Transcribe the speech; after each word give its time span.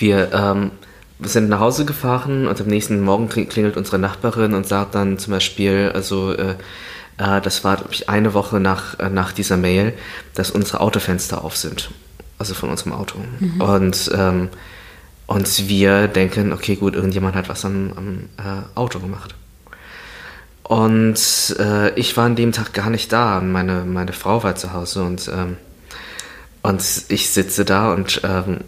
wir, 0.00 0.32
ähm, 0.32 0.70
sind 1.22 1.48
nach 1.48 1.60
Hause 1.60 1.84
gefahren 1.84 2.46
und 2.46 2.60
am 2.60 2.66
nächsten 2.66 3.00
Morgen 3.02 3.28
klingelt 3.28 3.76
unsere 3.76 3.98
Nachbarin 3.98 4.54
und 4.54 4.66
sagt 4.66 4.94
dann 4.94 5.18
zum 5.18 5.32
Beispiel, 5.32 5.90
also 5.94 6.32
äh, 6.32 6.54
äh, 7.18 7.40
das 7.40 7.62
war 7.62 7.84
ich, 7.90 8.08
eine 8.08 8.34
Woche 8.34 8.60
nach, 8.60 8.98
äh, 8.98 9.10
nach 9.10 9.32
dieser 9.32 9.56
Mail, 9.56 9.92
dass 10.34 10.50
unsere 10.50 10.80
Autofenster 10.80 11.44
auf 11.44 11.56
sind. 11.56 11.90
Also 12.38 12.54
von 12.54 12.70
unserem 12.70 12.92
Auto. 12.92 13.18
Mhm. 13.38 13.60
Und, 13.60 14.10
ähm, 14.14 14.48
und 15.26 15.68
wir 15.68 16.08
denken, 16.08 16.52
okay, 16.52 16.76
gut, 16.76 16.94
irgendjemand 16.94 17.36
hat 17.36 17.48
was 17.50 17.64
am, 17.66 17.92
am 17.94 18.18
äh, 18.38 18.62
Auto 18.74 18.98
gemacht. 18.98 19.34
Und 20.62 21.18
äh, 21.58 21.90
ich 21.98 22.16
war 22.16 22.24
an 22.24 22.36
dem 22.36 22.52
Tag 22.52 22.72
gar 22.72 22.88
nicht 22.88 23.12
da. 23.12 23.40
Meine, 23.40 23.84
meine 23.84 24.12
Frau 24.12 24.42
war 24.42 24.56
zu 24.56 24.72
Hause 24.72 25.02
und, 25.02 25.28
ähm, 25.28 25.56
und 26.62 26.82
ich 27.08 27.30
sitze 27.30 27.64
da 27.64 27.92
und 27.92 28.22
ähm, 28.24 28.58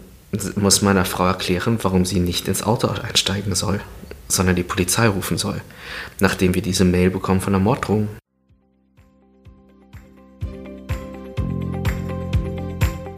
muss 0.55 0.81
meiner 0.81 1.05
Frau 1.05 1.25
erklären, 1.25 1.77
warum 1.81 2.05
sie 2.05 2.19
nicht 2.19 2.47
ins 2.47 2.63
Auto 2.63 2.87
einsteigen 2.87 3.55
soll, 3.55 3.79
sondern 4.27 4.55
die 4.55 4.63
Polizei 4.63 5.07
rufen 5.07 5.37
soll, 5.37 5.61
nachdem 6.19 6.55
wir 6.55 6.61
diese 6.61 6.85
Mail 6.85 7.09
bekommen 7.09 7.41
von 7.41 7.53
der 7.53 7.59
Morddrohung. 7.59 8.09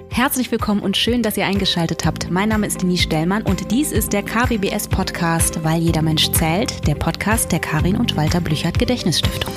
Herzlich 0.09 0.49
willkommen 0.49 0.81
und 0.81 0.95
schön, 0.95 1.23
dass 1.23 1.35
ihr 1.35 1.45
eingeschaltet 1.45 2.05
habt. 2.05 2.31
Mein 2.31 2.47
Name 2.47 2.67
ist 2.67 2.81
Denise 2.81 3.03
Stellmann 3.03 3.43
und 3.43 3.69
dies 3.69 3.91
ist 3.91 4.13
der 4.13 4.23
KBBS 4.23 4.87
Podcast, 4.87 5.63
weil 5.65 5.81
jeder 5.81 6.01
Mensch 6.01 6.31
zählt, 6.31 6.87
der 6.87 6.95
Podcast 6.95 7.51
der 7.51 7.59
Karin 7.59 7.97
und 7.97 8.15
Walter 8.15 8.39
Blüchert 8.39 8.79
Gedächtnisstiftung. 8.79 9.53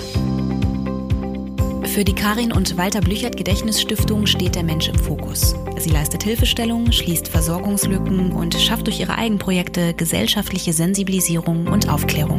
Für 1.98 2.04
die 2.04 2.14
Karin 2.14 2.52
und 2.52 2.76
Walter 2.76 3.00
Blüchert 3.00 3.36
Gedächtnisstiftung 3.36 4.26
steht 4.26 4.54
der 4.54 4.62
Mensch 4.62 4.86
im 4.86 4.94
Fokus. 4.94 5.56
Sie 5.78 5.90
leistet 5.90 6.22
Hilfestellung, 6.22 6.92
schließt 6.92 7.26
Versorgungslücken 7.26 8.30
und 8.30 8.54
schafft 8.54 8.86
durch 8.86 9.00
ihre 9.00 9.18
Eigenprojekte 9.18 9.94
gesellschaftliche 9.94 10.72
Sensibilisierung 10.72 11.66
und 11.66 11.88
Aufklärung. 11.88 12.38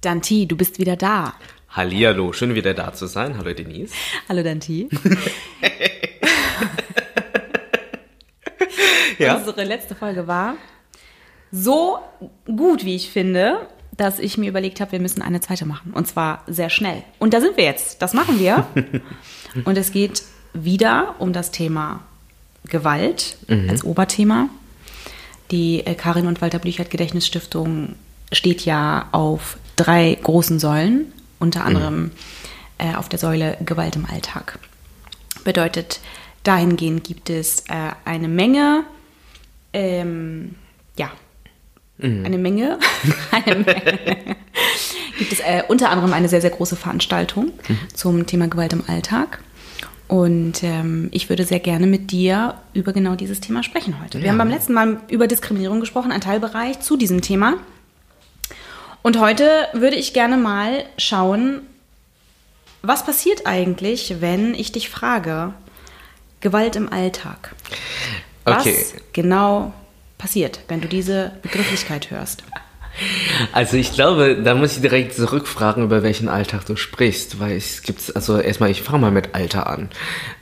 Danti, 0.00 0.46
du 0.46 0.56
bist 0.56 0.78
wieder 0.78 0.94
da. 0.94 1.34
Hallihallo, 1.70 2.32
schön 2.32 2.54
wieder 2.54 2.74
da 2.74 2.92
zu 2.92 3.08
sein. 3.08 3.36
Hallo 3.38 3.52
Denise. 3.54 3.92
Hallo 4.28 4.44
Danti. 4.44 4.88
ja? 9.18 9.36
Unsere 9.36 9.64
letzte 9.64 9.94
Folge 9.94 10.26
war 10.26 10.54
so 11.52 11.98
gut, 12.46 12.84
wie 12.84 12.94
ich 12.94 13.10
finde, 13.10 13.66
dass 13.96 14.18
ich 14.18 14.38
mir 14.38 14.48
überlegt 14.48 14.80
habe, 14.80 14.92
wir 14.92 15.00
müssen 15.00 15.20
eine 15.20 15.40
zweite 15.40 15.66
machen. 15.66 15.92
Und 15.92 16.06
zwar 16.06 16.42
sehr 16.46 16.70
schnell. 16.70 17.02
Und 17.18 17.34
da 17.34 17.40
sind 17.40 17.56
wir 17.56 17.64
jetzt. 17.64 18.00
Das 18.00 18.14
machen 18.14 18.38
wir. 18.38 18.66
Und 19.64 19.76
es 19.76 19.92
geht 19.92 20.22
wieder 20.52 21.16
um 21.18 21.32
das 21.32 21.50
Thema 21.50 22.00
Gewalt 22.64 23.36
mhm. 23.48 23.68
als 23.68 23.84
Oberthema. 23.84 24.48
Die 25.50 25.84
äh, 25.84 25.94
Karin 25.94 26.26
und 26.26 26.40
Walter 26.40 26.58
Blüchert 26.58 26.90
Gedächtnisstiftung 26.90 27.96
steht 28.32 28.64
ja 28.64 29.08
auf 29.12 29.58
drei 29.76 30.16
großen 30.22 30.60
Säulen, 30.60 31.12
unter 31.38 31.64
anderem 31.64 32.02
mhm. 32.02 32.10
äh, 32.78 32.94
auf 32.94 33.08
der 33.08 33.18
Säule 33.18 33.56
Gewalt 33.64 33.96
im 33.96 34.06
Alltag. 34.06 34.58
Bedeutet, 35.42 36.00
dahingehend 36.42 37.04
gibt 37.04 37.30
es 37.30 37.60
äh, 37.68 37.92
eine 38.04 38.28
Menge, 38.28 38.84
ähm, 39.72 40.54
ja, 40.96 41.10
mhm. 41.98 42.24
eine 42.24 42.38
Menge, 42.38 42.78
eine 43.30 43.56
Menge 43.56 44.36
gibt 45.20 45.32
es 45.32 45.40
äh, 45.40 45.62
unter 45.68 45.90
anderem 45.90 46.12
eine 46.14 46.28
sehr, 46.28 46.40
sehr 46.40 46.50
große 46.50 46.76
Veranstaltung 46.76 47.52
mhm. 47.68 47.78
zum 47.94 48.26
Thema 48.26 48.48
Gewalt 48.48 48.72
im 48.72 48.82
Alltag. 48.88 49.40
Und 50.08 50.64
ähm, 50.64 51.08
ich 51.12 51.28
würde 51.28 51.44
sehr 51.44 51.60
gerne 51.60 51.86
mit 51.86 52.10
dir 52.10 52.54
über 52.72 52.92
genau 52.92 53.14
dieses 53.14 53.40
Thema 53.40 53.62
sprechen 53.62 54.02
heute. 54.02 54.18
Ja. 54.18 54.24
Wir 54.24 54.30
haben 54.30 54.38
beim 54.38 54.48
letzten 54.48 54.72
Mal 54.72 55.00
über 55.08 55.28
Diskriminierung 55.28 55.78
gesprochen, 55.78 56.10
ein 56.10 56.20
Teilbereich 56.20 56.80
zu 56.80 56.96
diesem 56.96 57.20
Thema. 57.20 57.58
Und 59.02 59.20
heute 59.20 59.68
würde 59.72 59.96
ich 59.96 60.12
gerne 60.12 60.36
mal 60.36 60.84
schauen, 60.98 61.60
was 62.82 63.04
passiert 63.04 63.46
eigentlich, 63.46 64.16
wenn 64.20 64.54
ich 64.54 64.72
dich 64.72 64.88
frage, 64.88 65.54
Gewalt 66.40 66.76
im 66.76 66.92
Alltag? 66.92 67.54
Was 68.44 68.66
okay. 68.66 68.84
genau 69.12 69.72
passiert, 70.18 70.60
wenn 70.68 70.80
du 70.80 70.88
diese 70.88 71.32
Begrifflichkeit 71.42 72.10
hörst? 72.10 72.42
Also 73.52 73.76
ich 73.76 73.92
glaube, 73.92 74.42
da 74.42 74.54
muss 74.54 74.74
ich 74.74 74.80
direkt 74.82 75.14
zurückfragen, 75.14 75.84
über 75.84 76.02
welchen 76.02 76.28
Alltag 76.28 76.66
du 76.66 76.76
sprichst, 76.76 77.40
weil 77.40 77.56
es 77.56 77.82
gibt, 77.82 78.14
also 78.14 78.38
erstmal, 78.38 78.70
ich 78.70 78.82
fange 78.82 78.98
mal 78.98 79.10
mit 79.10 79.34
Alter 79.34 79.68
an. 79.68 79.88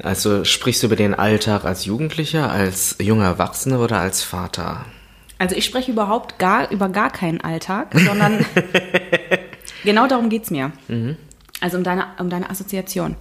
Also 0.03 0.45
sprichst 0.45 0.83
du 0.83 0.87
über 0.87 0.97
den 0.97 1.15
Alltag 1.15 1.65
als 1.65 1.85
Jugendlicher, 1.85 2.51
als 2.51 2.97
junger 3.01 3.27
Erwachsener 3.27 3.79
oder 3.81 4.01
als 4.01 4.23
Vater? 4.23 4.87
Also 5.39 5.55
ich 5.55 5.65
spreche 5.65 5.93
überhaupt 5.93 6.39
gar 6.39 6.71
über 6.71 6.89
gar 6.89 7.11
keinen 7.11 7.41
Alltag, 7.41 7.93
sondern 7.95 8.45
genau 9.85 10.09
darum 10.09 10.29
geht 10.29 10.45
es 10.45 10.51
mir. 10.51 10.73
Mhm. 10.89 11.17
Also 11.61 11.77
um 11.77 11.85
deine, 11.85 12.07
um 12.19 12.29
deine 12.29 12.51
Assoziation. 12.51 13.17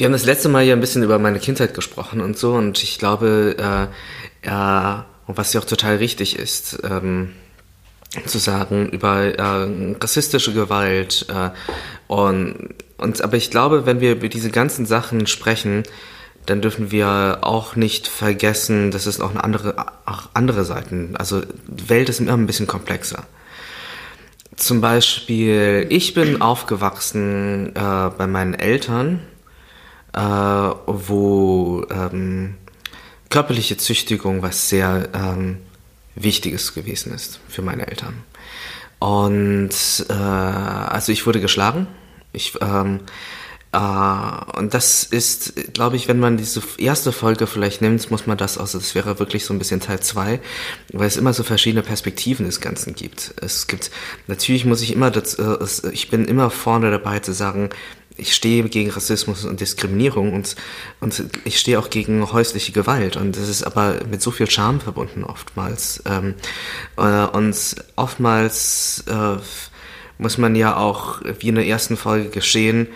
Wir 0.00 0.06
haben 0.06 0.14
das 0.14 0.24
letzte 0.24 0.48
Mal 0.48 0.62
ja 0.62 0.72
ein 0.72 0.80
bisschen 0.80 1.02
über 1.02 1.18
meine 1.18 1.38
Kindheit 1.40 1.74
gesprochen 1.74 2.22
und 2.22 2.38
so 2.38 2.54
und 2.54 2.82
ich 2.82 2.98
glaube, 2.98 3.54
äh, 3.58 4.46
ja, 4.48 5.04
was 5.26 5.52
ja 5.52 5.60
auch 5.60 5.66
total 5.66 5.96
richtig 5.96 6.38
ist, 6.38 6.78
ähm, 6.84 7.32
zu 8.24 8.38
sagen 8.38 8.88
über 8.88 9.38
äh, 9.38 9.94
rassistische 10.00 10.54
Gewalt 10.54 11.26
äh, 11.28 11.50
und, 12.06 12.70
und 12.96 13.20
aber 13.20 13.36
ich 13.36 13.50
glaube, 13.50 13.84
wenn 13.84 14.00
wir 14.00 14.12
über 14.12 14.30
diese 14.30 14.50
ganzen 14.50 14.86
Sachen 14.86 15.26
sprechen, 15.26 15.82
dann 16.46 16.62
dürfen 16.62 16.90
wir 16.90 17.40
auch 17.42 17.76
nicht 17.76 18.08
vergessen, 18.08 18.92
dass 18.92 19.04
es 19.04 19.20
auch 19.20 19.32
eine 19.32 19.44
andere, 19.44 19.74
auch 20.06 20.30
andere 20.32 20.64
Seiten, 20.64 21.14
also 21.16 21.42
Welt 21.66 22.08
ist 22.08 22.20
immer 22.20 22.32
ein 22.32 22.46
bisschen 22.46 22.66
komplexer. 22.66 23.24
Zum 24.56 24.80
Beispiel, 24.80 25.86
ich 25.90 26.14
bin 26.14 26.40
aufgewachsen 26.40 27.76
äh, 27.76 28.10
bei 28.16 28.26
meinen 28.26 28.54
Eltern, 28.54 29.20
äh, 30.12 30.20
wo 30.20 31.84
ähm, 31.90 32.56
körperliche 33.28 33.76
Züchtigung 33.76 34.42
was 34.42 34.68
sehr 34.68 35.08
ähm, 35.14 35.58
Wichtiges 36.14 36.74
gewesen 36.74 37.14
ist 37.14 37.40
für 37.48 37.62
meine 37.62 37.86
Eltern. 37.86 38.14
Und 38.98 39.70
äh, 40.08 40.12
also 40.12 41.12
ich 41.12 41.26
wurde 41.26 41.40
geschlagen. 41.40 41.86
Ich 42.32 42.54
ähm, 42.60 43.00
Uh, 43.72 44.58
und 44.58 44.74
das 44.74 45.04
ist, 45.04 45.74
glaube 45.74 45.94
ich, 45.94 46.08
wenn 46.08 46.18
man 46.18 46.36
diese 46.36 46.60
erste 46.78 47.12
Folge 47.12 47.46
vielleicht 47.46 47.80
nimmt, 47.80 48.10
muss 48.10 48.26
man 48.26 48.36
das, 48.36 48.58
also 48.58 48.78
das 48.78 48.96
wäre 48.96 49.20
wirklich 49.20 49.44
so 49.44 49.54
ein 49.54 49.60
bisschen 49.60 49.78
Teil 49.78 50.00
zwei, 50.00 50.40
weil 50.92 51.06
es 51.06 51.16
immer 51.16 51.32
so 51.32 51.44
verschiedene 51.44 51.84
Perspektiven 51.84 52.46
des 52.46 52.60
Ganzen 52.60 52.96
gibt. 52.96 53.32
Es 53.40 53.68
gibt, 53.68 53.92
natürlich 54.26 54.64
muss 54.64 54.82
ich 54.82 54.92
immer, 54.92 55.12
das, 55.12 55.34
äh, 55.34 55.56
ich 55.92 56.10
bin 56.10 56.24
immer 56.24 56.50
vorne 56.50 56.90
dabei 56.90 57.20
zu 57.20 57.32
sagen, 57.32 57.70
ich 58.20 58.34
stehe 58.34 58.68
gegen 58.68 58.90
Rassismus 58.90 59.44
und 59.44 59.60
Diskriminierung 59.60 60.32
und, 60.32 60.56
und 61.00 61.24
ich 61.44 61.58
stehe 61.58 61.78
auch 61.78 61.90
gegen 61.90 62.32
häusliche 62.32 62.72
Gewalt 62.72 63.16
und 63.16 63.36
das 63.36 63.48
ist 63.48 63.62
aber 63.62 63.96
mit 64.10 64.22
so 64.22 64.30
viel 64.30 64.48
Charme 64.48 64.80
verbunden 64.80 65.24
oftmals. 65.24 66.02
Ähm, 66.06 66.34
äh, 66.96 67.26
und 67.26 67.76
oftmals 67.96 69.04
äh, 69.08 69.36
muss 70.18 70.38
man 70.38 70.54
ja 70.54 70.76
auch, 70.76 71.22
wie 71.40 71.48
in 71.48 71.54
der 71.54 71.66
ersten 71.66 71.96
Folge 71.96 72.28
geschehen, 72.28 72.88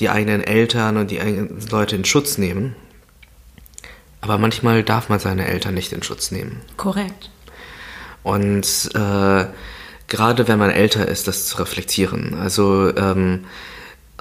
die 0.00 0.08
eigenen 0.08 0.42
Eltern 0.42 0.96
und 0.96 1.10
die 1.10 1.20
eigenen 1.20 1.60
Leute 1.70 1.94
in 1.94 2.04
Schutz 2.04 2.38
nehmen. 2.38 2.74
Aber 4.20 4.38
manchmal 4.38 4.82
darf 4.82 5.10
man 5.10 5.18
seine 5.18 5.46
Eltern 5.46 5.74
nicht 5.74 5.92
in 5.92 6.02
Schutz 6.02 6.30
nehmen. 6.30 6.62
Korrekt. 6.78 7.30
Und 8.22 8.90
äh, 8.94 9.44
gerade 10.08 10.48
wenn 10.48 10.58
man 10.58 10.70
älter 10.70 11.06
ist, 11.06 11.28
das 11.28 11.46
zu 11.46 11.58
reflektieren. 11.58 12.34
Also 12.40 12.94
ähm, 12.96 13.44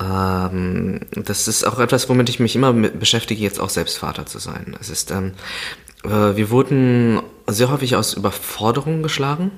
ähm, 0.02 1.02
das 1.12 1.48
ist 1.48 1.66
auch 1.66 1.80
etwas, 1.80 2.10
womit 2.10 2.30
ich 2.30 2.40
mich 2.40 2.56
immer 2.56 2.74
beschäftige, 2.74 3.42
jetzt 3.42 3.60
auch 3.60 3.70
selbst 3.70 3.98
Vater 3.98 4.26
zu 4.26 4.40
sein. 4.40 4.76
Es 4.80 4.90
ist, 4.90 5.12
ähm, 5.12 5.34
äh, 6.04 6.36
wir 6.36 6.50
wurden 6.50 7.22
sehr 7.48 7.70
häufig 7.70 7.96
aus 7.96 8.14
Überforderung 8.14 9.04
geschlagen. 9.04 9.52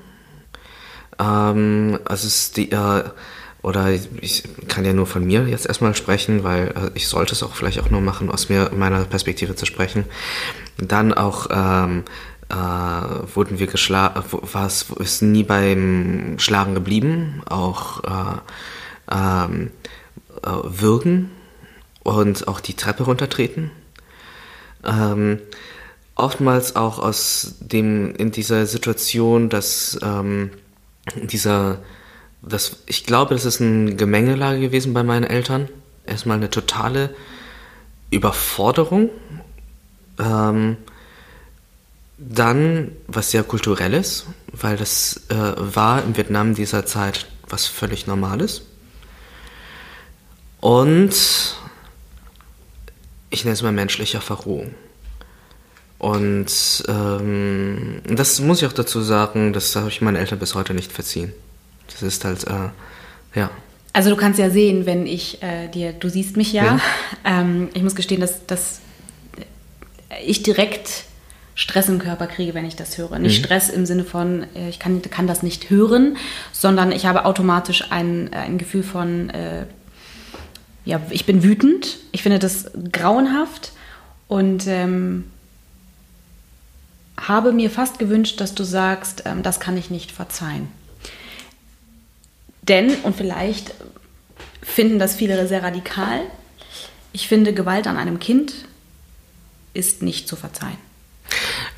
Ähm, 1.19 1.99
also 2.05 2.27
es 2.27 2.35
ist 2.35 2.57
die 2.57 2.71
äh, 2.71 3.03
oder 3.61 3.89
ich 4.21 4.43
kann 4.67 4.85
ja 4.85 4.93
nur 4.93 5.07
von 5.07 5.25
mir 5.25 5.47
jetzt 5.47 5.65
erstmal 5.65 5.95
sprechen, 5.95 6.43
weil 6.43 6.67
äh, 6.67 6.91
ich 6.93 7.07
sollte 7.07 7.33
es 7.33 7.41
auch 7.41 7.55
vielleicht 7.55 7.79
auch 7.79 7.89
nur 7.89 8.01
machen, 8.01 8.29
aus 8.29 8.49
mir, 8.49 8.69
meiner 8.75 9.05
Perspektive 9.05 9.55
zu 9.55 9.65
sprechen. 9.65 10.05
Dann 10.77 11.13
auch 11.13 11.47
ähm, 11.49 12.03
äh, 12.49 12.55
wurden 13.33 13.57
wir 13.57 13.67
geschlagen, 13.67 14.23
war 14.31 14.67
es 14.67 14.85
ist 14.99 15.23
nie 15.23 15.43
beim 15.43 16.35
Schlagen 16.37 16.75
geblieben, 16.75 17.41
auch 17.49 18.03
äh, 18.03 18.37
ähm, 19.11 19.67
äh, 19.67 19.84
würgen 20.45 21.31
und 22.03 22.47
auch 22.47 22.59
die 22.59 22.75
Treppe 22.75 23.03
runtertreten. 23.03 23.71
Ähm, 24.85 25.39
oftmals 26.15 26.75
auch 26.75 26.99
aus 26.99 27.55
dem 27.59 28.15
in 28.15 28.31
dieser 28.31 28.65
Situation, 28.65 29.49
dass 29.49 29.99
ähm, 30.03 30.51
dieser 31.15 31.79
das, 32.41 32.77
ich 32.85 33.05
glaube, 33.05 33.33
das 33.33 33.45
ist 33.45 33.59
eine 33.59 33.95
Gemengelage 33.95 34.59
gewesen 34.59 34.93
bei 34.93 35.03
meinen 35.03 35.23
Eltern. 35.23 35.67
Erstmal 36.05 36.37
eine 36.37 36.49
totale 36.51 37.09
Überforderung. 38.11 39.09
Ähm, 40.19 40.77
dann 42.17 42.91
was 43.07 43.31
sehr 43.31 43.43
kulturelles, 43.43 44.25
weil 44.53 44.77
das 44.77 45.21
äh, 45.29 45.35
war 45.57 46.03
in 46.03 46.15
Vietnam 46.15 46.53
dieser 46.53 46.85
Zeit 46.85 47.25
was 47.49 47.65
völlig 47.65 48.07
Normales. 48.07 48.61
Und 50.65 51.13
ich 53.29 53.45
nenne 53.45 53.53
es 53.53 53.61
mal 53.61 53.71
menschlicher 53.71 54.19
Verrohung. 54.19 54.73
Und 55.99 56.47
ähm, 56.87 58.01
das 58.07 58.39
muss 58.39 58.63
ich 58.63 58.67
auch 58.67 58.73
dazu 58.73 59.01
sagen, 59.01 59.53
das 59.53 59.75
habe 59.75 59.89
ich 59.89 60.01
meinen 60.01 60.15
Eltern 60.15 60.39
bis 60.39 60.55
heute 60.55 60.73
nicht 60.73 60.91
verziehen. 60.91 61.33
Das 61.91 62.01
ist 62.01 62.25
halt, 62.25 62.47
äh, 62.47 63.39
ja. 63.39 63.51
Also 63.93 64.09
du 64.09 64.15
kannst 64.15 64.39
ja 64.39 64.49
sehen, 64.49 64.87
wenn 64.87 65.05
ich 65.05 65.43
äh, 65.43 65.67
dir, 65.67 65.93
du 65.93 66.09
siehst 66.09 66.35
mich 66.35 66.51
ja, 66.51 66.63
ja. 66.63 66.79
Ähm, 67.25 67.69
ich 67.75 67.83
muss 67.83 67.93
gestehen, 67.93 68.21
dass, 68.21 68.47
dass 68.47 68.79
ich 70.25 70.41
direkt 70.41 71.03
Stress 71.53 71.89
im 71.89 71.99
Körper 71.99 72.25
kriege, 72.25 72.55
wenn 72.55 72.65
ich 72.65 72.75
das 72.75 72.97
höre. 72.97 73.19
Nicht 73.19 73.39
mhm. 73.39 73.45
Stress 73.45 73.69
im 73.69 73.85
Sinne 73.85 74.03
von, 74.03 74.47
äh, 74.55 74.69
ich 74.69 74.79
kann, 74.79 75.03
kann 75.03 75.27
das 75.27 75.43
nicht 75.43 75.69
hören, 75.69 76.17
sondern 76.51 76.91
ich 76.91 77.05
habe 77.05 77.25
automatisch 77.25 77.91
ein, 77.91 78.33
ein 78.33 78.57
Gefühl 78.57 78.81
von, 78.81 79.29
äh, 79.29 79.67
ja, 80.85 81.01
ich 81.09 81.25
bin 81.25 81.43
wütend, 81.43 81.97
ich 82.11 82.23
finde 82.23 82.39
das 82.39 82.71
grauenhaft 82.91 83.73
und 84.27 84.67
ähm, 84.67 85.25
habe 87.17 87.51
mir 87.51 87.69
fast 87.69 87.99
gewünscht, 87.99 88.39
dass 88.39 88.55
du 88.55 88.63
sagst, 88.63 89.23
ähm, 89.25 89.43
das 89.43 89.59
kann 89.59 89.77
ich 89.77 89.89
nicht 89.89 90.11
verzeihen. 90.11 90.67
Denn, 92.61 92.93
und 93.03 93.15
vielleicht 93.15 93.73
finden 94.61 94.99
das 94.99 95.15
viele 95.15 95.47
sehr 95.47 95.63
radikal, 95.63 96.21
ich 97.13 97.27
finde, 97.27 97.53
Gewalt 97.53 97.87
an 97.87 97.97
einem 97.97 98.19
Kind 98.19 98.53
ist 99.73 100.01
nicht 100.01 100.27
zu 100.27 100.35
verzeihen. 100.35 100.84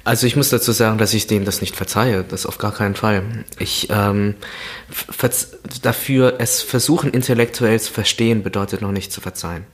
Also 0.07 0.25
ich 0.25 0.38
muss 0.38 0.50
dazu 0.50 0.71
sagen, 0.71 0.98
dass 0.98 1.13
ich 1.13 1.27
denen 1.27 1.44
das 1.44 1.59
nicht 1.59 1.75
verzeihe, 1.75 2.24
das 2.24 2.45
auf 2.45 2.59
gar 2.59 2.71
keinen 2.71 2.95
Fall. 2.95 3.44
Ich 3.59 3.89
ähm, 3.89 4.36
dafür 5.81 6.36
es 6.39 6.62
versuchen 6.62 7.12
intellektuell 7.12 7.77
zu 7.77 7.92
verstehen 7.92 8.42
bedeutet 8.42 8.81
noch 8.81 8.94
nicht 8.94 9.12
zu 9.12 9.19
verzeihen. 9.19 9.65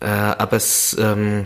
Äh, 0.00 0.08
aber 0.08 0.58
es 0.58 0.94
ähm, 1.00 1.44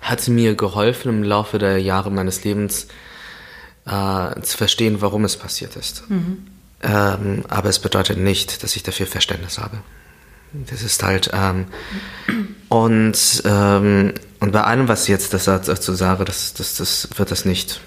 hat 0.00 0.26
mir 0.26 0.56
geholfen 0.56 1.08
im 1.10 1.22
Laufe 1.22 1.58
der 1.58 1.78
Jahre 1.78 2.10
meines 2.10 2.42
Lebens 2.42 2.88
äh, 3.86 4.40
zu 4.40 4.56
verstehen, 4.56 5.00
warum 5.00 5.24
es 5.24 5.36
passiert 5.36 5.76
ist. 5.76 6.10
Mhm. 6.10 6.48
Ähm, 6.82 7.44
aber 7.46 7.68
es 7.68 7.78
bedeutet 7.78 8.18
nicht, 8.18 8.64
dass 8.64 8.74
ich 8.74 8.82
dafür 8.82 9.06
Verständnis 9.06 9.58
habe. 9.58 9.78
Das 10.52 10.82
ist 10.82 11.00
halt 11.04 11.30
ähm, 11.32 11.66
und 12.68 13.42
ähm, 13.44 14.12
und 14.40 14.52
bei 14.52 14.62
allem, 14.62 14.88
was 14.88 15.04
ich 15.04 15.08
jetzt 15.08 15.32
das 15.32 15.44
dazu 15.44 15.94
sage, 15.94 16.24
das, 16.24 16.54
das, 16.54 16.76
das 16.76 17.08
wird 17.16 17.30
das 17.30 17.44
nicht 17.44 17.80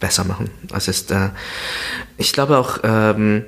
besser 0.00 0.24
machen. 0.24 0.50
Es 0.74 0.88
ist, 0.88 1.10
äh, 1.10 1.30
ich 2.16 2.32
glaube 2.32 2.58
auch, 2.58 2.78
ähm, 2.82 3.44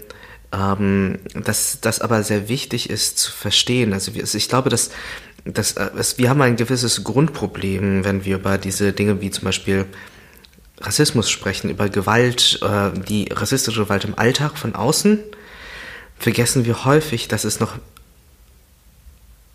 ähm, 0.52 1.18
dass 1.34 1.80
das 1.80 2.00
aber 2.00 2.22
sehr 2.22 2.48
wichtig 2.48 2.90
ist 2.90 3.18
zu 3.18 3.32
verstehen. 3.32 3.92
Also 3.92 4.12
ich 4.14 4.48
glaube, 4.48 4.70
dass, 4.70 4.90
dass, 5.44 5.74
dass 5.74 6.12
äh, 6.14 6.18
wir 6.18 6.30
haben 6.30 6.42
ein 6.42 6.56
gewisses 6.56 7.04
Grundproblem, 7.04 8.04
wenn 8.04 8.24
wir 8.24 8.36
über 8.36 8.58
diese 8.58 8.92
Dinge 8.92 9.20
wie 9.20 9.30
zum 9.30 9.44
Beispiel 9.44 9.86
Rassismus 10.80 11.30
sprechen, 11.30 11.70
über 11.70 11.88
Gewalt, 11.88 12.60
äh, 12.62 12.98
die 12.98 13.28
rassistische 13.32 13.84
Gewalt 13.84 14.04
im 14.04 14.18
Alltag 14.18 14.58
von 14.58 14.74
außen, 14.74 15.18
vergessen 16.18 16.64
wir 16.64 16.84
häufig, 16.84 17.28
dass 17.28 17.44
es 17.44 17.60
noch 17.60 17.74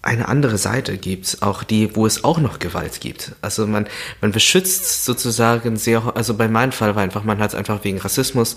eine 0.04 0.28
andere 0.28 0.58
Seite 0.58 0.98
gibt, 0.98 1.38
auch 1.42 1.64
die, 1.64 1.96
wo 1.96 2.08
es 2.08 2.24
auch 2.24 2.40
noch 2.40 2.58
Gewalt 2.58 3.02
gibt. 3.02 3.34
Also 3.42 3.68
man, 3.68 3.88
man 4.20 4.32
beschützt 4.32 5.06
sozusagen 5.06 5.78
sehr, 5.78 6.14
also 6.16 6.34
bei 6.34 6.48
meinem 6.48 6.72
Fall 6.72 6.96
war 6.96 7.04
einfach, 7.04 7.24
man 7.24 7.40
hat 7.40 7.54
einfach 7.54 7.84
wegen 7.84 8.00
Rassismus 8.00 8.56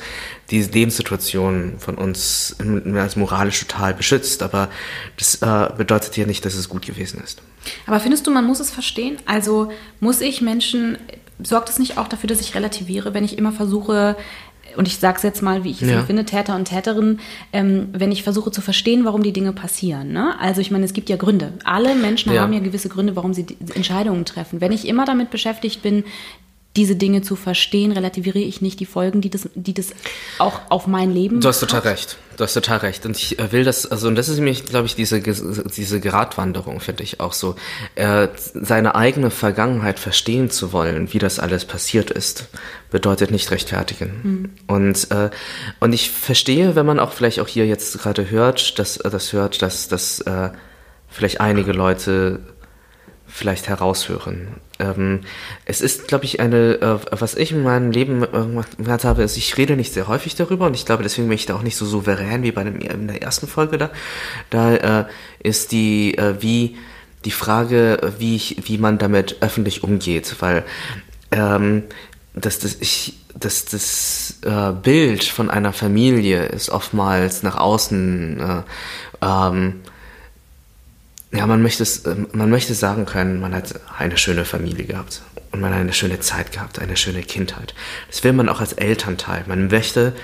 die 0.50 0.62
Lebenssituation 0.62 1.75
von 1.79 1.96
uns 1.96 2.56
als 2.94 3.17
moralisch 3.17 3.61
total 3.61 3.93
beschützt, 3.93 4.43
aber 4.43 4.70
das 5.19 5.37
äh, 5.43 5.70
bedeutet 5.76 6.17
ja 6.17 6.25
nicht, 6.25 6.46
dass 6.46 6.55
es 6.55 6.70
gut 6.70 6.87
gewesen 6.87 7.20
ist. 7.23 7.43
Aber 7.87 8.00
findest 8.00 8.26
du, 8.26 8.31
man 8.31 8.46
muss 8.46 8.61
es 8.61 8.70
verstehen? 8.70 9.19
Also 9.26 9.70
muss 10.00 10.23
ich 10.23 10.41
Menschen, 10.41 10.99
sorgt 11.43 11.69
es 11.69 11.79
nicht 11.79 11.99
auch 11.99 12.08
dafür, 12.08 12.29
dass 12.29 12.41
ich 12.41 12.55
relativiere, 12.55 13.12
wenn 13.12 13.25
ich 13.25 13.37
immer 13.37 13.52
versuche, 13.52 14.17
und 14.76 14.88
ich 14.88 14.99
sage 14.99 15.17
es 15.17 15.23
jetzt 15.23 15.43
mal, 15.43 15.65
wie 15.65 15.71
ich 15.71 15.82
es 15.82 15.91
ja. 15.91 16.03
finde, 16.03 16.25
Täter 16.25 16.56
und 16.56 16.67
Täterinnen, 16.67 17.21
ähm, 17.53 17.88
wenn 17.93 18.12
ich 18.12 18.23
versuche 18.23 18.50
zu 18.50 18.61
verstehen, 18.61 19.05
warum 19.05 19.23
die 19.23 19.32
Dinge 19.32 19.53
passieren. 19.53 20.12
Ne? 20.12 20.38
Also 20.41 20.61
ich 20.61 20.71
meine, 20.71 20.85
es 20.85 20.93
gibt 20.93 21.09
ja 21.09 21.17
Gründe. 21.17 21.53
Alle 21.65 21.94
Menschen 21.94 22.32
ja. 22.32 22.43
haben 22.43 22.53
ja 22.53 22.61
gewisse 22.61 22.88
Gründe, 22.88 23.17
warum 23.17 23.35
sie 23.35 23.47
Entscheidungen 23.75 24.25
treffen. 24.25 24.61
Wenn 24.61 24.73
ich 24.73 24.87
immer 24.87 25.05
damit 25.05 25.31
beschäftigt 25.31 25.82
bin, 25.82 26.05
diese 26.76 26.97
Dinge 26.97 27.23
zu 27.23 27.37
verstehen, 27.37 27.93
relativiere 27.93 28.41
ich 28.41 28.61
nicht 28.61 28.81
die 28.81 28.87
Folgen, 28.87 29.21
die 29.21 29.31
das, 29.31 29.49
die 29.55 29.75
das 29.75 29.93
auch 30.38 30.61
auf 30.71 30.88
mein 30.88 31.12
Leben 31.12 31.41
Du 31.41 31.49
hast 31.49 31.61
total 31.61 31.85
hat. 31.85 31.93
recht. 31.93 32.19
Du 32.37 32.43
hast 32.43 32.55
total 32.55 32.79
recht. 32.79 33.06
Und 33.06 33.17
ich 33.17 33.38
äh, 33.38 33.53
will 33.53 33.62
das, 33.62 33.87
also, 33.87 34.09
und 34.09 34.17
das 34.17 34.29
ist 34.29 34.37
nämlich, 34.37 34.65
glaube 34.65 34.87
ich, 34.87 34.97
diese, 34.97 35.21
diese 35.21 36.00
Gratwanderung, 36.00 36.81
finde 36.81 37.05
ich 37.05 37.21
auch 37.21 37.32
so. 37.32 37.55
Äh, 37.94 38.26
seine 38.55 38.97
eigene 38.97 39.31
Vergangenheit 39.31 40.00
verstehen 40.00 40.50
zu 40.50 40.73
wollen, 40.73 41.12
wie 41.12 41.21
das 41.21 41.38
alles 41.38 41.65
passiert 41.65 42.11
ist, 42.11 42.49
bedeutet 42.91 43.31
nicht 43.31 43.53
rechtfertigen. 43.53 44.11
Mhm. 44.23 44.50
Und, 44.67 45.11
äh, 45.12 45.31
und 45.79 45.93
ich 45.93 46.11
verstehe, 46.11 46.75
wenn 46.75 46.87
man 46.87 46.99
auch 46.99 47.12
vielleicht 47.12 47.38
auch 47.38 47.49
hier 47.49 47.67
jetzt 47.67 48.00
gerade 48.00 48.29
hört, 48.31 48.81
dass, 48.81 48.99
das 48.99 49.32
hört, 49.32 49.62
dass, 49.62 49.87
dass 49.87 50.20
äh, 50.23 50.50
vielleicht 51.09 51.41
einige 51.41 51.73
Leute 51.73 52.41
vielleicht 53.34 53.69
heraushören. 53.69 54.46
Ähm, 54.78 55.22
es 55.64 55.81
ist, 55.81 56.06
glaube 56.06 56.25
ich, 56.25 56.38
eine, 56.38 56.81
äh, 56.81 56.98
was 57.10 57.34
ich 57.34 57.50
in 57.50 57.64
meinem 57.64 57.90
Leben 57.90 58.22
äh, 58.22 58.62
gemacht 58.76 59.02
habe, 59.02 59.25
ist, 59.25 59.36
ich 59.36 59.56
rede 59.56 59.75
nicht 59.75 59.92
sehr 59.92 60.06
häufig 60.06 60.36
darüber 60.36 60.66
und 60.66 60.75
ich 60.75 60.86
glaube, 60.86 61.02
deswegen 61.02 61.26
bin 61.26 61.34
ich 61.34 61.44
da 61.44 61.56
auch 61.56 61.62
nicht 61.62 61.75
so 61.75 61.84
souverän 61.84 62.44
wie 62.44 62.52
bei 62.52 62.62
dem, 62.62 62.78
in 62.78 63.08
der 63.08 63.22
ersten 63.22 63.48
Folge 63.48 63.76
da. 63.76 63.90
Da 64.50 65.00
äh, 65.00 65.04
ist 65.40 65.72
die, 65.72 66.16
äh, 66.16 66.36
wie 66.42 66.76
die 67.25 67.32
Frage, 67.32 68.14
wie 68.19 68.36
ich, 68.36 68.69
wie 68.69 68.78
man 68.78 68.98
damit 68.98 69.38
öffentlich 69.40 69.82
umgeht, 69.82 70.36
weil 70.38 70.62
ähm, 71.32 71.82
dass 72.34 72.60
das 72.60 72.76
ich 72.78 73.14
dass 73.36 73.64
das 73.64 74.36
äh, 74.42 74.72
Bild 74.81 75.25
von 75.25 75.50
einer 75.50 75.72
Familie 75.72 76.44
ist 76.44 76.70
oftmals 76.70 77.42
nach 77.42 77.56
außen 77.56 78.38
äh, 78.40 78.62
ähm, 79.26 79.81
ja, 81.34 81.46
man 81.46 81.62
möchte, 81.62 81.82
es, 81.82 82.06
ähm, 82.06 82.29
man 82.32 82.48
möchte 82.48 82.74
sagen 82.74 83.06
können, 83.06 83.41
man 83.41 83.55
hat 83.55 83.74
eine 83.98 84.17
schöne 84.17 84.44
Familie 84.44 84.84
gehabt 84.84 85.22
und 85.50 85.60
man 85.60 85.72
hat 85.72 85.81
eine 85.81 85.93
schöne 85.93 86.20
Zeit 86.20 86.53
gehabt, 86.53 86.79
eine 86.79 86.96
schöne 86.96 87.22
Kindheit. 87.22 87.74
Das 88.08 88.22
will 88.22 88.32
man 88.32 88.48
auch 88.48 88.60
als 88.60 88.72
Elternteil. 88.72 89.44
Man 89.46 89.69
möchte 89.69 90.14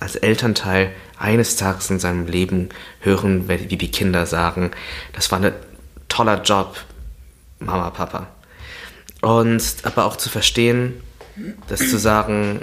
als 0.00 0.16
Elternteil 0.16 0.92
eines 1.18 1.56
Tages 1.56 1.90
in 1.90 1.98
seinem 1.98 2.26
Leben 2.26 2.70
hören, 3.00 3.48
wie 3.48 3.76
die 3.76 3.90
Kinder 3.90 4.26
sagen, 4.26 4.70
das 5.12 5.30
war 5.30 5.42
ein 5.42 5.52
toller 6.08 6.42
Job, 6.42 6.76
Mama, 7.58 7.90
Papa. 7.90 8.28
Und 9.22 9.62
aber 9.82 10.04
auch 10.04 10.16
zu 10.16 10.28
verstehen, 10.28 11.02
das 11.68 11.80
zu 11.80 11.98
sagen, 11.98 12.60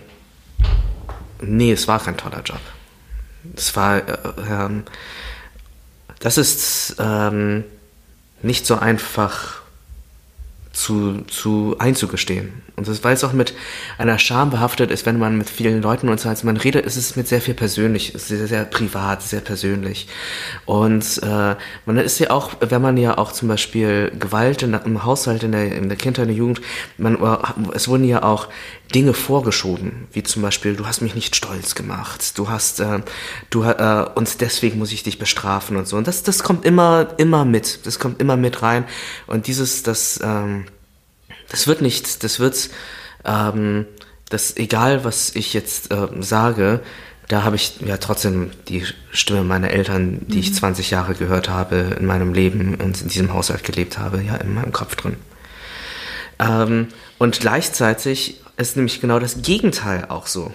nee, 1.41 1.71
es 1.71 1.87
war 1.87 1.99
kein 1.99 2.17
toller 2.17 2.41
Job. 2.41 2.59
Es 3.55 3.75
war, 3.75 3.97
äh, 3.97 4.17
ähm, 4.49 4.83
das 6.19 6.37
ist, 6.37 6.95
ähm, 6.99 7.65
nicht 8.43 8.65
so 8.67 8.75
einfach 8.75 9.62
zu, 10.73 11.21
zu 11.27 11.75
einzugestehen. 11.79 12.63
Und 12.75 12.87
das, 12.87 13.03
weil 13.03 13.13
es 13.13 13.23
auch 13.23 13.33
mit 13.33 13.53
einer 13.99 14.17
Scham 14.17 14.49
behaftet 14.49 14.89
ist, 14.89 15.05
wenn 15.05 15.19
man 15.19 15.37
mit 15.37 15.47
vielen 15.47 15.83
Leuten 15.83 16.09
und 16.09 16.19
so 16.19 16.27
als 16.27 16.43
man 16.43 16.57
redet, 16.57 16.87
ist 16.87 16.97
es 16.97 17.15
mit 17.15 17.27
sehr 17.27 17.39
viel 17.39 17.53
persönlich, 17.53 18.13
sehr, 18.15 18.47
sehr 18.47 18.65
privat, 18.65 19.21
sehr 19.21 19.41
persönlich. 19.41 20.07
Und 20.65 21.21
äh, 21.21 21.55
man 21.85 21.97
ist 21.97 22.17
ja 22.17 22.31
auch, 22.31 22.53
wenn 22.61 22.81
man 22.81 22.97
ja 22.97 23.19
auch 23.19 23.31
zum 23.31 23.47
Beispiel 23.47 24.11
Gewalt 24.17 24.63
in, 24.63 24.73
im 24.73 25.03
Haushalt, 25.03 25.43
in 25.43 25.51
der, 25.51 25.71
in 25.71 25.87
der 25.87 25.97
Kindheit, 25.99 26.23
in 26.23 26.29
der 26.29 26.37
Jugend, 26.37 26.61
man, 26.97 27.19
es 27.75 27.87
wurden 27.87 28.05
ja 28.05 28.23
auch 28.23 28.47
Dinge 28.95 29.13
vorgeschoben, 29.13 30.07
wie 30.11 30.23
zum 30.23 30.41
Beispiel, 30.41 30.75
du 30.75 30.87
hast 30.87 31.01
mich 31.01 31.13
nicht 31.13 31.35
stolz 31.35 31.75
gemacht, 31.75 32.37
du 32.39 32.49
hast, 32.49 32.79
äh, 32.79 33.01
du, 33.51 33.63
äh, 33.63 34.05
und 34.15 34.41
deswegen 34.41 34.79
muss 34.79 34.91
ich 34.91 35.03
dich 35.03 35.19
bestrafen 35.19 35.77
und 35.77 35.87
so. 35.87 35.97
Und 35.97 36.07
das, 36.07 36.23
das 36.23 36.41
kommt 36.41 36.65
immer, 36.65 37.09
immer 37.17 37.45
mit, 37.45 37.85
das 37.85 37.99
kommt 37.99 38.19
immer 38.19 38.35
mit 38.35 38.63
rein. 38.63 38.85
Und 39.27 39.45
dieses, 39.45 39.83
das, 39.83 40.19
ähm, 40.23 40.62
das 41.49 41.67
wird 41.67 41.81
nicht, 41.81 42.23
das 42.23 42.39
wird, 42.39 42.69
ähm, 43.25 43.85
das 44.29 44.57
egal 44.57 45.03
was 45.03 45.35
ich 45.35 45.53
jetzt 45.53 45.91
äh, 45.91 46.07
sage, 46.19 46.81
da 47.27 47.43
habe 47.43 47.55
ich 47.55 47.79
ja 47.85 47.97
trotzdem 47.97 48.51
die 48.67 48.85
Stimme 49.11 49.43
meiner 49.43 49.71
Eltern, 49.71 50.25
die 50.27 50.35
mhm. 50.35 50.39
ich 50.39 50.53
20 50.53 50.91
Jahre 50.91 51.15
gehört 51.15 51.49
habe 51.49 51.95
in 51.99 52.05
meinem 52.05 52.33
Leben 52.33 52.75
und 52.75 53.01
in 53.01 53.07
diesem 53.07 53.33
Haushalt 53.33 53.63
gelebt 53.63 53.97
habe, 53.97 54.21
ja 54.21 54.35
in 54.35 54.53
meinem 54.53 54.71
Kopf 54.73 54.95
drin. 54.95 55.15
Ähm, 56.39 56.87
und 57.17 57.39
gleichzeitig 57.39 58.41
ist 58.57 58.75
nämlich 58.75 59.01
genau 59.01 59.19
das 59.19 59.41
Gegenteil 59.41 60.05
auch 60.09 60.27
so. 60.27 60.51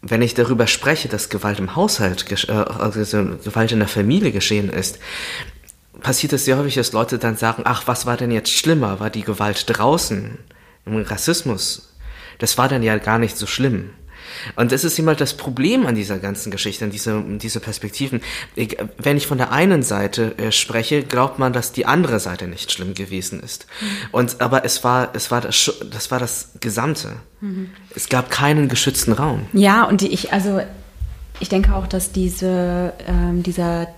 wenn 0.00 0.22
ich 0.22 0.34
darüber 0.34 0.68
spreche, 0.68 1.08
dass 1.08 1.28
Gewalt 1.28 1.58
im 1.58 1.74
Haushalt, 1.74 2.24
äh, 2.48 2.52
also 2.52 3.00
Gewalt 3.44 3.72
in 3.72 3.80
der 3.80 3.88
Familie 3.88 4.30
geschehen 4.30 4.70
ist, 4.70 4.98
passiert 6.00 6.32
es 6.32 6.44
sehr 6.44 6.58
häufig, 6.58 6.74
dass 6.74 6.92
Leute 6.92 7.18
dann 7.18 7.36
sagen, 7.36 7.62
ach, 7.64 7.86
was 7.86 8.06
war 8.06 8.16
denn 8.16 8.30
jetzt 8.30 8.52
schlimmer? 8.52 9.00
War 9.00 9.10
die 9.10 9.22
Gewalt 9.22 9.64
draußen 9.66 10.38
im 10.86 11.02
Rassismus? 11.02 11.94
Das 12.38 12.58
war 12.58 12.68
dann 12.68 12.82
ja 12.82 12.98
gar 12.98 13.18
nicht 13.18 13.36
so 13.36 13.46
schlimm. 13.46 13.90
Und 14.56 14.72
das 14.72 14.84
ist 14.84 14.98
immer 14.98 15.14
das 15.14 15.34
Problem 15.34 15.86
an 15.86 15.94
dieser 15.94 16.18
ganzen 16.18 16.50
Geschichte, 16.50 16.84
an 16.84 16.90
diese, 16.90 17.22
diese 17.38 17.60
Perspektiven. 17.60 18.20
Ich, 18.54 18.76
wenn 18.98 19.16
ich 19.16 19.26
von 19.26 19.38
der 19.38 19.52
einen 19.52 19.82
Seite 19.82 20.36
äh, 20.38 20.52
spreche, 20.52 21.02
glaubt 21.02 21.38
man, 21.38 21.52
dass 21.52 21.72
die 21.72 21.86
andere 21.86 22.20
Seite 22.20 22.46
nicht 22.46 22.72
schlimm 22.72 22.94
gewesen 22.94 23.40
ist. 23.40 23.66
Mhm. 23.80 23.86
Und, 24.12 24.40
aber 24.40 24.64
es 24.64 24.84
war, 24.84 25.10
es 25.14 25.30
war 25.30 25.40
das, 25.40 25.72
das 25.90 26.10
war 26.10 26.18
das 26.18 26.50
Gesamte. 26.60 27.16
Mhm. 27.40 27.70
Es 27.94 28.08
gab 28.08 28.30
keinen 28.30 28.68
geschützten 28.68 29.12
Raum. 29.12 29.46
Ja, 29.52 29.84
und 29.84 30.02
ich, 30.02 30.32
also, 30.32 30.60
ich 31.40 31.48
denke 31.48 31.74
auch, 31.74 31.86
dass 31.86 32.12
diese, 32.12 32.92
ähm, 33.06 33.42
dieser, 33.42 33.88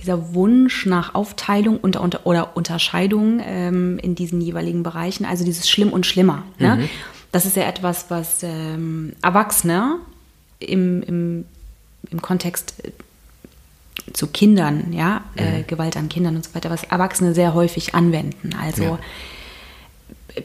dieser 0.00 0.34
Wunsch 0.34 0.86
nach 0.86 1.14
Aufteilung 1.14 1.78
und, 1.78 1.96
unter, 1.96 2.26
oder 2.26 2.56
Unterscheidung 2.56 3.40
ähm, 3.44 3.98
in 3.98 4.14
diesen 4.14 4.40
jeweiligen 4.40 4.82
Bereichen, 4.82 5.24
also 5.24 5.44
dieses 5.44 5.68
Schlimm 5.68 5.92
und 5.92 6.06
Schlimmer. 6.06 6.44
Ne? 6.58 6.76
Mhm. 6.76 6.88
Das 7.32 7.46
ist 7.46 7.56
ja 7.56 7.64
etwas, 7.64 8.06
was 8.08 8.42
ähm, 8.42 9.12
Erwachsene 9.22 9.96
im, 10.58 11.02
im, 11.02 11.44
im 12.10 12.22
Kontext 12.22 12.74
äh, 12.84 12.90
zu 14.12 14.26
Kindern, 14.26 14.92
ja, 14.92 15.22
äh, 15.36 15.42
mhm. 15.42 15.60
äh, 15.60 15.62
Gewalt 15.62 15.96
an 15.96 16.08
Kindern 16.08 16.36
und 16.36 16.44
so 16.44 16.54
weiter, 16.54 16.70
was 16.70 16.84
Erwachsene 16.84 17.34
sehr 17.34 17.54
häufig 17.54 17.94
anwenden. 17.94 18.50
Also 18.60 18.82
ja. 18.82 18.98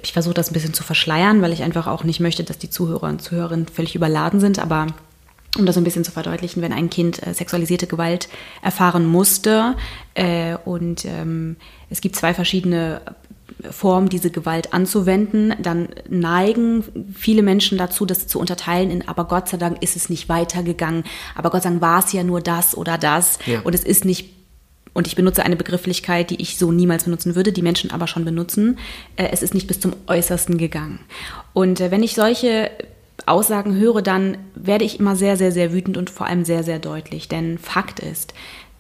ich 0.03 0.13
versuche 0.13 0.33
das 0.33 0.51
ein 0.51 0.53
bisschen 0.53 0.74
zu 0.74 0.83
verschleiern, 0.83 1.41
weil 1.41 1.53
ich 1.53 1.63
einfach 1.63 1.88
auch 1.88 2.03
nicht 2.03 2.19
möchte, 2.19 2.43
dass 2.43 2.57
die 2.57 2.69
Zuhörer 2.69 3.07
und 3.07 3.21
Zuhörerinnen 3.21 3.67
völlig 3.67 3.95
überladen 3.95 4.39
sind, 4.39 4.59
aber 4.59 4.88
um 5.55 5.65
das 5.65 5.77
ein 5.77 5.83
bisschen 5.83 6.03
zu 6.03 6.12
verdeutlichen, 6.12 6.62
wenn 6.62 6.74
ein 6.74 6.89
Kind 6.89 7.25
äh, 7.25 7.33
sexualisierte 7.33 7.88
Gewalt 7.88 8.29
erfahren 8.62 9.05
musste 9.05 9.75
äh, 10.13 10.55
und 10.65 11.05
ähm, 11.05 11.57
es 11.89 12.01
gibt 12.01 12.15
zwei 12.15 12.33
verschiedene 12.33 13.01
Form, 13.71 14.09
diese 14.09 14.31
Gewalt 14.31 14.74
anzuwenden, 14.74 15.53
dann 15.62 15.89
neigen 16.09 16.83
viele 17.13 17.41
Menschen 17.41 17.77
dazu, 17.77 18.05
das 18.05 18.27
zu 18.27 18.39
unterteilen 18.39 18.89
in, 18.89 19.07
aber 19.07 19.25
Gott 19.25 19.50
sei 19.50 19.57
Dank 19.57 19.81
ist 19.81 19.95
es 19.95 20.09
nicht 20.09 20.29
weitergegangen, 20.29 21.03
aber 21.35 21.50
Gott 21.50 21.63
sei 21.63 21.69
Dank 21.69 21.81
war 21.81 22.03
es 22.03 22.12
ja 22.12 22.24
nur 22.24 22.41
das 22.41 22.75
oder 22.75 22.97
das 22.97 23.39
ja. 23.45 23.62
und 23.62 23.74
es 23.74 23.83
ist 23.83 24.05
nicht 24.05 24.35
und 24.93 25.07
ich 25.07 25.15
benutze 25.17 25.43
eine 25.43 25.57
Begrifflichkeit, 25.57 26.29
die 26.29 26.41
ich 26.41 26.57
so 26.57 26.71
niemals 26.71 27.03
benutzen 27.03 27.35
würde, 27.35 27.51
die 27.51 27.62
Menschen 27.62 27.91
aber 27.91 28.07
schon 28.07 28.24
benutzen. 28.24 28.79
Äh, 29.17 29.27
es 29.33 29.43
ist 29.43 29.53
nicht 29.53 29.67
bis 29.67 29.81
zum 29.81 29.93
Äußersten 30.07 30.57
gegangen. 30.57 31.00
Und 31.51 31.81
äh, 31.81 31.91
wenn 31.91 32.01
ich 32.01 32.15
solche 32.15 32.71
Aussagen 33.25 33.75
höre, 33.75 34.01
dann 34.01 34.38
werde 34.55 34.86
ich 34.86 35.00
immer 35.00 35.15
sehr, 35.15 35.38
sehr, 35.38 35.51
sehr 35.51 35.74
wütend 35.74 35.98
und 35.98 36.10
vor 36.10 36.27
allem 36.27 36.46
sehr, 36.46 36.63
sehr 36.63 36.79
deutlich. 36.79 37.27
Denn 37.27 37.58
Fakt 37.58 38.00
ist, 38.00 38.34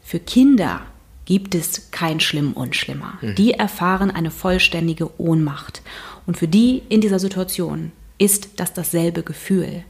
für 0.03 0.19
Kinder 0.19 0.81
gibt 1.25 1.55
es 1.55 1.91
kein 1.91 2.19
Schlimm 2.19 2.53
und 2.53 2.75
Schlimmer. 2.75 3.17
Mhm. 3.21 3.35
Die 3.35 3.53
erfahren 3.53 4.11
eine 4.11 4.31
vollständige 4.31 5.19
Ohnmacht. 5.19 5.81
Und 6.27 6.37
für 6.37 6.47
die 6.47 6.83
in 6.89 7.01
dieser 7.01 7.19
Situation 7.19 7.91
ist 8.17 8.49
das 8.57 8.73
dasselbe 8.73 9.23
Gefühl. 9.23 9.83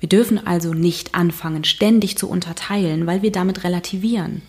Wir 0.00 0.08
dürfen 0.08 0.44
also 0.46 0.74
nicht 0.74 1.14
anfangen, 1.14 1.64
ständig 1.64 2.16
zu 2.16 2.28
unterteilen, 2.28 3.06
weil 3.06 3.22
wir 3.22 3.32
damit 3.32 3.64
relativieren. 3.64 4.42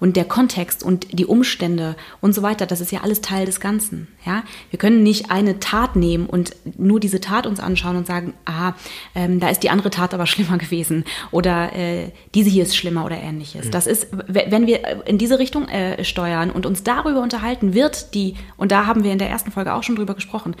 Und 0.00 0.16
der 0.16 0.24
Kontext 0.24 0.82
und 0.82 1.18
die 1.18 1.26
Umstände 1.26 1.96
und 2.20 2.34
so 2.34 2.42
weiter, 2.42 2.66
das 2.66 2.80
ist 2.80 2.92
ja 2.92 3.00
alles 3.02 3.20
Teil 3.20 3.46
des 3.46 3.60
Ganzen. 3.60 4.08
Ja? 4.24 4.44
Wir 4.70 4.78
können 4.78 5.02
nicht 5.02 5.30
eine 5.30 5.60
Tat 5.60 5.96
nehmen 5.96 6.26
und 6.26 6.54
nur 6.76 7.00
diese 7.00 7.20
Tat 7.20 7.46
uns 7.46 7.60
anschauen 7.60 7.96
und 7.96 8.06
sagen, 8.06 8.34
aha, 8.44 8.74
ähm, 9.14 9.40
da 9.40 9.48
ist 9.48 9.62
die 9.62 9.70
andere 9.70 9.90
Tat 9.90 10.14
aber 10.14 10.26
schlimmer 10.28 10.58
gewesen 10.58 11.04
oder 11.30 11.74
äh, 11.74 12.10
diese 12.34 12.50
hier 12.50 12.62
ist 12.62 12.76
schlimmer 12.76 13.04
oder 13.04 13.16
ähnliches. 13.16 13.66
Mhm. 13.66 13.70
Das 13.70 13.86
ist, 13.86 14.08
wenn 14.26 14.66
wir 14.66 15.06
in 15.06 15.18
diese 15.18 15.38
Richtung 15.38 15.68
äh, 15.68 16.04
steuern 16.04 16.50
und 16.50 16.66
uns 16.66 16.82
darüber 16.82 17.22
unterhalten, 17.22 17.74
wird 17.74 18.14
die, 18.14 18.34
und 18.56 18.72
da 18.72 18.86
haben 18.86 19.04
wir 19.04 19.12
in 19.12 19.18
der 19.18 19.30
ersten 19.30 19.50
Folge 19.50 19.74
auch 19.74 19.82
schon 19.82 19.96
drüber 19.96 20.14
gesprochen, 20.14 20.54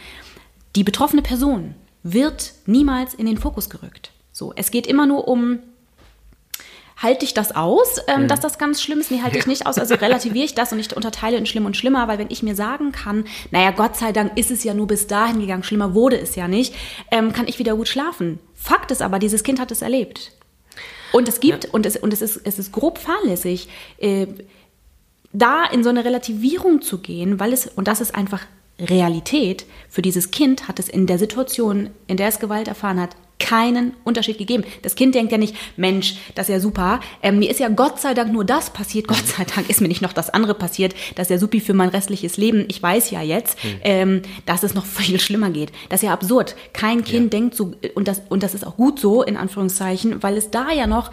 die 0.76 0.84
betroffene 0.84 1.22
Person 1.22 1.74
wird 2.02 2.52
niemals 2.66 3.14
in 3.14 3.26
den 3.26 3.38
Fokus 3.38 3.70
gerückt. 3.70 4.12
So, 4.32 4.52
es 4.54 4.70
geht 4.70 4.86
immer 4.86 5.06
nur 5.06 5.26
um 5.26 5.58
halte 6.98 7.24
ich 7.24 7.32
das 7.32 7.54
aus, 7.54 7.98
ähm, 8.08 8.22
mhm. 8.22 8.28
dass 8.28 8.40
das 8.40 8.58
ganz 8.58 8.82
schlimm 8.82 8.98
ist? 9.00 9.10
Nee, 9.10 9.22
halte 9.22 9.38
ich 9.38 9.46
nicht 9.46 9.66
aus. 9.66 9.78
Also 9.78 9.94
relativiere 9.96 10.44
ich 10.44 10.54
das 10.54 10.72
und 10.72 10.80
ich 10.80 10.94
unterteile 10.94 11.36
in 11.36 11.46
schlimm 11.46 11.64
und 11.64 11.76
schlimmer, 11.76 12.08
weil 12.08 12.18
wenn 12.18 12.30
ich 12.30 12.42
mir 12.42 12.54
sagen 12.54 12.92
kann, 12.92 13.24
naja, 13.50 13.70
Gott 13.70 13.96
sei 13.96 14.12
Dank 14.12 14.36
ist 14.36 14.50
es 14.50 14.64
ja 14.64 14.74
nur 14.74 14.88
bis 14.88 15.06
dahin 15.06 15.40
gegangen, 15.40 15.62
schlimmer 15.62 15.94
wurde 15.94 16.18
es 16.18 16.34
ja 16.34 16.48
nicht, 16.48 16.74
ähm, 17.10 17.32
kann 17.32 17.46
ich 17.46 17.58
wieder 17.58 17.76
gut 17.76 17.88
schlafen. 17.88 18.40
Fakt 18.54 18.90
ist 18.90 19.00
aber, 19.00 19.18
dieses 19.18 19.44
Kind 19.44 19.60
hat 19.60 19.70
es 19.70 19.82
erlebt. 19.82 20.32
Und 21.12 21.28
es 21.28 21.40
gibt, 21.40 21.64
ja. 21.64 21.70
und, 21.72 21.86
es, 21.86 21.96
und 21.96 22.12
es, 22.12 22.20
ist, 22.20 22.40
es 22.44 22.58
ist 22.58 22.72
grob 22.72 22.98
fahrlässig, 22.98 23.68
äh, 23.98 24.26
da 25.32 25.64
in 25.64 25.84
so 25.84 25.90
eine 25.90 26.04
Relativierung 26.04 26.82
zu 26.82 26.98
gehen, 26.98 27.38
weil 27.38 27.52
es, 27.52 27.66
und 27.66 27.88
das 27.88 28.00
ist 28.00 28.14
einfach 28.14 28.42
Realität, 28.78 29.66
für 29.88 30.02
dieses 30.02 30.30
Kind 30.30 30.68
hat 30.68 30.78
es 30.78 30.88
in 30.88 31.06
der 31.06 31.18
Situation, 31.18 31.90
in 32.06 32.16
der 32.16 32.28
es 32.28 32.38
Gewalt 32.38 32.68
erfahren 32.68 33.00
hat, 33.00 33.16
keinen 33.38 33.94
Unterschied 34.04 34.38
gegeben. 34.38 34.64
Das 34.82 34.94
Kind 34.94 35.14
denkt 35.14 35.32
ja 35.32 35.38
nicht, 35.38 35.54
Mensch, 35.76 36.16
das 36.34 36.48
ist 36.48 36.52
ja 36.52 36.60
super. 36.60 37.00
Ähm, 37.22 37.38
mir 37.38 37.50
ist 37.50 37.60
ja 37.60 37.68
Gott 37.68 38.00
sei 38.00 38.14
Dank 38.14 38.32
nur 38.32 38.44
das 38.44 38.70
passiert. 38.70 39.08
Gott 39.08 39.26
sei 39.26 39.44
Dank 39.44 39.70
ist 39.70 39.80
mir 39.80 39.88
nicht 39.88 40.02
noch 40.02 40.12
das 40.12 40.30
andere 40.30 40.54
passiert. 40.54 40.94
Das 41.14 41.26
ist 41.26 41.30
ja 41.30 41.38
supi 41.38 41.60
für 41.60 41.74
mein 41.74 41.88
restliches 41.88 42.36
Leben. 42.36 42.64
Ich 42.68 42.82
weiß 42.82 43.10
ja 43.10 43.22
jetzt, 43.22 43.62
mhm. 43.64 43.70
ähm, 43.82 44.22
dass 44.46 44.62
es 44.62 44.74
noch 44.74 44.86
viel 44.98 45.20
schlimmer 45.20 45.50
geht. 45.50 45.72
Das 45.88 46.02
ist 46.02 46.06
ja 46.06 46.12
absurd. 46.12 46.56
Kein 46.72 47.04
Kind 47.04 47.32
ja. 47.32 47.38
denkt 47.40 47.54
so, 47.54 47.72
und 47.94 48.08
das, 48.08 48.22
und 48.28 48.42
das 48.42 48.54
ist 48.54 48.66
auch 48.66 48.76
gut 48.76 48.98
so, 48.98 49.22
in 49.22 49.36
Anführungszeichen, 49.36 50.22
weil 50.22 50.36
es 50.36 50.50
da 50.50 50.70
ja 50.70 50.86
noch 50.86 51.10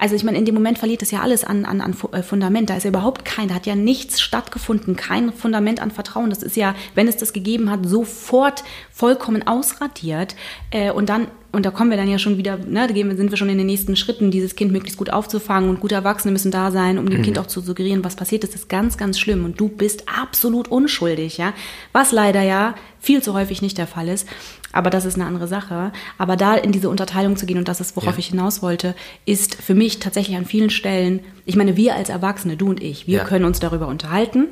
also 0.00 0.14
ich 0.14 0.24
meine, 0.24 0.38
in 0.38 0.46
dem 0.46 0.54
Moment 0.54 0.78
verliert 0.78 1.02
es 1.02 1.10
ja 1.10 1.20
alles 1.20 1.44
an, 1.44 1.66
an, 1.66 1.82
an 1.82 1.94
äh, 2.12 2.22
Fundament. 2.22 2.70
Da 2.70 2.76
ist 2.76 2.84
ja 2.84 2.88
überhaupt 2.88 3.26
kein, 3.26 3.48
da 3.48 3.54
hat 3.54 3.66
ja 3.66 3.74
nichts 3.74 4.18
stattgefunden, 4.22 4.96
kein 4.96 5.30
Fundament 5.30 5.80
an 5.82 5.90
Vertrauen. 5.90 6.30
Das 6.30 6.42
ist 6.42 6.56
ja, 6.56 6.74
wenn 6.94 7.06
es 7.06 7.18
das 7.18 7.34
gegeben 7.34 7.70
hat, 7.70 7.84
sofort 7.84 8.64
vollkommen 8.90 9.46
ausradiert. 9.46 10.36
Äh, 10.70 10.90
und 10.90 11.10
dann 11.10 11.26
und 11.52 11.66
da 11.66 11.70
kommen 11.70 11.90
wir 11.90 11.96
dann 11.96 12.08
ja 12.08 12.18
schon 12.18 12.38
wieder, 12.38 12.56
ne, 12.56 12.86
da 12.86 12.92
gehen, 12.92 13.16
sind 13.16 13.30
wir 13.30 13.36
schon 13.36 13.48
in 13.48 13.58
den 13.58 13.66
nächsten 13.66 13.96
Schritten, 13.96 14.30
dieses 14.30 14.54
Kind 14.54 14.70
möglichst 14.70 14.98
gut 14.98 15.10
aufzufangen 15.10 15.68
und 15.68 15.80
gute 15.80 15.96
Erwachsene 15.96 16.30
müssen 16.32 16.52
da 16.52 16.70
sein, 16.70 16.98
um 16.98 17.08
dem 17.10 17.20
mhm. 17.20 17.24
Kind 17.24 17.38
auch 17.38 17.46
zu 17.46 17.60
suggerieren, 17.60 18.04
was 18.04 18.14
passiert 18.14 18.44
ist. 18.44 18.54
Das 18.54 18.62
ist 18.62 18.68
ganz, 18.68 18.96
ganz 18.96 19.18
schlimm 19.18 19.44
und 19.44 19.58
du 19.58 19.68
bist 19.68 20.04
absolut 20.08 20.68
unschuldig, 20.68 21.38
ja. 21.38 21.52
Was 21.92 22.12
leider 22.12 22.42
ja 22.42 22.74
viel 23.00 23.22
zu 23.22 23.34
häufig 23.34 23.62
nicht 23.62 23.78
der 23.78 23.88
Fall 23.88 24.08
ist. 24.08 24.28
Aber 24.72 24.90
das 24.90 25.04
ist 25.04 25.16
eine 25.16 25.26
andere 25.26 25.48
Sache. 25.48 25.92
Aber 26.18 26.36
da 26.36 26.54
in 26.54 26.70
diese 26.70 26.88
Unterteilung 26.88 27.36
zu 27.36 27.46
gehen, 27.46 27.58
und 27.58 27.66
das 27.66 27.80
ist, 27.80 27.96
worauf 27.96 28.14
ja. 28.14 28.18
ich 28.18 28.28
hinaus 28.28 28.62
wollte, 28.62 28.94
ist 29.26 29.56
für 29.56 29.74
mich 29.74 29.98
tatsächlich 29.98 30.36
an 30.36 30.44
vielen 30.44 30.70
Stellen, 30.70 31.20
ich 31.44 31.56
meine, 31.56 31.76
wir 31.76 31.96
als 31.96 32.08
Erwachsene, 32.08 32.56
du 32.56 32.68
und 32.68 32.80
ich, 32.80 33.08
wir 33.08 33.18
ja. 33.18 33.24
können 33.24 33.44
uns 33.44 33.58
darüber 33.58 33.88
unterhalten. 33.88 34.46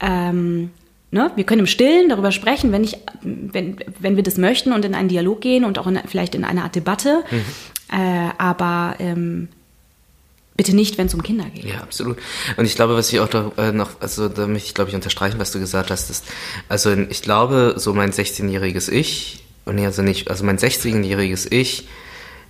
Ähm, 0.00 0.70
Ne? 1.12 1.30
Wir 1.36 1.44
können 1.44 1.60
im 1.60 1.66
Stillen 1.66 2.08
darüber 2.08 2.32
sprechen, 2.32 2.72
wenn, 2.72 2.82
ich, 2.82 2.96
wenn, 3.20 3.76
wenn 4.00 4.16
wir 4.16 4.22
das 4.22 4.38
möchten 4.38 4.72
und 4.72 4.82
in 4.84 4.94
einen 4.94 5.08
Dialog 5.08 5.42
gehen 5.42 5.64
und 5.64 5.78
auch 5.78 5.86
in, 5.86 6.00
vielleicht 6.06 6.34
in 6.34 6.42
eine 6.42 6.62
Art 6.62 6.74
Debatte. 6.74 7.22
Mhm. 7.30 7.44
Äh, 7.94 8.30
aber 8.38 8.96
ähm, 8.98 9.48
bitte 10.56 10.74
nicht, 10.74 10.96
wenn 10.96 11.08
es 11.08 11.14
um 11.14 11.22
Kinder 11.22 11.44
geht. 11.54 11.64
Ja, 11.64 11.82
absolut. 11.82 12.16
Und 12.56 12.64
ich 12.64 12.76
glaube, 12.76 12.94
was 12.94 13.12
ich 13.12 13.20
auch 13.20 13.28
da, 13.28 13.52
äh, 13.58 13.72
noch, 13.72 14.00
also 14.00 14.30
da 14.30 14.46
möchte 14.46 14.68
ich, 14.68 14.74
glaube 14.74 14.88
ich, 14.88 14.96
unterstreichen, 14.96 15.38
was 15.38 15.52
du 15.52 15.58
gesagt 15.58 15.90
hast. 15.90 16.08
Ist, 16.08 16.24
also 16.70 16.94
ich 16.94 17.20
glaube, 17.20 17.74
so 17.76 17.92
mein 17.92 18.10
16-jähriges 18.10 18.90
Ich, 18.90 19.44
und 19.66 19.74
nee, 19.74 19.84
also 19.84 20.00
nicht, 20.00 20.30
also 20.30 20.44
mein 20.44 20.56
16-jähriges 20.56 21.46
Ich 21.52 21.88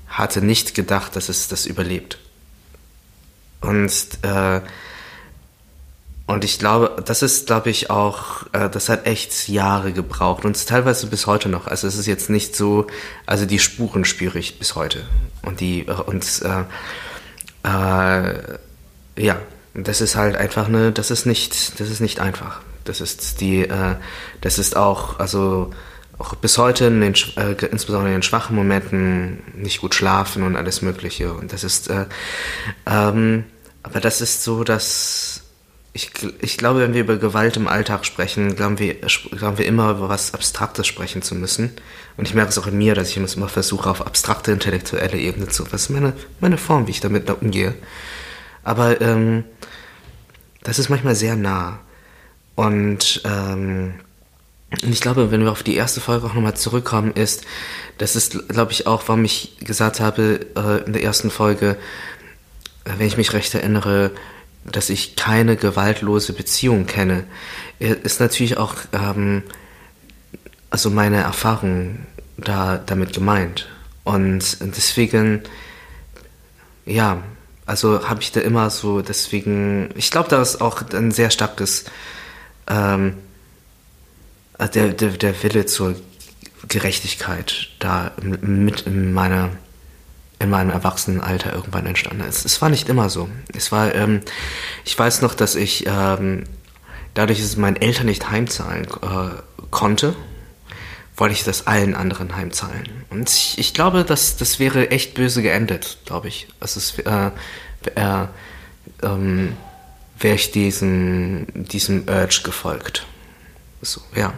hatte 0.06 0.40
nicht 0.40 0.76
gedacht, 0.76 1.16
dass 1.16 1.28
es 1.28 1.48
das 1.48 1.66
überlebt. 1.66 2.18
Und 3.60 3.92
äh, 4.22 4.60
und 6.26 6.44
ich 6.44 6.58
glaube, 6.58 7.02
das 7.04 7.22
ist, 7.22 7.46
glaube 7.46 7.70
ich, 7.70 7.90
auch, 7.90 8.46
äh, 8.52 8.70
das 8.70 8.88
hat 8.88 9.06
echt 9.06 9.48
Jahre 9.48 9.92
gebraucht 9.92 10.44
und 10.44 10.66
teilweise 10.66 11.06
bis 11.08 11.26
heute 11.26 11.48
noch. 11.48 11.66
Also 11.66 11.86
es 11.86 11.96
ist 11.96 12.06
jetzt 12.06 12.30
nicht 12.30 12.54
so, 12.56 12.86
also 13.26 13.44
die 13.44 13.58
Spuren 13.58 14.04
spüre 14.04 14.38
ich 14.38 14.58
bis 14.58 14.74
heute. 14.74 15.04
Und 15.42 15.60
die, 15.60 15.80
äh, 15.80 15.92
und 15.92 16.24
äh, 16.42 17.68
äh, 17.68 18.58
ja, 19.16 19.36
das 19.74 20.00
ist 20.00 20.16
halt 20.16 20.36
einfach 20.36 20.68
eine, 20.68 20.92
das 20.92 21.10
ist 21.10 21.26
nicht, 21.26 21.80
das 21.80 21.88
ist 21.90 22.00
nicht 22.00 22.20
einfach. 22.20 22.60
Das 22.84 23.00
ist 23.00 23.40
die, 23.40 23.62
äh, 23.62 23.96
das 24.40 24.58
ist 24.58 24.76
auch, 24.76 25.18
also 25.18 25.72
auch 26.18 26.34
bis 26.36 26.56
heute, 26.58 26.86
in 26.86 27.00
den, 27.00 27.14
äh, 27.36 27.52
insbesondere 27.66 28.08
in 28.08 28.16
den 28.18 28.22
schwachen 28.22 28.54
Momenten, 28.54 29.42
nicht 29.56 29.80
gut 29.80 29.94
schlafen 29.94 30.44
und 30.44 30.56
alles 30.56 30.82
Mögliche. 30.82 31.32
Und 31.32 31.52
das 31.52 31.64
ist, 31.64 31.88
äh, 31.90 32.06
ähm, 32.86 33.44
aber 33.82 34.00
das 34.00 34.20
ist 34.20 34.44
so, 34.44 34.62
dass 34.62 35.41
ich, 35.94 36.10
ich 36.40 36.56
glaube, 36.56 36.80
wenn 36.80 36.94
wir 36.94 37.02
über 37.02 37.16
Gewalt 37.18 37.56
im 37.56 37.68
Alltag 37.68 38.06
sprechen, 38.06 38.56
glauben 38.56 38.78
wir, 38.78 38.94
glauben 38.94 39.58
wir 39.58 39.66
immer 39.66 39.90
über 39.90 40.08
was 40.08 40.32
Abstraktes 40.32 40.86
sprechen 40.86 41.20
zu 41.20 41.34
müssen. 41.34 41.72
Und 42.16 42.26
ich 42.26 42.34
merke 42.34 42.50
es 42.50 42.58
auch 42.58 42.66
in 42.66 42.78
mir, 42.78 42.94
dass 42.94 43.10
ich 43.10 43.16
immer 43.18 43.48
versuche, 43.48 43.90
auf 43.90 44.06
abstrakte 44.06 44.52
intellektuelle 44.52 45.18
Ebene 45.18 45.48
zu. 45.48 45.70
Was 45.70 45.82
ist 45.82 45.90
meine, 45.90 46.14
meine 46.40 46.56
Form, 46.56 46.86
wie 46.86 46.92
ich 46.92 47.00
damit 47.00 47.28
umgehe. 47.30 47.74
Aber 48.64 49.00
ähm, 49.00 49.44
das 50.62 50.78
ist 50.78 50.88
manchmal 50.88 51.14
sehr 51.14 51.36
nah. 51.36 51.80
Und 52.54 53.22
ähm, 53.24 53.94
ich 54.80 55.00
glaube, 55.00 55.30
wenn 55.30 55.42
wir 55.44 55.52
auf 55.52 55.62
die 55.62 55.76
erste 55.76 56.00
Folge 56.00 56.26
auch 56.26 56.34
nochmal 56.34 56.56
zurückkommen, 56.56 57.12
ist, 57.12 57.44
das 57.98 58.16
ist, 58.16 58.48
glaube 58.48 58.72
ich, 58.72 58.86
auch, 58.86 59.02
warum 59.06 59.24
ich 59.24 59.58
gesagt 59.60 60.00
habe 60.00 60.40
äh, 60.56 60.84
in 60.86 60.94
der 60.94 61.02
ersten 61.02 61.30
Folge, 61.30 61.76
äh, 62.84 62.92
wenn 62.96 63.06
ich 63.06 63.18
mich 63.18 63.34
recht 63.34 63.54
erinnere, 63.54 64.12
dass 64.64 64.90
ich 64.90 65.16
keine 65.16 65.56
gewaltlose 65.56 66.32
Beziehung 66.32 66.86
kenne, 66.86 67.24
ist 67.78 68.20
natürlich 68.20 68.58
auch 68.58 68.74
ähm, 68.92 69.42
also 70.70 70.88
meine 70.90 71.18
Erfahrung 71.18 72.06
da 72.38 72.78
damit 72.78 73.12
gemeint. 73.12 73.68
Und 74.04 74.58
deswegen, 74.60 75.42
ja, 76.86 77.22
also 77.66 78.08
habe 78.08 78.22
ich 78.22 78.32
da 78.32 78.40
immer 78.40 78.70
so, 78.70 79.02
deswegen, 79.02 79.90
ich 79.96 80.10
glaube, 80.10 80.28
da 80.28 80.40
ist 80.42 80.60
auch 80.60 80.82
ein 80.92 81.12
sehr 81.12 81.30
starkes, 81.30 81.84
ähm, 82.68 83.14
der, 84.74 84.88
der, 84.88 85.10
der 85.10 85.42
Wille 85.42 85.66
zur 85.66 85.96
Gerechtigkeit 86.68 87.68
da 87.78 88.12
mit 88.22 88.82
in 88.82 89.12
meiner 89.12 89.50
in 90.42 90.50
meinem 90.50 90.70
Erwachsenenalter 90.70 91.52
irgendwann 91.52 91.86
entstanden 91.86 92.24
ist. 92.24 92.44
Es 92.44 92.60
war 92.60 92.68
nicht 92.68 92.88
immer 92.88 93.08
so. 93.08 93.28
Es 93.54 93.70
war, 93.70 93.94
ähm, 93.94 94.20
ich 94.84 94.98
weiß 94.98 95.22
noch, 95.22 95.34
dass 95.34 95.54
ich 95.54 95.86
ähm, 95.86 96.44
dadurch, 97.14 97.40
dass 97.40 97.56
meinen 97.56 97.76
Eltern 97.76 98.06
nicht 98.06 98.30
heimzahlen 98.30 98.86
äh, 98.86 99.64
konnte, 99.70 100.16
wollte 101.16 101.34
ich 101.34 101.44
das 101.44 101.66
allen 101.66 101.94
anderen 101.94 102.34
heimzahlen. 102.34 102.88
Und 103.10 103.30
ich, 103.30 103.58
ich 103.58 103.74
glaube, 103.74 104.04
dass 104.04 104.36
das 104.36 104.58
wäre 104.58 104.90
echt 104.90 105.14
böse 105.14 105.42
geendet, 105.42 105.98
glaube 106.06 106.28
ich. 106.28 106.48
Also 106.58 106.78
es 106.78 106.98
äh, 106.98 107.30
äh, 107.94 108.26
ähm, 109.02 109.52
wäre 110.18 110.34
ich 110.34 110.50
diesem, 110.50 111.46
diesem 111.54 112.08
Urge 112.08 112.40
gefolgt. 112.42 113.06
So, 113.80 114.00
ja. 114.16 114.32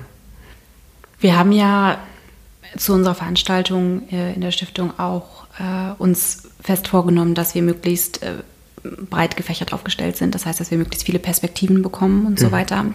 Wir 1.21 1.39
haben 1.39 1.53
ja 1.53 1.99
zu 2.77 2.93
unserer 2.93 3.15
Veranstaltung 3.15 4.09
äh, 4.11 4.35
in 4.35 4.41
der 4.41 4.51
Stiftung 4.51 4.99
auch 4.99 5.44
äh, 5.59 5.93
uns 5.99 6.49
fest 6.63 6.89
vorgenommen, 6.89 7.35
dass 7.35 7.55
wir 7.55 7.63
möglichst 7.63 8.23
äh, 8.23 8.35
breit 9.11 9.37
gefächert 9.37 9.73
aufgestellt 9.73 10.17
sind. 10.17 10.35
Das 10.35 10.47
heißt, 10.47 10.61
dass 10.61 10.71
wir 10.71 10.79
möglichst 10.79 11.07
viele 11.07 11.19
Perspektiven 11.19 11.83
bekommen 11.83 12.27
und 12.27 12.33
mhm. 12.33 12.45
so 12.45 12.53
weiter. 12.53 12.87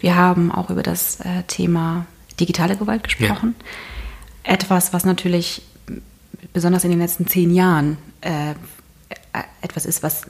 Wir 0.00 0.16
haben 0.16 0.52
auch 0.52 0.70
über 0.70 0.82
das 0.82 1.20
äh, 1.20 1.42
Thema 1.46 2.06
digitale 2.38 2.76
Gewalt 2.76 3.04
gesprochen. 3.04 3.54
Ja. 4.44 4.54
Etwas, 4.54 4.92
was 4.92 5.04
natürlich 5.04 5.62
besonders 6.52 6.84
in 6.84 6.90
den 6.90 7.00
letzten 7.00 7.26
zehn 7.26 7.52
Jahren 7.54 7.96
äh, 8.20 8.54
etwas 9.62 9.86
ist, 9.86 10.02
was 10.02 10.26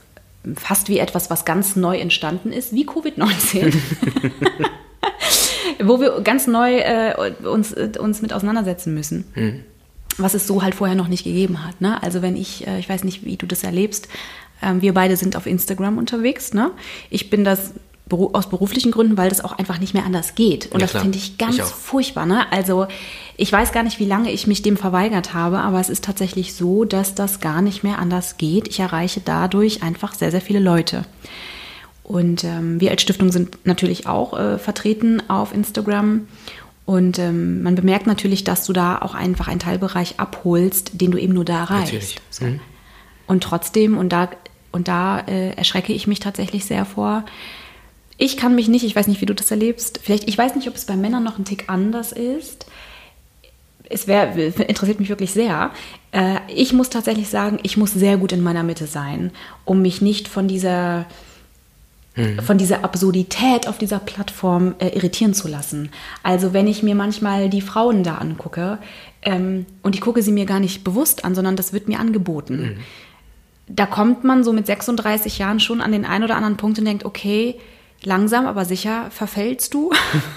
fast 0.55 0.89
wie 0.89 0.99
etwas, 0.99 1.29
was 1.29 1.45
ganz 1.45 1.75
neu 1.75 1.97
entstanden 1.97 2.51
ist, 2.51 2.73
wie 2.73 2.87
Covid-19. 2.87 3.75
Wo 5.83 5.99
wir 5.99 6.21
ganz 6.21 6.47
neu 6.47 6.77
äh, 6.77 7.33
uns, 7.43 7.73
uns 7.73 8.21
mit 8.21 8.33
auseinandersetzen 8.33 8.93
müssen. 8.93 9.25
Mhm. 9.35 9.63
Was 10.17 10.33
es 10.33 10.47
so 10.47 10.63
halt 10.63 10.75
vorher 10.75 10.95
noch 10.95 11.07
nicht 11.07 11.23
gegeben 11.23 11.65
hat. 11.65 11.81
Ne? 11.81 12.01
Also 12.01 12.21
wenn 12.21 12.35
ich, 12.35 12.65
äh, 12.67 12.79
ich 12.79 12.87
weiß 12.87 13.03
nicht, 13.03 13.25
wie 13.25 13.37
du 13.37 13.45
das 13.45 13.63
erlebst, 13.63 14.07
ähm, 14.61 14.81
wir 14.81 14.93
beide 14.93 15.17
sind 15.17 15.35
auf 15.35 15.45
Instagram 15.45 15.97
unterwegs. 15.97 16.53
Ne? 16.53 16.71
Ich 17.09 17.29
bin 17.29 17.43
das 17.43 17.73
aus 18.09 18.49
beruflichen 18.49 18.91
Gründen, 18.91 19.17
weil 19.17 19.29
das 19.29 19.43
auch 19.43 19.53
einfach 19.53 19.79
nicht 19.79 19.93
mehr 19.95 20.05
anders 20.05 20.35
geht. 20.35 20.71
Und 20.71 20.79
ja, 20.79 20.87
das 20.87 21.01
finde 21.01 21.17
ich 21.17 21.37
ganz 21.37 21.57
ich 21.57 21.63
furchtbar. 21.63 22.25
Ne? 22.25 22.51
Also 22.51 22.85
ich 23.35 23.51
weiß 23.51 23.71
gar 23.71 23.83
nicht, 23.83 23.99
wie 23.99 24.05
lange 24.05 24.31
ich 24.31 24.45
mich 24.45 24.61
dem 24.61 24.77
verweigert 24.77 25.33
habe, 25.33 25.59
aber 25.59 25.79
es 25.79 25.89
ist 25.89 26.03
tatsächlich 26.03 26.53
so, 26.53 26.85
dass 26.85 27.15
das 27.15 27.39
gar 27.39 27.61
nicht 27.61 27.83
mehr 27.83 27.97
anders 27.97 28.37
geht. 28.37 28.67
Ich 28.67 28.79
erreiche 28.79 29.21
dadurch 29.25 29.81
einfach 29.81 30.13
sehr, 30.13 30.29
sehr 30.29 30.41
viele 30.41 30.59
Leute. 30.59 31.03
Und 32.03 32.43
ähm, 32.43 32.79
wir 32.79 32.91
als 32.91 33.01
Stiftung 33.01 33.31
sind 33.31 33.57
natürlich 33.65 34.05
auch 34.05 34.37
äh, 34.37 34.59
vertreten 34.59 35.27
auf 35.27 35.53
Instagram. 35.53 36.27
Und 36.85 37.17
ähm, 37.17 37.63
man 37.63 37.75
bemerkt 37.75 38.05
natürlich, 38.05 38.43
dass 38.43 38.65
du 38.65 38.73
da 38.73 38.99
auch 38.99 39.15
einfach 39.15 39.47
einen 39.47 39.59
Teilbereich 39.59 40.15
abholst, 40.19 41.01
den 41.01 41.11
du 41.11 41.17
eben 41.17 41.33
nur 41.33 41.45
da 41.45 41.61
erreichst. 41.61 41.93
Natürlich. 41.93 42.19
Mhm. 42.41 42.59
Und 43.27 43.43
trotzdem, 43.43 43.97
und 43.97 44.09
da, 44.09 44.29
und 44.71 44.87
da 44.87 45.19
äh, 45.21 45.51
erschrecke 45.55 45.93
ich 45.93 46.05
mich 46.05 46.19
tatsächlich 46.19 46.65
sehr 46.65 46.85
vor, 46.85 47.25
ich 48.17 48.37
kann 48.37 48.55
mich 48.55 48.67
nicht, 48.67 48.85
ich 48.85 48.95
weiß 48.95 49.07
nicht, 49.07 49.19
wie 49.21 49.25
du 49.25 49.35
das 49.35 49.51
erlebst. 49.51 49.99
Vielleicht, 50.01 50.29
ich 50.29 50.37
weiß 50.37 50.55
nicht, 50.55 50.67
ob 50.67 50.75
es 50.75 50.85
bei 50.85 50.95
Männern 50.95 51.23
noch 51.23 51.37
ein 51.37 51.45
Tick 51.45 51.65
anders 51.67 52.11
ist. 52.11 52.65
Es 53.89 54.07
wär, 54.07 54.35
interessiert 54.35 54.99
mich 54.99 55.09
wirklich 55.09 55.31
sehr. 55.31 55.71
Äh, 56.11 56.37
ich 56.47 56.71
muss 56.71 56.89
tatsächlich 56.89 57.29
sagen, 57.29 57.59
ich 57.63 57.77
muss 57.77 57.93
sehr 57.93 58.17
gut 58.17 58.31
in 58.31 58.41
meiner 58.41 58.63
Mitte 58.63 58.87
sein, 58.87 59.31
um 59.65 59.81
mich 59.81 60.01
nicht 60.01 60.27
von 60.27 60.47
dieser, 60.47 61.05
mhm. 62.15 62.39
von 62.39 62.57
dieser 62.57 62.83
Absurdität 62.83 63.67
auf 63.67 63.77
dieser 63.77 63.99
Plattform 63.99 64.75
äh, 64.79 64.89
irritieren 64.89 65.33
zu 65.33 65.47
lassen. 65.47 65.89
Also 66.23 66.53
wenn 66.53 66.67
ich 66.67 66.83
mir 66.83 66.95
manchmal 66.95 67.49
die 67.49 67.61
Frauen 67.61 68.03
da 68.03 68.15
angucke, 68.15 68.79
ähm, 69.25 69.65
und 69.81 69.95
ich 69.95 70.01
gucke 70.01 70.21
sie 70.21 70.31
mir 70.31 70.45
gar 70.45 70.59
nicht 70.59 70.83
bewusst 70.83 71.25
an, 71.25 71.35
sondern 71.35 71.55
das 71.55 71.73
wird 71.73 71.87
mir 71.87 71.99
angeboten. 71.99 72.61
Mhm. 72.61 72.77
Da 73.67 73.87
kommt 73.87 74.23
man 74.23 74.43
so 74.43 74.53
mit 74.53 74.67
36 74.67 75.39
Jahren 75.39 75.59
schon 75.59 75.81
an 75.81 75.91
den 75.91 76.05
einen 76.05 76.23
oder 76.23 76.35
anderen 76.35 76.57
Punkt 76.57 76.77
und 76.77 76.85
denkt, 76.85 77.03
okay, 77.03 77.55
langsam 78.03 78.45
aber 78.45 78.65
sicher 78.65 79.07
verfällst 79.09 79.73
du. 79.73 79.91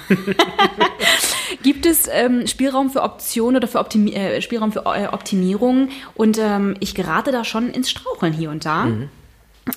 Gibt 1.62 1.84
es 1.84 2.08
ähm, 2.10 2.46
Spielraum 2.46 2.88
für 2.88 3.02
Optionen 3.02 3.56
oder 3.56 3.68
für 3.68 3.80
Optimi 3.80 4.12
äh, 4.12 4.40
Spielraum 4.40 4.72
für 4.72 4.84
äh, 4.86 5.08
Optimierung? 5.08 5.90
Und 6.14 6.38
ähm, 6.38 6.76
ich 6.80 6.94
gerate 6.94 7.30
da 7.30 7.44
schon 7.44 7.70
ins 7.70 7.90
Straucheln 7.90 8.32
hier 8.32 8.50
und 8.50 8.64
da. 8.64 8.86
Mhm. 8.86 9.10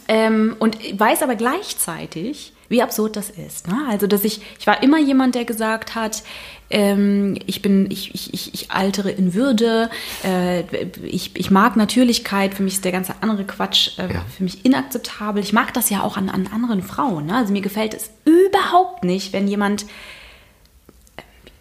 Ähm, 0.08 0.56
und 0.60 0.78
weiß 1.00 1.24
aber 1.24 1.36
gleichzeitig, 1.36 2.54
wie 2.70 2.82
absurd 2.82 3.18
das 3.18 3.30
ist. 3.30 3.68
Ne? 3.68 3.78
Also, 3.90 4.08
dass 4.08 4.24
ich, 4.24 4.42
ich 4.60 4.68
war 4.68 4.82
immer 4.82 5.00
jemand, 5.00 5.36
der 5.36 5.46
gesagt 5.46 5.96
hat, 5.96 6.24
ähm, 6.70 7.38
ich 7.46 7.62
bin, 7.62 7.92
ich, 7.92 8.16
ich, 8.16 8.54
ich, 8.54 8.72
altere 8.72 9.12
in 9.12 9.34
Würde, 9.34 9.90
äh, 10.24 10.64
ich, 11.04 11.36
ich 11.36 11.52
mag 11.52 11.76
Natürlichkeit, 11.76 12.54
für 12.54 12.64
mich 12.64 12.76
ist 12.76 12.86
der 12.86 12.94
ganze 12.94 13.16
andere 13.22 13.44
Quatsch 13.44 14.00
äh, 14.00 14.14
ja. 14.14 14.26
für 14.36 14.44
mich 14.44 14.66
inakzeptabel. 14.66 15.44
Ich 15.44 15.54
mag 15.54 15.74
das 15.74 15.90
ja 15.90 16.02
auch 16.02 16.16
an, 16.16 16.30
an 16.30 16.48
anderen 16.48 16.82
Frauen. 16.82 17.26
Ne? 17.26 17.36
Also 17.36 17.52
mir 17.52 17.62
gefällt 17.62 17.94
es 17.94 18.10
überhaupt 18.24 19.04
nicht, 19.04 19.34
wenn 19.34 19.48
jemand, 19.48 19.86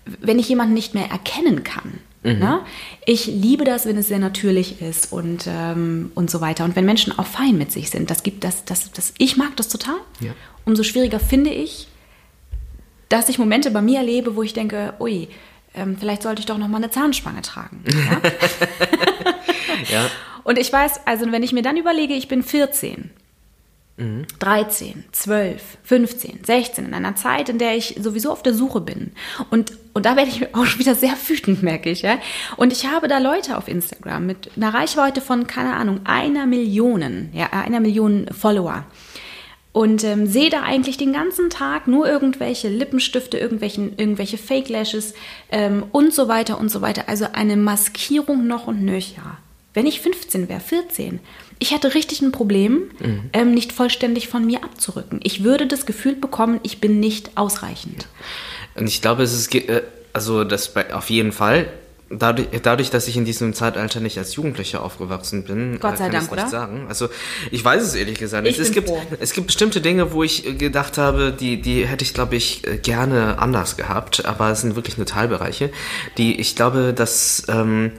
wenn 0.04 0.38
ich 0.38 0.48
jemanden 0.48 0.74
nicht 0.74 0.94
mehr 0.94 1.10
erkennen 1.10 1.64
kann. 1.64 1.98
Mhm. 2.22 2.38
Ne? 2.38 2.60
Ich 3.06 3.26
liebe 3.26 3.64
das, 3.64 3.86
wenn 3.86 3.96
es 3.96 4.08
sehr 4.08 4.18
natürlich 4.18 4.82
ist 4.82 5.12
und, 5.12 5.46
ähm, 5.46 6.12
und 6.14 6.30
so 6.30 6.40
weiter. 6.40 6.64
Und 6.64 6.76
wenn 6.76 6.84
Menschen 6.84 7.18
auch 7.18 7.26
fein 7.26 7.56
mit 7.56 7.72
sich 7.72 7.90
sind. 7.90 8.10
Das 8.10 8.22
gibt 8.22 8.44
das, 8.44 8.64
das, 8.64 8.92
das, 8.92 9.14
ich 9.18 9.36
mag 9.36 9.56
das 9.56 9.68
total. 9.68 9.96
Ja. 10.20 10.32
Umso 10.64 10.82
schwieriger 10.82 11.18
finde 11.18 11.50
ich, 11.50 11.88
dass 13.08 13.28
ich 13.28 13.38
Momente 13.38 13.70
bei 13.70 13.82
mir 13.82 13.98
erlebe, 13.98 14.36
wo 14.36 14.42
ich 14.42 14.52
denke, 14.52 14.94
ui, 15.00 15.28
ähm, 15.74 15.96
vielleicht 15.98 16.22
sollte 16.22 16.40
ich 16.40 16.46
doch 16.46 16.58
noch 16.58 16.68
mal 16.68 16.78
eine 16.78 16.90
Zahnspange 16.90 17.42
tragen. 17.42 17.84
Ja? 17.86 18.20
ja. 19.90 20.10
Und 20.44 20.58
ich 20.58 20.72
weiß, 20.72 21.06
also 21.06 21.30
wenn 21.30 21.42
ich 21.42 21.52
mir 21.52 21.62
dann 21.62 21.76
überlege, 21.76 22.14
ich 22.14 22.28
bin 22.28 22.42
14, 22.42 23.10
mhm. 24.00 24.26
13, 24.38 25.04
12, 25.12 25.62
15, 25.84 26.40
16, 26.44 26.86
in 26.86 26.94
einer 26.94 27.14
Zeit, 27.14 27.48
in 27.48 27.58
der 27.58 27.76
ich 27.76 27.96
sowieso 28.00 28.32
auf 28.32 28.42
der 28.42 28.54
Suche 28.54 28.80
bin. 28.80 29.12
Und, 29.50 29.72
und 29.92 30.06
da 30.06 30.16
werde 30.16 30.30
ich 30.30 30.54
auch 30.54 30.64
schon 30.64 30.80
wieder 30.80 30.94
sehr 30.94 31.14
wütend, 31.28 31.62
merke 31.62 31.90
ich. 31.90 32.02
Ja? 32.02 32.18
Und 32.56 32.72
ich 32.72 32.86
habe 32.86 33.06
da 33.06 33.18
Leute 33.18 33.56
auf 33.56 33.68
Instagram 33.68 34.26
mit 34.26 34.50
einer 34.56 34.74
Reichweite 34.74 35.20
von, 35.20 35.46
keine 35.46 35.74
Ahnung, 35.74 36.00
einer 36.04 36.46
Million, 36.46 37.28
ja, 37.32 37.50
einer 37.50 37.80
Million 37.80 38.26
Follower 38.32 38.84
und 39.72 40.02
ähm, 40.02 40.26
sehe 40.26 40.50
da 40.50 40.62
eigentlich 40.62 40.96
den 40.96 41.12
ganzen 41.12 41.48
Tag 41.48 41.86
nur 41.86 42.08
irgendwelche 42.08 42.68
Lippenstifte, 42.68 43.38
irgendwelchen, 43.38 43.96
irgendwelche 43.96 44.38
Fake 44.38 44.68
Lashes 44.68 45.14
ähm, 45.50 45.84
und 45.92 46.12
so 46.12 46.28
weiter 46.28 46.58
und 46.58 46.70
so 46.70 46.80
weiter. 46.80 47.04
Also 47.06 47.26
eine 47.32 47.56
Maskierung 47.56 48.46
noch 48.46 48.66
und 48.66 48.82
nöcher. 48.82 49.38
Wenn 49.72 49.86
ich 49.86 50.00
15 50.00 50.48
wäre, 50.48 50.60
14, 50.60 51.20
ich 51.60 51.72
hätte 51.72 51.94
richtig 51.94 52.22
ein 52.22 52.32
Problem, 52.32 52.90
mhm. 52.98 53.30
ähm, 53.32 53.54
nicht 53.54 53.72
vollständig 53.72 54.28
von 54.28 54.44
mir 54.44 54.64
abzurücken. 54.64 55.20
Ich 55.22 55.44
würde 55.44 55.66
das 55.66 55.86
Gefühl 55.86 56.16
bekommen, 56.16 56.58
ich 56.62 56.80
bin 56.80 56.98
nicht 56.98 57.36
ausreichend. 57.36 58.08
Und 58.74 58.88
ich 58.88 59.00
glaube, 59.02 59.22
es 59.22 59.32
ist, 59.32 59.54
äh, 59.54 59.82
also 60.12 60.42
das 60.44 60.72
bei, 60.72 60.92
auf 60.92 61.10
jeden 61.10 61.32
Fall 61.32 61.68
dadurch, 62.10 62.48
dadurch, 62.62 62.90
dass 62.90 63.06
ich 63.08 63.16
in 63.16 63.24
diesem 63.24 63.54
Zeitalter 63.54 64.00
nicht 64.00 64.18
als 64.18 64.34
Jugendlicher 64.34 64.82
aufgewachsen 64.82 65.44
bin, 65.44 65.78
Gott 65.78 65.96
sei 65.96 66.04
kann 66.04 66.12
Dank, 66.12 66.32
oder? 66.32 66.48
sagen. 66.48 66.86
Also 66.88 67.08
ich 67.50 67.64
weiß 67.64 67.82
es 67.82 67.94
ehrlich 67.94 68.18
gesagt 68.18 68.44
nicht. 68.44 68.58
Es 68.58 68.72
gibt, 68.72 68.88
froh. 68.88 69.00
es 69.20 69.32
gibt 69.32 69.46
bestimmte 69.46 69.80
Dinge, 69.80 70.12
wo 70.12 70.22
ich 70.24 70.58
gedacht 70.58 70.98
habe, 70.98 71.32
die, 71.32 71.62
die 71.62 71.86
hätte 71.86 72.04
ich, 72.04 72.12
glaube 72.12 72.36
ich, 72.36 72.62
gerne 72.82 73.38
anders 73.38 73.76
gehabt, 73.76 74.26
aber 74.26 74.50
es 74.50 74.60
sind 74.62 74.74
wirklich 74.74 74.96
nur 74.96 75.06
Teilbereiche, 75.06 75.70
die 76.18 76.40
ich 76.40 76.56
glaube, 76.56 76.92
dass 76.92 77.44
ähm, 77.48 77.92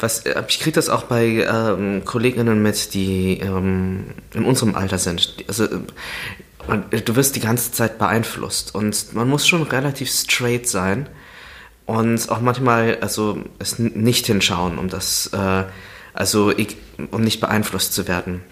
was 0.00 0.24
ich 0.48 0.60
kriege 0.60 0.72
das 0.72 0.88
auch 0.88 1.04
bei 1.04 1.46
ähm, 1.48 2.04
Kolleginnen 2.04 2.62
mit, 2.62 2.94
die 2.94 3.38
ähm, 3.38 4.06
in 4.34 4.44
unserem 4.44 4.74
Alter 4.74 4.98
sind. 4.98 5.36
Also 5.46 5.68
du 5.68 7.16
wirst 7.16 7.36
die 7.36 7.40
ganze 7.40 7.72
Zeit 7.72 7.98
beeinflusst 7.98 8.74
und 8.74 9.14
man 9.14 9.28
muss 9.28 9.46
schon 9.46 9.62
relativ 9.62 10.10
straight 10.10 10.68
sein 10.68 11.08
und 11.86 12.28
auch 12.30 12.40
manchmal 12.40 12.98
also 13.00 13.38
es 13.58 13.78
nicht 13.78 14.26
hinschauen, 14.26 14.78
um 14.78 14.88
das 14.88 15.28
äh, 15.32 15.64
also 16.14 16.50
ich, 16.50 16.76
um 17.10 17.22
nicht 17.22 17.40
beeinflusst 17.40 17.92
zu 17.94 18.06
werden. 18.08 18.42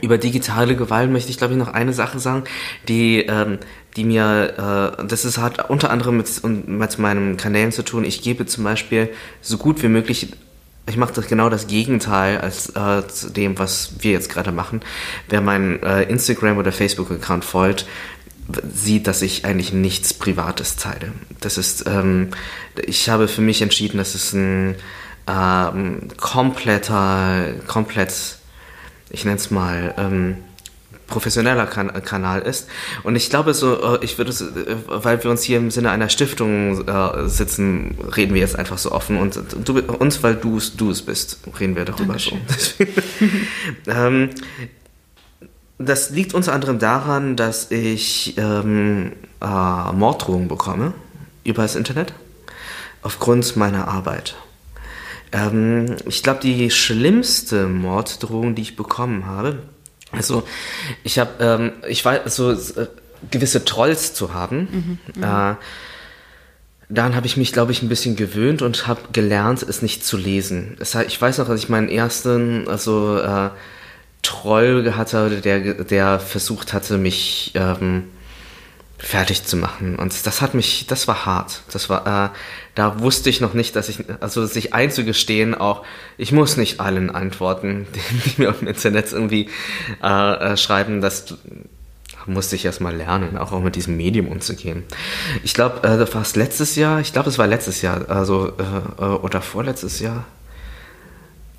über 0.00 0.16
digitale 0.16 0.76
Gewalt 0.76 1.10
möchte 1.10 1.30
ich, 1.30 1.36
glaube 1.36 1.52
ich, 1.52 1.58
noch 1.58 1.68
eine 1.74 1.92
Sache 1.92 2.18
sagen, 2.18 2.44
die, 2.88 3.20
ähm, 3.20 3.58
die 3.96 4.04
mir, 4.04 4.96
äh, 4.98 5.06
das 5.06 5.24
ist 5.24 5.38
hat 5.38 5.68
unter 5.68 5.90
anderem 5.90 6.16
mit, 6.16 6.28
mit 6.42 6.98
meinem 6.98 7.36
Kanälen 7.36 7.72
zu 7.72 7.84
tun. 7.84 8.04
Ich 8.04 8.22
gebe 8.22 8.46
zum 8.46 8.64
Beispiel 8.64 9.10
so 9.42 9.58
gut 9.58 9.82
wie 9.82 9.88
möglich 9.88 10.32
ich 10.86 10.98
mache 10.98 11.14
das 11.14 11.28
genau 11.28 11.48
das 11.48 11.66
Gegenteil 11.66 12.38
als 12.38 12.68
äh, 12.76 13.06
zu 13.08 13.30
dem, 13.30 13.58
was 13.58 13.94
wir 14.00 14.12
jetzt 14.12 14.28
gerade 14.28 14.52
machen. 14.52 14.82
Wer 15.30 15.40
meinen 15.40 15.82
äh, 15.82 16.02
Instagram 16.02 16.58
oder 16.58 16.72
Facebook-Account 16.72 17.42
folgt, 17.42 17.86
sieht, 18.72 19.06
dass 19.06 19.22
ich 19.22 19.44
eigentlich 19.44 19.72
nichts 19.72 20.14
Privates 20.14 20.76
teile. 20.76 21.12
Das 21.40 21.58
ist, 21.58 21.86
ähm, 21.86 22.30
ich 22.86 23.08
habe 23.08 23.28
für 23.28 23.40
mich 23.40 23.62
entschieden, 23.62 23.98
dass 23.98 24.14
es 24.14 24.32
ein 24.32 24.76
ähm, 25.26 26.08
kompletter, 26.18 27.54
komplett, 27.66 28.38
ich 29.10 29.24
nenne 29.24 29.36
es 29.36 29.50
mal, 29.50 29.94
ähm, 29.96 30.36
professioneller 31.06 31.66
kan 31.66 31.92
Kanal 32.02 32.40
ist. 32.42 32.68
Und 33.02 33.16
ich 33.16 33.30
glaube 33.30 33.54
so, 33.54 33.96
äh, 33.96 34.04
ich 34.04 34.18
würde, 34.18 34.32
weil 34.88 35.22
wir 35.22 35.30
uns 35.30 35.42
hier 35.42 35.58
im 35.58 35.70
Sinne 35.70 35.90
einer 35.90 36.08
Stiftung 36.08 36.86
äh, 36.86 37.28
sitzen, 37.28 37.96
reden 38.16 38.34
wir 38.34 38.40
jetzt 38.40 38.58
einfach 38.58 38.78
so 38.78 38.92
offen 38.92 39.18
und 39.18 39.38
du, 39.64 39.80
uns, 39.80 40.22
weil 40.22 40.34
du 40.34 40.60
du 40.76 40.90
es 40.90 41.02
bist, 41.02 41.40
reden 41.60 41.76
wir 41.76 41.84
darüber 41.84 42.14
Dankeschön. 42.14 42.40
so. 42.56 42.84
ähm, 43.90 44.30
das 45.88 46.10
liegt 46.10 46.34
unter 46.34 46.52
anderem 46.52 46.78
daran, 46.78 47.36
dass 47.36 47.70
ich 47.70 48.36
ähm, 48.38 49.12
äh, 49.40 49.92
Morddrohungen 49.92 50.48
bekomme 50.48 50.94
über 51.44 51.62
das 51.62 51.76
Internet 51.76 52.12
aufgrund 53.02 53.56
meiner 53.56 53.88
Arbeit. 53.88 54.34
Ähm, 55.32 55.96
ich 56.06 56.22
glaube, 56.22 56.40
die 56.40 56.70
schlimmste 56.70 57.66
Morddrohung, 57.66 58.54
die 58.54 58.62
ich 58.62 58.76
bekommen 58.76 59.26
habe, 59.26 59.58
also 60.12 60.44
ich 61.02 61.18
habe, 61.18 61.30
ähm, 61.40 61.72
ich 61.88 62.04
weiß, 62.04 62.34
so 62.34 62.52
äh, 62.52 62.86
gewisse 63.30 63.64
Trolls 63.64 64.14
zu 64.14 64.32
haben. 64.32 64.58
Mhm, 64.70 64.98
mhm. 65.16 65.22
äh, 65.22 65.54
dann 66.90 67.16
habe 67.16 67.26
ich 67.26 67.36
mich, 67.36 67.52
glaube 67.52 67.72
ich, 67.72 67.82
ein 67.82 67.88
bisschen 67.88 68.14
gewöhnt 68.14 68.62
und 68.62 68.86
habe 68.86 69.00
gelernt, 69.12 69.62
es 69.62 69.82
nicht 69.82 70.04
zu 70.04 70.16
lesen. 70.16 70.76
Das 70.78 70.94
heißt, 70.94 71.08
ich 71.08 71.20
weiß 71.20 71.38
noch, 71.38 71.48
als 71.48 71.60
ich 71.60 71.68
meinen 71.68 71.88
ersten, 71.88 72.68
also 72.68 73.18
äh, 73.18 73.50
Troll 74.24 74.94
hatte, 74.96 75.40
der, 75.40 75.84
der 75.84 76.18
versucht 76.18 76.72
hatte, 76.72 76.98
mich 76.98 77.52
ähm, 77.54 78.04
fertig 78.98 79.44
zu 79.44 79.56
machen. 79.56 79.96
Und 79.96 80.26
das 80.26 80.40
hat 80.40 80.54
mich, 80.54 80.86
das 80.86 81.06
war 81.06 81.26
hart. 81.26 81.62
Das 81.70 81.88
war, 81.90 82.06
äh, 82.06 82.30
da 82.74 83.00
wusste 83.00 83.30
ich 83.30 83.40
noch 83.40 83.54
nicht, 83.54 83.76
dass 83.76 83.88
ich, 83.88 84.04
also 84.20 84.46
sich 84.46 84.74
einzugestehen, 84.74 85.54
auch 85.54 85.84
ich 86.16 86.32
muss 86.32 86.56
nicht 86.56 86.80
allen 86.80 87.10
antworten, 87.10 87.86
die, 87.94 88.30
die 88.30 88.42
mir 88.42 88.50
auf 88.50 88.58
dem 88.58 88.68
Internet 88.68 89.12
irgendwie 89.12 89.48
äh, 90.02 90.52
äh, 90.52 90.56
schreiben, 90.56 91.00
das 91.00 91.36
musste 92.26 92.56
ich 92.56 92.64
erstmal 92.64 92.96
lernen, 92.96 93.36
auch, 93.36 93.52
auch 93.52 93.60
mit 93.60 93.76
diesem 93.76 93.98
Medium 93.98 94.28
umzugehen. 94.28 94.84
Ich 95.42 95.52
glaube, 95.52 95.86
äh, 95.86 95.98
das 95.98 96.14
war 96.14 96.22
es 96.22 96.36
letztes 96.36 96.74
Jahr, 96.74 97.00
ich 97.00 97.12
glaube, 97.12 97.28
es 97.28 97.36
war 97.36 97.46
letztes 97.46 97.82
Jahr, 97.82 98.08
also 98.08 98.48
äh, 98.58 99.02
äh 99.02 99.04
oder 99.04 99.42
vorletztes 99.42 100.00
Jahr 100.00 100.24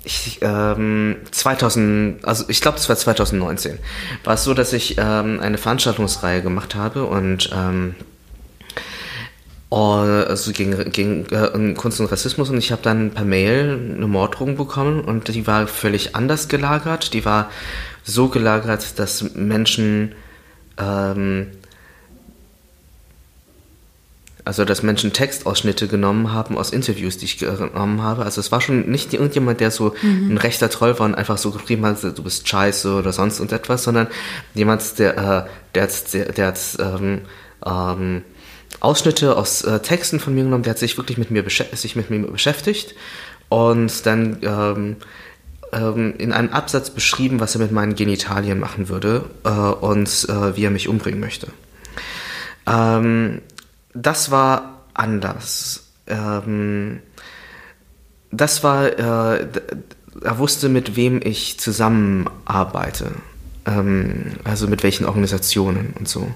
ich, 0.06 0.38
ähm, 0.40 1.16
2000, 1.32 2.24
also 2.24 2.44
ich 2.48 2.60
glaube, 2.60 2.76
das 2.76 2.88
war 2.88 2.96
2019, 2.96 3.78
war 4.24 4.34
es 4.34 4.44
so, 4.44 4.54
dass 4.54 4.72
ich 4.72 4.96
ähm, 4.98 5.40
eine 5.40 5.58
Veranstaltungsreihe 5.58 6.42
gemacht 6.42 6.74
habe 6.74 7.04
und 7.04 7.50
ähm, 7.52 7.96
also 9.68 10.52
gegen, 10.52 10.92
gegen 10.92 11.26
äh, 11.26 11.74
Kunst 11.74 12.00
und 12.00 12.06
Rassismus 12.06 12.48
und 12.50 12.56
ich 12.56 12.70
habe 12.70 12.82
dann 12.82 13.10
per 13.10 13.24
Mail 13.24 13.94
eine 13.96 14.06
Morddrohung 14.06 14.56
bekommen 14.56 15.00
und 15.00 15.28
die 15.34 15.46
war 15.46 15.66
völlig 15.66 16.14
anders 16.14 16.48
gelagert. 16.48 17.12
Die 17.12 17.24
war 17.24 17.50
so 18.04 18.28
gelagert, 18.28 18.98
dass 18.98 19.34
Menschen 19.34 20.14
ähm, 20.78 21.48
also, 24.46 24.64
dass 24.64 24.84
Menschen 24.84 25.12
Textausschnitte 25.12 25.88
genommen 25.88 26.32
haben 26.32 26.56
aus 26.56 26.70
Interviews, 26.70 27.18
die 27.18 27.24
ich 27.24 27.38
genommen 27.38 28.00
habe. 28.00 28.24
Also, 28.24 28.40
es 28.40 28.52
war 28.52 28.60
schon 28.60 28.88
nicht 28.88 29.12
irgendjemand, 29.12 29.58
der 29.58 29.72
so 29.72 29.92
mhm. 30.02 30.34
ein 30.34 30.38
rechter 30.38 30.70
Troll 30.70 30.96
war 31.00 31.06
und 31.06 31.16
einfach 31.16 31.36
so 31.36 31.50
geschrieben 31.50 31.84
hat, 31.84 32.00
du 32.04 32.22
bist 32.22 32.48
scheiße 32.48 32.94
oder 32.94 33.12
sonst 33.12 33.40
und 33.40 33.50
etwas, 33.50 33.82
sondern 33.82 34.06
jemand, 34.54 35.00
der, 35.00 35.18
äh, 35.18 35.50
der 35.74 35.82
hat, 35.82 36.14
der, 36.14 36.32
der 36.32 36.46
hat 36.46 36.60
ähm, 36.78 37.22
ähm, 37.66 38.22
Ausschnitte 38.78 39.36
aus 39.36 39.62
äh, 39.62 39.80
Texten 39.80 40.20
von 40.20 40.32
mir 40.32 40.44
genommen, 40.44 40.62
der 40.62 40.70
hat 40.70 40.78
sich 40.78 40.96
wirklich 40.96 41.18
mit 41.18 41.32
mir, 41.32 41.44
sich 41.72 41.96
mit 41.96 42.10
mir 42.10 42.20
beschäftigt 42.20 42.94
und 43.48 44.06
dann 44.06 44.38
ähm, 44.42 44.96
ähm, 45.72 46.14
in 46.18 46.30
einem 46.30 46.50
Absatz 46.50 46.90
beschrieben, 46.90 47.40
was 47.40 47.56
er 47.56 47.62
mit 47.62 47.72
meinen 47.72 47.96
Genitalien 47.96 48.60
machen 48.60 48.88
würde 48.88 49.24
äh, 49.42 49.48
und 49.48 50.08
äh, 50.28 50.56
wie 50.56 50.64
er 50.64 50.70
mich 50.70 50.86
umbringen 50.86 51.18
möchte. 51.18 51.48
Ähm, 52.68 53.40
das 53.96 54.30
war 54.30 54.82
anders. 54.94 55.88
Ähm, 56.06 57.00
das 58.30 58.62
war, 58.62 58.86
äh, 58.86 59.46
er 60.22 60.38
wusste, 60.38 60.68
mit 60.68 60.96
wem 60.96 61.20
ich 61.22 61.58
zusammenarbeite. 61.58 63.12
Ähm, 63.66 64.32
also 64.44 64.68
mit 64.68 64.82
welchen 64.82 65.06
Organisationen 65.06 65.94
und 65.98 66.08
so. 66.08 66.28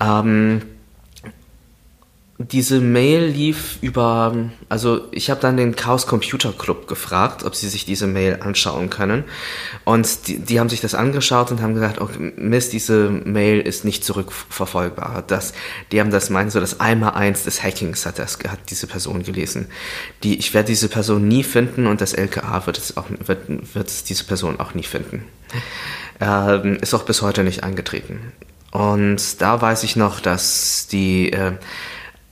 Ähm, 0.00 0.62
diese 2.42 2.80
Mail 2.80 3.26
lief 3.26 3.76
über, 3.82 4.34
also 4.70 5.02
ich 5.12 5.28
habe 5.28 5.42
dann 5.42 5.58
den 5.58 5.76
Chaos 5.76 6.06
Computer 6.06 6.52
Club 6.52 6.88
gefragt, 6.88 7.44
ob 7.44 7.54
sie 7.54 7.68
sich 7.68 7.84
diese 7.84 8.06
Mail 8.06 8.38
anschauen 8.40 8.88
können. 8.88 9.24
Und 9.84 10.26
die, 10.26 10.38
die 10.38 10.58
haben 10.58 10.70
sich 10.70 10.80
das 10.80 10.94
angeschaut 10.94 11.50
und 11.50 11.60
haben 11.60 11.74
gesagt, 11.74 12.00
oh, 12.00 12.08
Mist, 12.36 12.72
diese 12.72 13.10
Mail 13.10 13.60
ist 13.60 13.84
nicht 13.84 14.04
zurückverfolgbar. 14.04 15.22
Das, 15.26 15.52
die 15.92 16.00
haben 16.00 16.10
das 16.10 16.30
meinen 16.30 16.48
so 16.48 16.60
das 16.60 16.80
Einmal-Eins 16.80 17.44
des 17.44 17.62
Hackings 17.62 18.06
hat 18.06 18.18
das, 18.18 18.38
hat 18.48 18.70
diese 18.70 18.86
Person 18.86 19.22
gelesen. 19.22 19.66
Die, 20.22 20.38
ich 20.38 20.54
werde 20.54 20.68
diese 20.68 20.88
Person 20.88 21.28
nie 21.28 21.44
finden 21.44 21.86
und 21.86 22.00
das 22.00 22.14
LKA 22.14 22.64
wird 22.64 22.78
es 22.78 22.96
auch, 22.96 23.06
wird, 23.18 23.74
wird 23.74 24.08
diese 24.08 24.24
Person 24.24 24.58
auch 24.60 24.72
nie 24.72 24.84
finden. 24.84 25.24
Ähm, 26.20 26.78
ist 26.80 26.94
auch 26.94 27.04
bis 27.04 27.20
heute 27.20 27.44
nicht 27.44 27.64
eingetreten. 27.64 28.32
Und 28.70 29.42
da 29.42 29.60
weiß 29.60 29.82
ich 29.82 29.96
noch, 29.96 30.20
dass 30.20 30.86
die, 30.90 31.32
äh, 31.32 31.52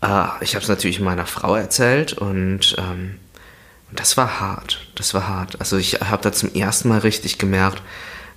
äh, 0.03 0.27
ich 0.41 0.55
habe 0.55 0.63
es 0.63 0.69
natürlich 0.69 1.01
meiner 1.01 1.27
Frau 1.27 1.55
erzählt 1.55 2.13
und 2.13 2.77
ähm, 2.79 3.17
das 3.93 4.17
war 4.17 4.41
hart. 4.41 4.87
Das 4.95 5.15
war 5.15 5.29
hart. 5.29 5.61
Also 5.61 5.77
ich 5.77 5.95
habe 6.01 6.23
da 6.23 6.33
zum 6.33 6.55
ersten 6.55 6.89
Mal 6.89 6.99
richtig 6.99 7.39
gemerkt, 7.39 7.83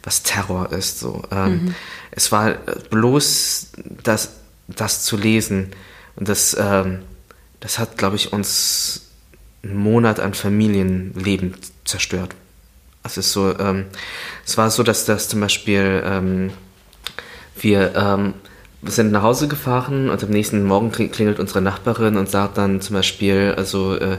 was 0.04 0.24
Terror 0.24 0.72
ist. 0.72 1.00
So, 1.00 1.24
ähm, 1.32 1.66
mhm. 1.66 1.76
es 2.12 2.32
war 2.32 2.54
bloß 2.90 3.68
das, 4.04 4.32
das 4.68 5.04
zu 5.04 5.18
lesen 5.18 5.72
und 6.16 6.30
das, 6.30 6.56
ähm, 6.60 7.04
das 7.60 7.80
hat, 7.80 7.98
glaube 7.98 8.16
ich, 8.16 8.34
uns 8.34 9.10
einen 9.64 9.78
Monat 9.78 10.20
an 10.20 10.34
Familienleben 10.34 11.56
zerstört. 11.86 12.36
Also 13.04 13.20
es 13.20 13.28
ist 13.28 13.34
so, 13.34 13.58
ähm, 13.60 13.86
es 14.46 14.58
war 14.58 14.70
so, 14.72 14.84
dass 14.84 15.06
das 15.06 15.28
zum 15.28 15.42
Beispiel 15.42 16.04
ähm, 16.06 16.52
wir 17.60 17.96
ähm, 17.96 18.34
wir 18.82 18.92
sind 18.92 19.12
nach 19.12 19.22
Hause 19.22 19.48
gefahren 19.48 20.10
und 20.10 20.24
am 20.24 20.30
nächsten 20.30 20.66
Morgen 20.66 20.92
klingelt 20.92 21.40
unsere 21.40 21.62
Nachbarin 21.62 22.18
und 22.18 22.30
sagt 22.30 22.58
dann 22.58 22.82
zum 22.82 22.96
Beispiel, 22.96 23.54
also 23.56 23.96
äh, 23.96 24.18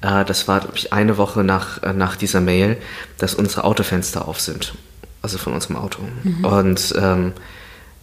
äh, 0.00 0.24
das 0.24 0.48
war 0.48 0.60
glaube 0.60 0.76
ich 0.76 0.92
eine 0.92 1.16
Woche 1.18 1.44
nach, 1.44 1.82
äh, 1.82 1.92
nach 1.92 2.16
dieser 2.16 2.40
Mail, 2.40 2.76
dass 3.18 3.34
unsere 3.34 3.64
Autofenster 3.64 4.26
auf 4.26 4.40
sind, 4.40 4.74
also 5.22 5.38
von 5.38 5.52
unserem 5.52 5.76
Auto. 5.76 6.02
Mhm. 6.24 6.44
Und 6.44 6.94
ähm, 6.98 7.32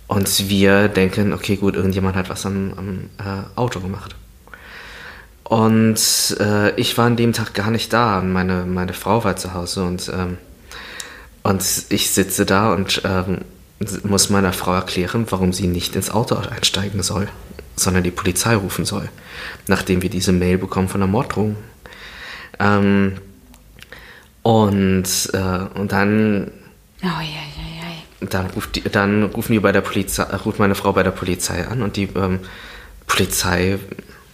und 0.08 0.50
wir 0.50 0.88
denken, 0.88 1.34
okay, 1.34 1.56
gut, 1.56 1.76
irgendjemand 1.76 2.16
hat 2.16 2.30
was 2.30 2.44
am, 2.44 2.74
am 2.76 3.00
äh, 3.20 3.44
Auto 3.56 3.80
gemacht. 3.80 4.16
Und 5.44 6.00
ich 6.76 6.98
war 6.98 7.06
an 7.06 7.16
dem 7.16 7.34
Tag 7.34 7.56
gar 7.56 7.72
nicht 7.72 7.92
da. 7.92 8.22
Meine, 8.22 8.66
meine 8.66 8.94
Frau 8.94 9.24
war 9.24 9.36
zu 9.36 9.56
Hause 9.56 9.84
und, 9.84 10.12
ähm, 10.14 10.38
und 11.42 11.64
ich 11.90 12.12
sitze 12.12 12.46
da 12.46 12.72
und 12.74 13.02
ähm, 13.04 13.40
muss 14.04 14.30
meiner 14.30 14.54
Frau 14.54 14.74
erklären, 14.74 15.26
warum 15.30 15.54
sie 15.54 15.68
nicht 15.68 15.96
ins 15.96 16.12
Auto 16.12 16.36
einsteigen 16.36 17.02
soll, 17.02 17.30
sondern 17.76 18.04
die 18.04 18.12
Polizei 18.12 18.56
rufen 18.56 18.86
soll, 18.86 19.10
nachdem 19.68 20.02
wir 20.02 20.10
diese 20.10 20.32
Mail 20.32 20.58
bekommen 20.58 20.90
von 20.90 21.00
der 21.00 21.08
Morddrohung. 21.08 21.56
Ähm, 22.60 23.14
und, 24.44 25.30
äh, 25.34 25.80
und 25.80 25.92
dann, 25.92 26.52
oh, 27.04 27.06
ja. 27.06 28.28
dann, 28.28 28.48
ruft 28.48 28.76
die, 28.76 28.82
dann 28.84 29.24
rufen 29.24 29.54
die 29.54 29.60
bei 29.60 29.72
der 29.72 29.82
Polizei, 29.82 30.24
ruft 30.24 30.60
meine 30.60 30.76
Frau 30.76 30.92
bei 30.94 31.04
der 31.04 31.12
Polizei 31.12 31.66
an 31.66 31.82
und 31.82 31.96
die 31.96 32.10
ähm, 32.16 32.40
Polizei, 33.08 33.80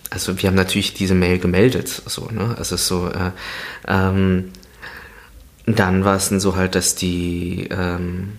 also 0.09 0.41
wir 0.41 0.49
haben 0.49 0.55
natürlich 0.55 0.93
diese 0.93 1.15
Mail 1.15 1.37
gemeldet, 1.39 2.01
so, 2.05 2.29
ne? 2.31 2.55
Also 2.57 2.77
so, 2.77 3.09
äh, 3.09 3.31
ähm, 3.87 4.51
dann 5.65 6.03
war 6.03 6.15
es 6.15 6.29
dann 6.29 6.39
so 6.39 6.55
halt, 6.55 6.75
dass 6.75 6.95
die 6.95 7.67
ähm, 7.71 8.33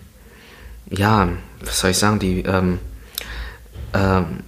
ja, 0.90 1.28
was 1.60 1.80
soll 1.80 1.90
ich 1.90 1.98
sagen, 1.98 2.18
die, 2.18 2.40
ähm, 2.40 2.78
ähm, 3.94 4.44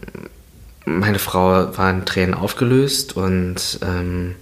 meine 0.85 1.19
Frau 1.19 1.77
war 1.77 1.91
in 1.91 2.05
Tränen 2.05 2.35
aufgelöst 2.35 3.17
und 3.17 3.79
ähm, 3.83 4.35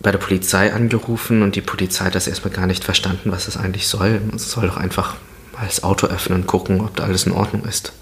bei 0.00 0.12
der 0.12 0.18
Polizei 0.18 0.72
angerufen 0.72 1.42
und 1.42 1.56
die 1.56 1.60
Polizei 1.60 2.06
hat 2.06 2.14
das 2.14 2.28
erstmal 2.28 2.54
gar 2.54 2.66
nicht 2.66 2.84
verstanden, 2.84 3.32
was 3.32 3.46
das 3.46 3.56
eigentlich 3.56 3.88
soll. 3.88 4.20
Es 4.34 4.50
soll 4.50 4.68
doch 4.68 4.76
einfach 4.76 5.16
mal 5.52 5.66
das 5.66 5.82
Auto 5.82 6.06
öffnen 6.06 6.40
und 6.40 6.46
gucken, 6.46 6.80
ob 6.80 6.96
da 6.96 7.04
alles 7.04 7.26
in 7.26 7.32
Ordnung 7.32 7.64
ist. 7.64 7.92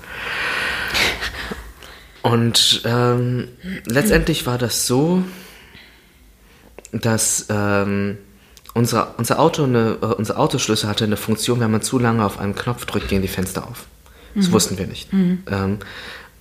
Und 2.23 2.83
ähm, 2.85 3.49
letztendlich 3.87 4.47
war 4.47 4.59
das 4.59 4.87
so, 4.87 5.23
dass 6.93 7.47
ähm, 8.77 8.81
unser, 8.81 9.15
unser 9.19 9.39
Auto 9.39 9.65
eine, 9.65 9.99
äh, 10.01 10.07
unser 10.07 10.39
Autoschlüssel 10.39 10.89
hatte 10.89 11.05
eine 11.05 11.17
Funktion, 11.17 11.61
wenn 11.61 11.71
man 11.71 11.83
zu 11.83 11.99
lange 11.99 12.25
auf 12.25 12.39
einen 12.39 12.55
Knopf 12.55 12.85
drückt, 12.87 13.09
gehen 13.09 13.23
die 13.23 13.29
Fenster 13.29 13.67
auf. 13.67 13.87
Das 14.35 14.53
wussten 14.53 14.77
wir 14.77 14.87
nicht. 14.87 15.09
Ähm, 15.51 15.79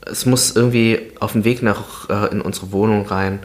es 0.02 0.26
muss 0.26 0.56
irgendwie 0.56 1.00
auf 1.22 1.32
dem 1.32 1.46
Weg 1.46 1.62
nach 1.64 2.10
äh, 2.10 2.32
in 2.32 2.42
unsere 2.42 2.74
Wohnung 2.74 3.08
rein 3.08 3.40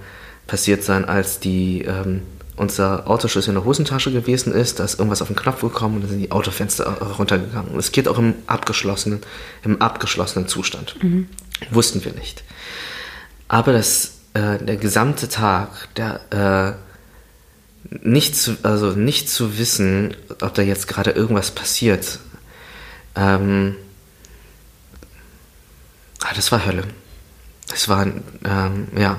passiert 0.48 0.82
sein, 0.82 1.04
als 1.04 1.38
die 1.38 1.82
ähm, 1.82 2.22
unser 2.56 3.08
Autoschlüssel 3.08 3.50
in 3.50 3.54
der 3.54 3.64
Hosentasche 3.64 4.10
gewesen 4.12 4.52
ist, 4.52 4.80
da 4.80 4.84
ist 4.84 4.98
irgendwas 4.98 5.22
auf 5.22 5.28
den 5.28 5.36
Knopf 5.36 5.60
gekommen 5.60 5.94
und 5.96 6.02
dann 6.02 6.10
sind 6.10 6.20
die 6.20 6.32
Autofenster 6.32 6.84
äh, 6.84 7.04
runtergegangen. 7.04 7.70
Und 7.70 7.78
es 7.78 7.92
geht 7.92 8.08
auch 8.08 8.18
im 8.18 8.34
abgeschlossenen, 8.48 9.20
im 9.62 9.80
abgeschlossenen 9.80 10.48
Zustand. 10.48 10.96
Wussten 11.70 12.04
wir 12.04 12.12
nicht. 12.12 12.42
Aber 13.48 13.72
das, 13.72 14.18
äh, 14.34 14.58
der 14.58 14.76
gesamte 14.76 15.28
Tag, 15.28 15.94
der 15.94 16.76
äh, 16.76 16.89
nicht 17.88 18.36
zu, 18.36 18.56
also 18.62 18.92
nicht 18.92 19.28
zu 19.28 19.58
wissen, 19.58 20.14
ob 20.40 20.54
da 20.54 20.62
jetzt 20.62 20.88
gerade 20.88 21.10
irgendwas 21.10 21.50
passiert, 21.50 22.20
ähm, 23.16 23.76
ah, 26.22 26.34
das 26.34 26.52
war 26.52 26.64
Hölle. 26.64 26.84
Es 27.72 27.88
war, 27.88 28.06
ähm, 28.06 28.88
ja. 28.96 29.18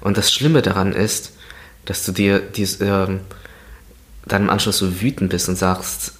Und 0.00 0.16
das 0.16 0.32
Schlimme 0.32 0.62
daran 0.62 0.92
ist, 0.92 1.32
dass 1.84 2.04
du 2.04 2.12
dir 2.12 2.40
dies, 2.40 2.80
ähm, 2.80 3.20
dann 4.26 4.42
im 4.42 4.50
Anschluss 4.50 4.78
so 4.78 5.00
wütend 5.00 5.30
bist 5.30 5.48
und 5.48 5.56
sagst, 5.56 6.12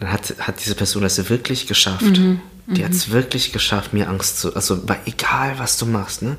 dann 0.00 0.12
hat, 0.12 0.34
hat 0.40 0.60
diese 0.60 0.74
Person 0.74 1.02
das 1.02 1.28
wirklich 1.28 1.66
geschafft. 1.66 2.20
Die 2.68 2.84
hat 2.84 2.92
es 2.92 3.10
wirklich 3.10 3.52
geschafft, 3.52 3.92
mir 3.92 4.08
Angst 4.08 4.40
zu, 4.40 4.54
also 4.56 4.82
egal 5.04 5.58
was 5.58 5.78
du 5.78 5.86
machst, 5.86 6.22
ne? 6.22 6.36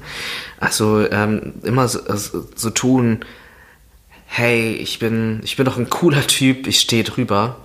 Also 0.59 1.09
ähm, 1.09 1.53
immer 1.63 1.87
so, 1.87 2.03
also, 2.03 2.45
so 2.53 2.69
tun, 2.69 3.21
hey, 4.27 4.73
ich 4.73 4.99
bin, 4.99 5.41
ich 5.43 5.55
bin 5.55 5.65
doch 5.65 5.77
ein 5.77 5.89
cooler 5.89 6.25
Typ, 6.27 6.67
ich 6.67 6.79
stehe 6.79 7.03
drüber. 7.03 7.57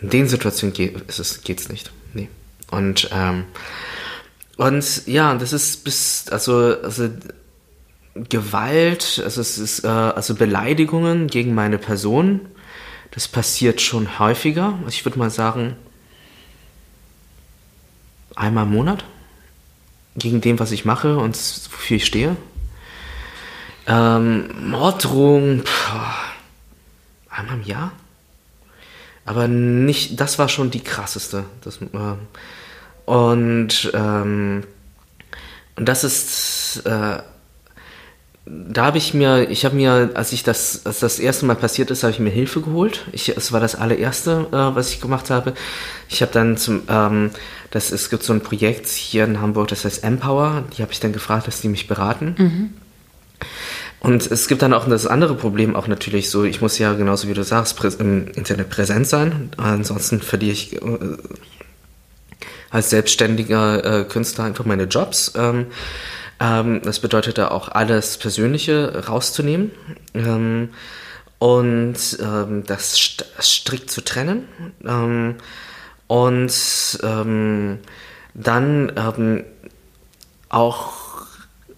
In 0.00 0.10
den 0.10 0.28
Situationen 0.28 0.74
geht 0.74 1.08
es, 1.08 1.42
geht's 1.42 1.68
nicht. 1.68 1.90
Nee. 2.12 2.28
Und, 2.70 3.08
ähm, 3.12 3.44
und 4.56 5.06
ja, 5.06 5.34
das 5.34 5.52
ist 5.52 5.84
bis, 5.84 6.26
also, 6.28 6.76
also 6.82 7.08
Gewalt, 8.14 9.20
also 9.24 9.40
es 9.40 9.58
ist, 9.58 9.84
äh, 9.84 9.88
also 9.88 10.34
Beleidigungen 10.34 11.26
gegen 11.26 11.54
meine 11.54 11.78
Person, 11.78 12.40
das 13.12 13.26
passiert 13.28 13.80
schon 13.80 14.18
häufiger. 14.18 14.78
Ich 14.88 15.04
würde 15.04 15.18
mal 15.18 15.30
sagen, 15.30 15.76
einmal 18.34 18.64
im 18.64 18.72
Monat 18.72 19.04
gegen 20.16 20.40
dem, 20.40 20.58
was 20.58 20.72
ich 20.72 20.84
mache 20.84 21.16
und 21.16 21.34
wofür 21.34 21.96
ich 21.96 22.04
stehe. 22.04 22.36
Ähm, 23.86 24.70
Morddrohung, 24.70 25.62
pff, 25.64 25.92
einmal 27.28 27.56
im 27.56 27.62
Jahr. 27.64 27.92
Aber 29.26 29.48
nicht, 29.48 30.20
das 30.20 30.38
war 30.38 30.48
schon 30.48 30.70
die 30.70 30.82
krasseste. 30.82 31.44
Das, 31.62 31.80
äh, 31.80 33.10
und, 33.10 33.90
ähm, 33.94 34.64
und 35.76 35.88
das 35.88 36.04
ist, 36.04 36.82
äh, 36.84 37.18
da 38.46 38.84
habe 38.84 38.98
ich 38.98 39.14
mir, 39.14 39.48
ich 39.50 39.64
habe 39.64 39.74
mir, 39.74 40.10
als 40.14 40.32
ich 40.32 40.42
das, 40.42 40.84
als 40.84 41.00
das 41.00 41.18
erste 41.18 41.46
Mal 41.46 41.56
passiert 41.56 41.90
ist, 41.90 42.02
habe 42.02 42.12
ich 42.12 42.18
mir 42.18 42.30
Hilfe 42.30 42.60
geholt. 42.60 43.06
Ich, 43.12 43.34
es 43.34 43.52
war 43.52 43.60
das 43.60 43.74
allererste, 43.74 44.46
äh, 44.52 44.74
was 44.74 44.90
ich 44.90 45.00
gemacht 45.00 45.30
habe. 45.30 45.54
Ich 46.10 46.20
habe 46.20 46.32
dann 46.32 46.58
zum, 46.58 46.82
ähm, 46.88 47.30
das, 47.70 47.90
es 47.90 48.10
gibt 48.10 48.22
so 48.22 48.34
ein 48.34 48.42
Projekt 48.42 48.88
hier 48.88 49.24
in 49.24 49.40
Hamburg, 49.40 49.68
das 49.68 49.84
heißt 49.84 50.04
Empower. 50.04 50.64
Die 50.76 50.82
habe 50.82 50.92
ich 50.92 51.00
dann 51.00 51.14
gefragt, 51.14 51.46
dass 51.46 51.62
die 51.62 51.68
mich 51.68 51.86
beraten. 51.88 52.74
Und 54.04 54.30
es 54.30 54.48
gibt 54.48 54.60
dann 54.60 54.74
auch 54.74 54.86
das 54.86 55.06
andere 55.06 55.34
Problem, 55.34 55.74
auch 55.74 55.86
natürlich 55.86 56.28
so, 56.28 56.44
ich 56.44 56.60
muss 56.60 56.78
ja 56.78 56.92
genauso 56.92 57.26
wie 57.26 57.32
du 57.32 57.42
sagst, 57.42 57.82
im 57.94 58.28
Internet 58.28 58.68
präsent 58.68 59.06
sein. 59.06 59.48
Ansonsten 59.56 60.20
verliere 60.20 60.52
ich 60.52 60.74
äh, 60.74 60.78
als 62.68 62.90
selbstständiger 62.90 64.00
äh, 64.00 64.04
Künstler 64.04 64.44
einfach 64.44 64.66
meine 64.66 64.84
Jobs. 64.84 65.32
Ähm, 65.36 65.68
ähm, 66.38 66.82
das 66.84 67.00
bedeutet 67.00 67.38
da 67.38 67.48
auch 67.48 67.70
alles 67.70 68.18
Persönliche 68.18 69.06
rauszunehmen 69.08 69.70
ähm, 70.12 70.68
und 71.38 71.96
das 72.66 72.92
st 72.98 73.24
strikt 73.40 73.90
zu 73.90 74.02
trennen. 74.02 74.48
Und 76.06 76.98
dann 78.34 79.44
auch 80.50 81.03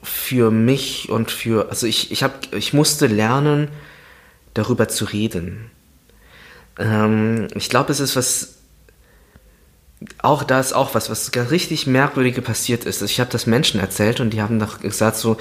für 0.06 0.50
mich 0.50 1.08
und 1.08 1.30
für, 1.30 1.68
also 1.68 1.86
ich, 1.86 2.10
ich, 2.12 2.22
hab, 2.22 2.52
ich 2.54 2.72
musste 2.72 3.06
lernen, 3.06 3.68
darüber 4.54 4.88
zu 4.88 5.04
reden. 5.04 5.70
Ähm, 6.78 7.48
ich 7.54 7.68
glaube, 7.68 7.92
es 7.92 8.00
ist 8.00 8.16
was, 8.16 8.54
auch 10.22 10.44
da 10.44 10.60
ist 10.60 10.72
auch 10.72 10.94
was, 10.94 11.10
was 11.10 11.32
ganz 11.32 11.50
richtig 11.50 11.86
merkwürdige 11.86 12.42
passiert 12.42 12.84
ist. 12.84 13.02
Ich 13.02 13.20
habe 13.20 13.30
das 13.30 13.46
Menschen 13.46 13.80
erzählt 13.80 14.20
und 14.20 14.30
die 14.30 14.40
haben 14.40 14.58
doch 14.58 14.80
gesagt 14.80 15.16
so, 15.16 15.36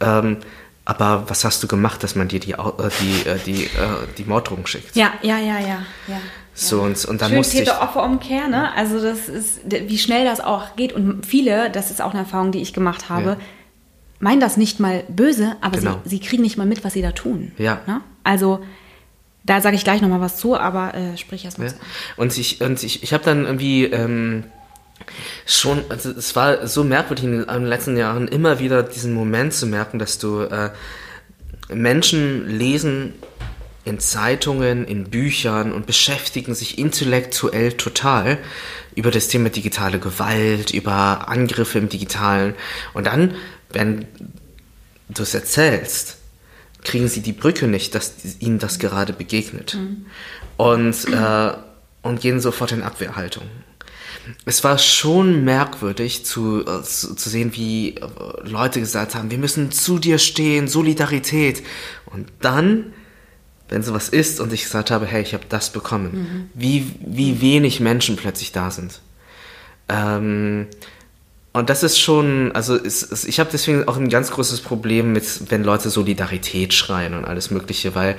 ähm, 0.00 0.38
aber 0.84 1.24
was 1.28 1.44
hast 1.44 1.62
du 1.62 1.68
gemacht, 1.68 2.02
dass 2.02 2.14
man 2.14 2.28
dir 2.28 2.40
die, 2.40 2.52
äh, 2.52 2.90
die, 3.00 3.28
äh, 3.28 3.38
die, 3.44 3.64
äh, 3.64 4.06
die 4.16 4.24
Morddrohung 4.24 4.66
schickt? 4.66 4.96
Ja, 4.96 5.12
ja, 5.22 5.38
ja, 5.38 5.58
ja, 5.58 5.82
ja. 6.06 6.20
So, 6.54 6.80
und, 6.80 7.04
und 7.04 7.20
dann 7.20 7.28
Schön 7.28 7.38
musste 7.38 7.58
ich, 7.58 7.64
Täter-Opfer-Umkehr, 7.64 8.48
ne? 8.48 8.74
Also 8.74 9.00
das 9.00 9.28
ist, 9.28 9.60
wie 9.64 9.98
schnell 9.98 10.24
das 10.24 10.40
auch 10.40 10.74
geht. 10.74 10.92
Und 10.92 11.24
viele, 11.24 11.70
das 11.70 11.90
ist 11.90 12.00
auch 12.00 12.10
eine 12.10 12.20
Erfahrung, 12.20 12.50
die 12.50 12.60
ich 12.60 12.72
gemacht 12.72 13.10
habe. 13.10 13.36
Meinen 14.20 14.40
das 14.40 14.56
nicht 14.56 14.80
mal 14.80 15.04
böse, 15.08 15.56
aber 15.60 15.78
Genau. 15.78 16.00
sie, 16.04 16.10
sie 16.10 16.20
kriegen 16.20 16.42
nicht 16.42 16.56
mal 16.58 16.66
mit, 16.66 16.84
was 16.84 16.92
sie 16.94 17.02
da 17.02 17.12
tun. 17.12 17.52
Ja. 17.58 17.80
Ne? 17.86 18.00
Also 18.24 18.64
da 19.44 19.60
sage 19.60 19.76
ich 19.76 19.84
gleich 19.84 20.02
nochmal 20.02 20.20
was 20.20 20.36
zu, 20.36 20.56
aber 20.58 20.94
äh, 20.94 21.16
sprich 21.16 21.44
erst 21.44 21.58
mal 21.58 21.66
Ja. 21.66 21.70
zu. 21.70 21.76
Und 22.16 22.36
ich, 22.36 22.60
und 22.60 22.82
ich, 22.82 23.02
ich 23.02 23.12
habe 23.12 23.24
dann 23.24 23.44
irgendwie 23.46 23.84
ähm, 23.84 24.44
schon, 25.46 25.82
also 25.88 26.10
es 26.10 26.34
war 26.36 26.66
so 26.66 26.84
merkwürdig 26.84 27.24
in 27.24 27.46
den 27.46 27.64
letzten 27.66 27.96
Jahren 27.96 28.28
immer 28.28 28.58
wieder 28.58 28.82
diesen 28.82 29.14
Moment 29.14 29.54
zu 29.54 29.66
merken, 29.66 29.98
dass 29.98 30.18
du 30.18 30.40
äh, 30.42 30.70
Menschen 31.72 32.48
lesen 32.48 33.12
in 33.84 34.00
Zeitungen, 34.00 34.84
in 34.84 35.04
Büchern 35.04 35.72
und 35.72 35.86
beschäftigen 35.86 36.54
sich 36.54 36.78
intellektuell 36.78 37.72
total 37.72 38.38
über 38.94 39.10
das 39.10 39.28
Thema 39.28 39.48
digitale 39.48 39.98
Gewalt, 39.98 40.72
über 40.74 41.28
Angriffe 41.28 41.78
im 41.78 41.88
Digitalen. 41.88 42.54
Und 42.92 43.06
dann, 43.06 43.34
wenn 43.70 44.06
du 45.08 45.22
es 45.22 45.34
erzählst, 45.34 46.16
kriegen 46.84 47.08
sie 47.08 47.20
die 47.20 47.32
Brücke 47.32 47.66
nicht, 47.66 47.94
dass 47.94 48.14
ihnen 48.40 48.58
das 48.58 48.78
gerade 48.78 49.12
begegnet. 49.12 49.76
Und, 50.56 51.12
äh, 51.12 51.52
und 52.02 52.20
gehen 52.20 52.40
sofort 52.40 52.72
in 52.72 52.82
Abwehrhaltung. 52.82 53.44
Es 54.44 54.62
war 54.64 54.78
schon 54.78 55.44
merkwürdig 55.44 56.24
zu, 56.24 56.64
äh, 56.66 56.82
zu, 56.82 57.14
sehen, 57.16 57.52
wie 57.54 57.96
äh, 57.96 58.06
Leute 58.44 58.80
gesagt 58.80 59.14
haben, 59.14 59.30
wir 59.30 59.38
müssen 59.38 59.70
zu 59.70 59.98
dir 59.98 60.18
stehen, 60.18 60.68
Solidarität. 60.68 61.62
Und 62.06 62.28
dann, 62.40 62.92
wenn 63.68 63.82
sowas 63.82 64.08
ist 64.08 64.40
und 64.40 64.52
ich 64.52 64.64
gesagt 64.64 64.90
habe, 64.90 65.06
hey, 65.06 65.22
ich 65.22 65.34
habe 65.34 65.44
das 65.48 65.70
bekommen, 65.70 66.50
wie, 66.54 66.92
wie 67.00 67.40
wenig 67.40 67.80
Menschen 67.80 68.16
plötzlich 68.16 68.52
da 68.52 68.70
sind. 68.70 69.00
Ähm, 69.88 70.66
und 71.52 71.70
das 71.70 71.82
ist 71.82 71.98
schon, 71.98 72.52
also 72.52 72.76
es, 72.76 73.24
ich 73.24 73.40
habe 73.40 73.50
deswegen 73.52 73.88
auch 73.88 73.96
ein 73.96 74.08
ganz 74.08 74.30
großes 74.30 74.60
Problem 74.60 75.12
mit, 75.12 75.50
wenn 75.50 75.64
Leute 75.64 75.90
Solidarität 75.90 76.74
schreien 76.74 77.14
und 77.14 77.24
alles 77.24 77.50
Mögliche, 77.50 77.94
weil 77.94 78.16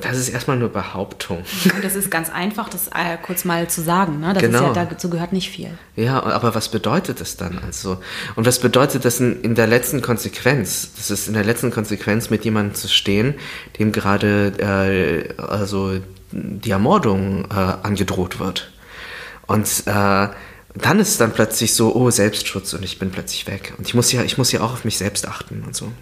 das 0.00 0.16
ist 0.18 0.28
erstmal 0.28 0.56
nur 0.56 0.70
Behauptung. 0.70 1.44
Und 1.74 1.84
das 1.84 1.94
ist 1.94 2.10
ganz 2.10 2.28
einfach, 2.28 2.68
das 2.68 2.88
äh, 2.88 3.16
kurz 3.22 3.44
mal 3.44 3.68
zu 3.68 3.80
sagen. 3.80 4.18
Ne? 4.20 4.32
Das 4.34 4.42
Genau. 4.42 4.70
ist 4.70 4.76
ja, 4.76 4.84
dazu 4.86 5.08
gehört 5.08 5.32
nicht 5.32 5.50
viel. 5.50 5.70
Ja, 5.94 6.20
aber 6.20 6.54
was 6.54 6.68
bedeutet 6.68 7.20
das 7.20 7.36
dann 7.36 7.60
also? 7.64 7.98
Und 8.34 8.44
was 8.44 8.58
bedeutet 8.58 9.04
das 9.04 9.20
in, 9.20 9.40
in 9.42 9.54
der 9.54 9.68
letzten 9.68 10.02
Konsequenz? 10.02 10.90
Das 10.96 11.12
ist 11.12 11.28
in 11.28 11.34
der 11.34 11.44
letzten 11.44 11.70
Konsequenz 11.70 12.28
mit 12.28 12.44
jemandem 12.44 12.74
zu 12.74 12.88
stehen, 12.88 13.34
dem 13.78 13.92
gerade 13.92 15.28
äh, 15.38 15.40
also 15.40 16.00
die 16.32 16.70
Ermordung 16.70 17.44
äh, 17.50 17.54
angedroht 17.54 18.40
wird. 18.40 18.72
Und 19.46 19.68
äh, 19.86 20.28
dann 20.74 20.98
ist 20.98 21.20
dann 21.20 21.32
plötzlich 21.32 21.74
so, 21.74 21.94
oh, 21.94 22.10
Selbstschutz 22.10 22.72
und 22.74 22.82
ich 22.82 22.98
bin 22.98 23.10
plötzlich 23.10 23.46
weg. 23.46 23.74
Und 23.78 23.86
ich 23.86 23.94
muss 23.94 24.10
ja, 24.10 24.22
ich 24.22 24.38
muss 24.38 24.50
ja 24.52 24.60
auch 24.60 24.72
auf 24.72 24.84
mich 24.84 24.98
selbst 24.98 25.26
achten 25.28 25.62
und 25.64 25.76
so. 25.76 25.92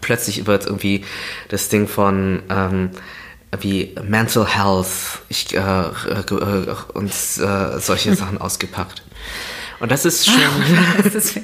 Plötzlich 0.00 0.46
wird 0.46 0.66
irgendwie 0.66 1.04
das 1.48 1.68
Ding 1.68 1.86
von 1.86 2.42
ähm, 2.48 2.90
wie 3.60 3.94
Mental 4.02 4.46
Health 4.46 5.20
ich, 5.28 5.54
äh, 5.54 5.58
äh, 5.58 6.74
und 6.94 7.10
äh, 7.10 7.78
solche 7.78 8.14
Sachen 8.16 8.38
ausgepackt. 8.38 9.02
Und 9.78 9.92
das 9.92 10.04
ist 10.04 10.26
schon, 10.26 10.40
Das 11.04 11.14
ist, 11.14 11.40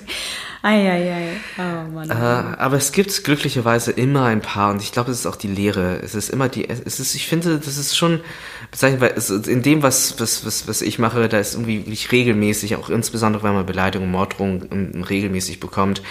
Eieiei. 0.63 1.37
Oh 1.57 1.91
Mann. 1.93 2.11
Äh, 2.11 2.15
aber 2.15 2.77
es 2.77 2.91
gibt 2.91 3.23
glücklicherweise 3.23 3.93
immer 3.93 4.25
ein 4.25 4.41
paar 4.41 4.71
und 4.71 4.83
ich 4.83 4.91
glaube, 4.91 5.13
es 5.13 5.21
ist 5.21 5.27
auch 5.27 5.37
die 5.37 5.49
Lehre. 5.49 6.01
Es 6.03 6.15
ist 6.15 6.31
immer 6.31 6.49
die, 6.49 6.69
es 6.69 6.99
ist, 6.99 7.15
ich 7.15 7.29
finde, 7.29 7.59
das 7.59 7.79
ist 7.79 7.97
schon 7.97 8.21
bezeichnend, 8.71 9.01
weil 9.01 9.13
es, 9.17 9.31
in 9.31 9.63
dem, 9.63 9.83
was, 9.83 10.21
was, 10.21 10.45
was, 10.45 10.69
was 10.69 10.83
ich 10.83 10.99
mache, 10.99 11.29
da 11.29 11.39
ist 11.39 11.55
irgendwie 11.55 11.79
wirklich 11.79 12.13
regelmäßig, 12.13 12.77
auch 12.77 12.91
insbesondere 12.91 13.43
wenn 13.43 13.55
man 13.55 13.67
Beleidigung, 13.67 14.11
Morddrohungen 14.11 15.05
regelmäßig 15.09 15.61
bekommt, 15.61 16.03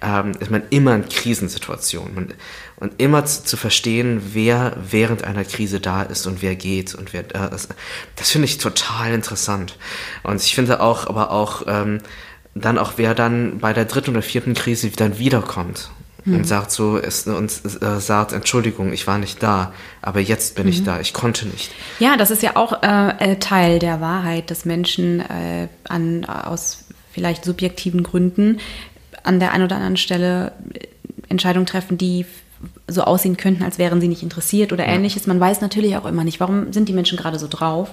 ähm, 0.00 0.32
ist 0.38 0.50
man 0.50 0.62
immer 0.70 0.94
in 0.94 1.08
Krisensituationen. 1.08 2.14
Man, 2.14 2.34
und 2.76 3.00
immer 3.00 3.24
zu, 3.24 3.44
zu, 3.44 3.56
verstehen, 3.56 4.20
wer 4.32 4.76
während 4.90 5.24
einer 5.24 5.44
Krise 5.44 5.80
da 5.80 6.02
ist 6.02 6.26
und 6.26 6.42
wer 6.42 6.56
geht 6.56 6.94
und 6.94 7.12
wer, 7.12 7.20
äh, 7.20 7.50
das, 7.50 7.68
das 8.16 8.30
finde 8.30 8.46
ich 8.46 8.58
total 8.58 9.12
interessant. 9.12 9.78
Und 10.22 10.42
ich 10.42 10.54
finde 10.54 10.80
auch, 10.80 11.06
aber 11.06 11.30
auch, 11.30 11.62
ähm, 11.66 12.00
dann 12.54 12.78
auch 12.78 12.94
wer 12.96 13.14
dann 13.14 13.58
bei 13.58 13.72
der 13.72 13.84
dritten 13.84 14.10
oder 14.10 14.22
vierten 14.22 14.54
Krise 14.54 14.90
dann 14.90 15.18
wiederkommt 15.18 15.90
mhm. 16.24 16.36
und 16.36 16.44
sagt 16.44 16.70
so 16.70 16.98
es, 16.98 17.26
und 17.26 17.50
äh, 17.82 18.00
sagt 18.00 18.32
Entschuldigung 18.32 18.92
ich 18.92 19.06
war 19.06 19.18
nicht 19.18 19.42
da 19.42 19.72
aber 20.02 20.20
jetzt 20.20 20.56
bin 20.56 20.64
mhm. 20.64 20.72
ich 20.72 20.84
da 20.84 21.00
ich 21.00 21.12
konnte 21.12 21.46
nicht 21.46 21.70
ja 21.98 22.16
das 22.16 22.30
ist 22.30 22.42
ja 22.42 22.56
auch 22.56 22.82
äh, 22.82 23.32
äh, 23.32 23.36
Teil 23.36 23.78
der 23.78 24.00
Wahrheit 24.00 24.50
dass 24.50 24.64
Menschen 24.64 25.20
äh, 25.20 25.68
an 25.88 26.24
aus 26.24 26.84
vielleicht 27.10 27.44
subjektiven 27.44 28.02
Gründen 28.02 28.60
an 29.22 29.40
der 29.40 29.52
einen 29.52 29.64
oder 29.64 29.76
anderen 29.76 29.96
Stelle 29.96 30.52
äh, 30.74 30.86
Entscheidungen 31.28 31.66
treffen 31.66 31.98
die 31.98 32.26
so 32.88 33.02
aussehen 33.02 33.36
könnten, 33.36 33.62
als 33.62 33.78
wären 33.78 34.00
sie 34.00 34.08
nicht 34.08 34.22
interessiert 34.22 34.72
oder 34.72 34.86
ja. 34.86 34.92
ähnliches. 34.92 35.26
Man 35.26 35.40
weiß 35.40 35.60
natürlich 35.60 35.96
auch 35.96 36.04
immer 36.04 36.24
nicht, 36.24 36.40
warum 36.40 36.72
sind 36.72 36.88
die 36.88 36.92
Menschen 36.92 37.18
gerade 37.18 37.38
so 37.38 37.48
drauf. 37.48 37.90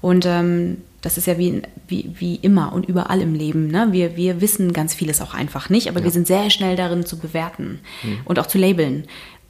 Und 0.00 0.26
ähm, 0.26 0.78
das 1.02 1.18
ist 1.18 1.26
ja 1.26 1.38
wie, 1.38 1.62
wie, 1.88 2.10
wie 2.18 2.36
immer 2.36 2.72
und 2.72 2.88
überall 2.88 3.20
im 3.20 3.34
Leben. 3.34 3.68
Ne? 3.68 3.88
Wir, 3.90 4.16
wir 4.16 4.40
wissen 4.40 4.72
ganz 4.72 4.94
vieles 4.94 5.20
auch 5.20 5.34
einfach 5.34 5.68
nicht, 5.70 5.88
aber 5.88 6.00
ja. 6.00 6.04
wir 6.04 6.10
sind 6.10 6.26
sehr 6.26 6.50
schnell 6.50 6.76
darin 6.76 7.06
zu 7.06 7.18
bewerten 7.18 7.80
mhm. 8.02 8.18
und 8.24 8.38
auch 8.38 8.46
zu 8.46 8.58
labeln. 8.58 9.04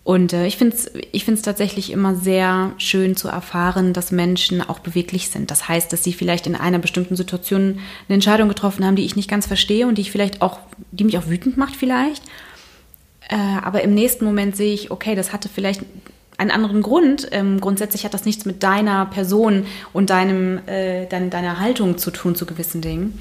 Und 0.06 0.32
äh, 0.32 0.46
ich 0.46 0.56
finde 0.56 0.76
es 0.76 0.88
ich 1.10 1.24
find's 1.24 1.42
tatsächlich 1.42 1.90
immer 1.90 2.14
sehr 2.14 2.72
schön 2.78 3.16
zu 3.16 3.26
erfahren, 3.26 3.92
dass 3.92 4.12
Menschen 4.12 4.60
auch 4.60 4.78
beweglich 4.78 5.30
sind. 5.30 5.50
Das 5.50 5.68
heißt, 5.68 5.92
dass 5.92 6.04
sie 6.04 6.12
vielleicht 6.12 6.46
in 6.46 6.54
einer 6.54 6.78
bestimmten 6.78 7.16
Situation 7.16 7.80
eine 8.08 8.14
Entscheidung 8.14 8.48
getroffen 8.48 8.84
haben, 8.84 8.94
die 8.94 9.04
ich 9.04 9.16
nicht 9.16 9.28
ganz 9.28 9.46
verstehe 9.46 9.88
und 9.88 9.98
die 9.98 10.02
ich 10.02 10.12
vielleicht 10.12 10.42
auch, 10.42 10.60
die 10.92 11.02
mich 11.02 11.18
auch 11.18 11.26
wütend 11.26 11.56
macht 11.56 11.74
vielleicht. 11.74 12.22
Äh, 13.28 13.36
aber 13.36 13.82
im 13.82 13.94
nächsten 13.94 14.24
Moment 14.24 14.56
sehe 14.56 14.72
ich, 14.72 14.92
okay, 14.92 15.16
das 15.16 15.32
hatte 15.32 15.48
vielleicht 15.48 15.82
einen 16.38 16.50
anderen 16.50 16.82
Grund. 16.82 17.28
Ähm, 17.32 17.60
grundsätzlich 17.60 18.04
hat 18.04 18.14
das 18.14 18.24
nichts 18.24 18.44
mit 18.44 18.62
deiner 18.62 19.06
Person 19.06 19.66
und 19.92 20.10
deinem, 20.10 20.60
äh, 20.66 21.06
dein, 21.06 21.30
deiner 21.30 21.60
Haltung 21.60 21.98
zu 21.98 22.10
tun 22.10 22.34
zu 22.34 22.46
gewissen 22.46 22.80
Dingen. 22.80 23.18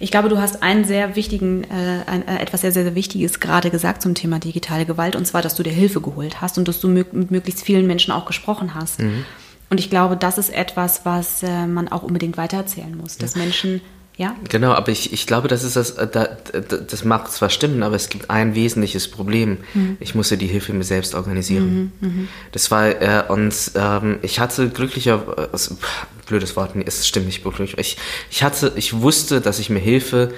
Ich 0.00 0.10
glaube, 0.10 0.28
du 0.28 0.38
hast 0.38 0.62
einen 0.62 0.84
sehr 0.84 1.16
wichtigen, 1.16 1.64
äh, 1.64 2.02
ein, 2.06 2.26
äh, 2.26 2.38
etwas 2.38 2.62
sehr, 2.62 2.72
sehr, 2.72 2.84
sehr 2.84 2.94
Wichtiges 2.94 3.40
gerade 3.40 3.70
gesagt 3.70 4.02
zum 4.02 4.14
Thema 4.14 4.38
digitale 4.38 4.86
Gewalt, 4.86 5.16
und 5.16 5.26
zwar, 5.26 5.42
dass 5.42 5.54
du 5.54 5.62
dir 5.62 5.72
Hilfe 5.72 6.00
geholt 6.00 6.40
hast 6.40 6.58
und 6.58 6.66
dass 6.66 6.80
du 6.80 6.88
mit 6.88 7.30
möglichst 7.30 7.62
vielen 7.62 7.86
Menschen 7.86 8.12
auch 8.12 8.24
gesprochen 8.24 8.74
hast. 8.74 9.00
Mhm. 9.00 9.24
Und 9.70 9.80
ich 9.80 9.90
glaube, 9.90 10.16
das 10.16 10.38
ist 10.38 10.50
etwas, 10.50 11.04
was 11.04 11.42
äh, 11.42 11.66
man 11.66 11.88
auch 11.88 12.02
unbedingt 12.02 12.36
weitererzählen 12.36 12.96
muss, 12.96 13.18
dass 13.18 13.34
ja. 13.34 13.42
Menschen 13.42 13.80
ja? 14.16 14.36
Genau, 14.48 14.72
aber 14.72 14.90
ich, 14.90 15.12
ich 15.12 15.26
glaube, 15.26 15.48
das 15.48 15.64
ist 15.64 15.76
das, 15.76 15.90
äh, 15.92 16.28
das 16.88 17.04
mag 17.04 17.30
zwar 17.32 17.50
stimmen, 17.50 17.82
aber 17.82 17.96
es 17.96 18.08
gibt 18.08 18.30
ein 18.30 18.54
wesentliches 18.54 19.10
Problem. 19.10 19.58
Mhm. 19.74 19.96
Ich 19.98 20.14
musste 20.14 20.38
die 20.38 20.46
Hilfe 20.46 20.72
mir 20.72 20.84
selbst 20.84 21.14
organisieren. 21.14 21.92
Mhm, 22.00 22.08
mh. 22.08 22.28
Das 22.52 22.70
war, 22.70 22.86
äh, 22.86 23.24
und 23.28 23.72
ähm, 23.74 24.18
ich 24.22 24.38
hatte 24.38 24.68
glücklicher, 24.68 25.48
äh, 25.52 25.58
blödes 26.26 26.54
Wort, 26.54 26.76
nee, 26.76 26.84
es 26.86 27.06
stimmt 27.06 27.26
nicht 27.26 27.42
glücklich. 27.42 27.76
Ich, 27.76 27.96
ich 28.30 28.42
hatte, 28.44 28.72
ich 28.76 29.00
wusste, 29.00 29.40
dass 29.40 29.58
ich 29.58 29.68
mir 29.68 29.80
Hilfe 29.80 30.32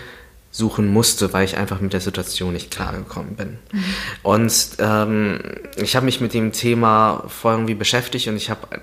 suchen 0.51 0.87
musste, 0.91 1.35
weil 1.35 1.45
ich 1.45 1.59
einfach 1.59 1.81
mit 1.81 1.93
der 1.93 2.01
Situation 2.01 2.55
nicht 2.55 2.71
klargekommen 2.71 3.37
bin. 3.37 3.59
Mhm. 3.73 3.85
Und 4.23 4.69
ähm, 4.79 5.41
ich 5.77 5.97
habe 5.97 6.07
mich 6.07 6.23
mit 6.23 6.33
dem 6.33 6.53
Thema 6.53 7.25
vorher 7.29 7.59
irgendwie 7.59 7.75
beschäftigt 7.75 8.29
und 8.29 8.37
ich 8.37 8.49
habe, 8.49 8.81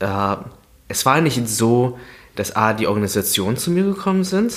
äh, 0.00 0.36
es 0.88 1.06
war 1.06 1.20
nicht 1.20 1.48
so, 1.48 1.96
dass 2.36 2.56
A, 2.56 2.72
die 2.72 2.86
Organisationen 2.86 3.56
zu 3.56 3.70
mir 3.70 3.84
gekommen 3.84 4.24
sind. 4.24 4.52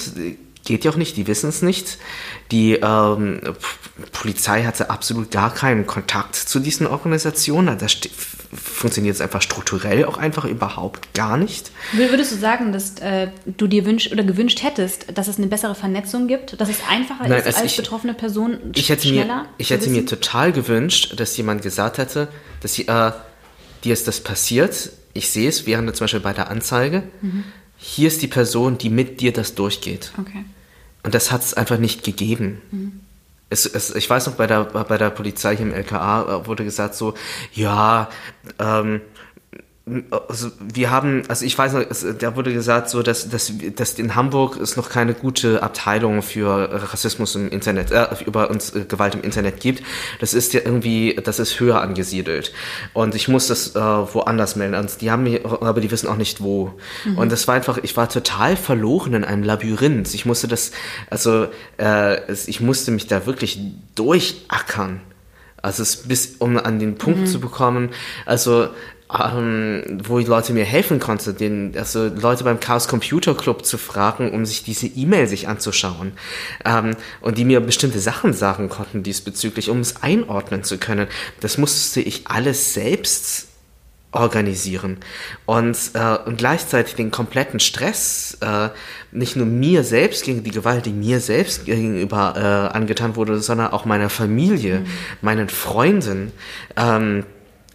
Geht 0.65 0.83
ja 0.83 0.91
auch 0.91 0.97
nicht, 0.97 1.15
die 1.15 1.27
wissen 1.27 1.49
es 1.49 1.61
nicht. 1.61 1.97
Die 2.51 2.73
ähm, 2.73 3.39
Polizei 4.11 4.63
hatte 4.63 4.89
absolut 4.89 5.31
gar 5.31 5.53
keinen 5.53 5.87
Kontakt 5.87 6.35
zu 6.35 6.59
diesen 6.59 6.87
Organisationen. 6.87 7.77
Das 7.77 7.97
funktioniert 8.53 9.15
es 9.15 9.21
einfach 9.21 9.41
strukturell 9.41 10.05
auch 10.05 10.17
einfach 10.17 10.45
überhaupt 10.45 11.13
gar 11.13 11.37
nicht. 11.37 11.71
Würdest 11.93 12.31
du 12.31 12.35
sagen, 12.35 12.71
dass 12.71 12.99
äh, 12.99 13.29
du 13.45 13.67
dir 13.67 13.85
wünscht 13.85 14.11
oder 14.11 14.23
gewünscht 14.23 14.63
hättest, 14.63 15.17
dass 15.17 15.27
es 15.27 15.37
eine 15.37 15.47
bessere 15.47 15.75
Vernetzung 15.75 16.27
gibt, 16.27 16.59
dass 16.59 16.69
es 16.69 16.79
einfacher 16.89 17.27
Nein, 17.27 17.39
ist 17.39 17.47
also 17.47 17.59
als 17.59 17.71
ich, 17.71 17.77
betroffene 17.77 18.13
Person 18.13 18.57
ich 18.75 18.89
hätte 18.89 19.07
schneller? 19.07 19.43
Mir, 19.43 19.49
ich 19.57 19.69
hätte 19.69 19.89
mir 19.89 20.05
total 20.05 20.51
gewünscht, 20.51 21.13
dass 21.17 21.35
jemand 21.37 21.61
gesagt 21.61 21.97
hätte, 21.97 22.27
dass 22.61 22.77
äh, 22.77 23.11
dir 23.83 23.93
ist 23.93 24.07
das 24.07 24.21
passiert. 24.21 24.91
Ich 25.13 25.29
sehe 25.29 25.49
es 25.49 25.65
während 25.65 25.95
zum 25.95 26.05
Beispiel 26.05 26.19
bei 26.19 26.33
der 26.33 26.49
Anzeige. 26.49 27.03
Mhm 27.21 27.45
hier 27.77 28.07
ist 28.07 28.21
die 28.21 28.27
Person, 28.27 28.77
die 28.77 28.89
mit 28.89 29.21
dir 29.21 29.31
das 29.31 29.55
durchgeht. 29.55 30.11
Okay. 30.19 30.45
Und 31.03 31.15
das 31.15 31.31
hat 31.31 31.41
es 31.41 31.53
einfach 31.53 31.77
nicht 31.77 32.03
gegeben. 32.03 32.61
Mhm. 32.71 32.99
Es, 33.49 33.65
es, 33.65 33.95
ich 33.95 34.09
weiß 34.09 34.27
noch, 34.27 34.33
bei 34.33 34.45
der, 34.45 34.65
bei 34.65 34.97
der 34.97 35.09
Polizei 35.09 35.55
hier 35.55 35.65
im 35.65 35.73
LKA 35.73 36.45
wurde 36.47 36.65
gesagt 36.65 36.95
so, 36.95 37.13
ja, 37.53 38.09
ähm, 38.59 38.99
also 40.27 40.51
wir 40.59 40.91
haben, 40.91 41.23
also 41.29 41.45
ich 41.45 41.57
weiß 41.57 41.73
noch, 41.73 41.81
es, 41.89 42.05
da 42.19 42.35
wurde 42.35 42.53
gesagt, 42.53 42.89
so 42.89 43.01
dass, 43.01 43.29
dass, 43.29 43.51
dass 43.75 43.93
in 43.93 44.15
Hamburg 44.15 44.57
es 44.57 44.75
noch 44.75 44.89
keine 44.89 45.13
gute 45.13 45.63
Abteilung 45.63 46.21
für 46.21 46.69
Rassismus 46.91 47.35
im 47.35 47.49
Internet, 47.49 47.91
äh, 47.91 48.07
über 48.25 48.49
uns 48.49 48.75
äh, 48.75 48.81
Gewalt 48.81 49.15
im 49.15 49.21
Internet 49.21 49.59
gibt. 49.61 49.83
Das 50.19 50.33
ist 50.33 50.53
ja 50.53 50.61
irgendwie, 50.63 51.15
das 51.15 51.39
ist 51.39 51.59
höher 51.59 51.81
angesiedelt. 51.81 52.51
Und 52.93 53.15
ich 53.15 53.27
muss 53.27 53.47
das 53.47 53.75
äh, 53.75 53.79
woanders 53.79 54.55
melden. 54.55 54.75
Und 54.75 54.99
die 55.01 55.09
haben 55.09 55.23
mir, 55.23 55.45
aber 55.45 55.79
die 55.79 55.89
wissen 55.89 56.07
auch 56.07 56.17
nicht 56.17 56.41
wo. 56.41 56.73
Mhm. 57.05 57.17
Und 57.17 57.31
das 57.31 57.47
war 57.47 57.55
einfach, 57.55 57.77
ich 57.77 57.95
war 57.95 58.09
total 58.09 58.57
verloren 58.57 59.13
in 59.13 59.23
einem 59.23 59.43
Labyrinth. 59.43 60.13
Ich 60.13 60.25
musste 60.25 60.47
das, 60.47 60.71
also 61.09 61.47
äh, 61.77 62.33
ich 62.33 62.59
musste 62.59 62.91
mich 62.91 63.07
da 63.07 63.25
wirklich 63.25 63.59
durchackern. 63.95 65.01
Also 65.61 65.83
es 65.83 65.97
bis 66.07 66.35
um 66.39 66.57
an 66.57 66.79
den 66.79 66.95
Punkt 66.95 67.21
mhm. 67.21 67.25
zu 67.25 67.39
bekommen. 67.39 67.89
Also 68.25 68.69
ähm, 69.13 70.01
wo 70.03 70.19
die 70.19 70.25
Leute 70.25 70.53
mir 70.53 70.65
helfen 70.65 70.99
konnten, 70.99 71.37
den, 71.37 71.73
also 71.77 72.07
Leute 72.07 72.43
beim 72.43 72.59
Chaos 72.59 72.87
Computer 72.87 73.35
Club 73.35 73.65
zu 73.65 73.77
fragen, 73.77 74.31
um 74.31 74.45
sich 74.45 74.63
diese 74.63 74.87
E-Mail 74.87 75.27
sich 75.27 75.47
anzuschauen 75.47 76.13
ähm, 76.65 76.95
und 77.21 77.37
die 77.37 77.45
mir 77.45 77.61
bestimmte 77.61 77.99
Sachen 77.99 78.33
sagen 78.33 78.69
konnten 78.69 79.03
diesbezüglich, 79.03 79.69
um 79.69 79.79
es 79.79 80.01
einordnen 80.03 80.63
zu 80.63 80.77
können. 80.77 81.07
Das 81.39 81.57
musste 81.57 82.01
ich 82.01 82.27
alles 82.27 82.73
selbst 82.73 83.47
organisieren 84.11 84.97
und, 85.45 85.77
äh, 85.93 86.17
und 86.25 86.37
gleichzeitig 86.37 86.95
den 86.95 87.11
kompletten 87.11 87.59
Stress 87.59 88.37
äh, 88.41 88.69
nicht 89.11 89.35
nur 89.35 89.45
mir 89.45 89.83
selbst 89.83 90.23
gegen 90.23 90.43
die 90.43 90.51
Gewalt, 90.51 90.85
die 90.85 90.93
mir 90.93 91.19
selbst 91.19 91.65
gegenüber 91.65 92.33
äh, 92.35 92.75
angetan 92.75 93.15
wurde, 93.15 93.39
sondern 93.39 93.71
auch 93.71 93.85
meiner 93.85 94.09
Familie, 94.09 94.79
mhm. 94.79 94.85
meinen 95.21 95.49
Freunden. 95.49 96.31
Ähm, 96.75 97.25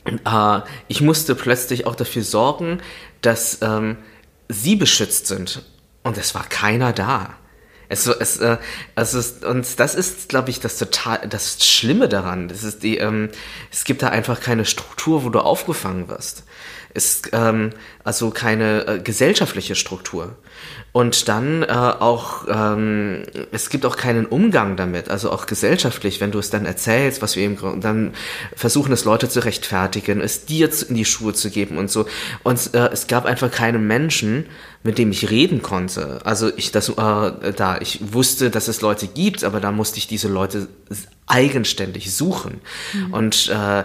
äh, 0.04 0.60
ich 0.88 1.00
musste 1.00 1.34
plötzlich 1.34 1.86
auch 1.86 1.94
dafür 1.94 2.22
sorgen, 2.22 2.80
dass 3.20 3.58
ähm, 3.62 3.98
sie 4.48 4.76
beschützt 4.76 5.26
sind. 5.26 5.62
Und 6.02 6.18
es 6.18 6.34
war 6.34 6.44
keiner 6.44 6.92
da. 6.92 7.34
Es, 7.88 8.06
es, 8.06 8.38
äh, 8.38 8.56
es 8.94 9.12
ist, 9.12 9.44
und 9.44 9.78
das 9.78 9.94
ist, 9.94 10.30
glaube 10.30 10.48
ich, 10.48 10.60
das 10.60 10.78
total, 10.78 11.28
das 11.28 11.64
Schlimme 11.64 12.08
daran. 12.08 12.48
Das 12.48 12.64
ist 12.64 12.82
die, 12.82 12.96
ähm, 12.96 13.28
es 13.70 13.84
gibt 13.84 14.02
da 14.02 14.08
einfach 14.08 14.40
keine 14.40 14.64
Struktur, 14.64 15.24
wo 15.24 15.28
du 15.28 15.40
aufgefangen 15.40 16.08
wirst. 16.08 16.44
Es, 16.94 17.22
ähm, 17.32 17.70
also 18.04 18.30
keine 18.30 18.86
äh, 18.86 18.98
gesellschaftliche 18.98 19.74
Struktur. 19.74 20.36
Und 20.92 21.28
dann 21.28 21.62
äh, 21.62 21.68
auch, 21.68 22.46
ähm, 22.48 23.22
es 23.50 23.70
gibt 23.70 23.86
auch 23.86 23.96
keinen 23.96 24.26
Umgang 24.26 24.76
damit, 24.76 25.08
also 25.08 25.32
auch 25.32 25.46
gesellschaftlich, 25.46 26.20
wenn 26.20 26.32
du 26.32 26.38
es 26.38 26.50
dann 26.50 26.66
erzählst, 26.66 27.22
was 27.22 27.34
wir 27.34 27.44
eben, 27.44 27.80
dann 27.80 28.12
versuchen 28.54 28.92
es 28.92 29.06
Leute 29.06 29.28
zu 29.28 29.42
rechtfertigen, 29.42 30.20
es 30.20 30.44
dir 30.44 30.70
in 30.88 30.94
die 30.94 31.06
Schuhe 31.06 31.32
zu 31.32 31.50
geben 31.50 31.78
und 31.78 31.90
so. 31.90 32.04
Und 32.42 32.74
äh, 32.74 32.90
es 32.92 33.06
gab 33.06 33.24
einfach 33.24 33.50
keinen 33.50 33.86
Menschen, 33.86 34.44
mit 34.82 34.98
dem 34.98 35.10
ich 35.12 35.30
reden 35.30 35.62
konnte. 35.62 36.20
Also 36.24 36.50
ich 36.56 36.72
das 36.72 36.90
äh, 36.90 37.52
da, 37.56 37.78
ich 37.80 38.12
wusste, 38.12 38.50
dass 38.50 38.68
es 38.68 38.82
Leute 38.82 39.06
gibt, 39.06 39.44
aber 39.44 39.60
da 39.60 39.72
musste 39.72 39.96
ich 39.96 40.08
diese 40.08 40.28
Leute 40.28 40.68
eigenständig 41.26 42.14
suchen. 42.14 42.60
Mhm. 42.92 43.14
Und 43.14 43.48
äh, 43.48 43.84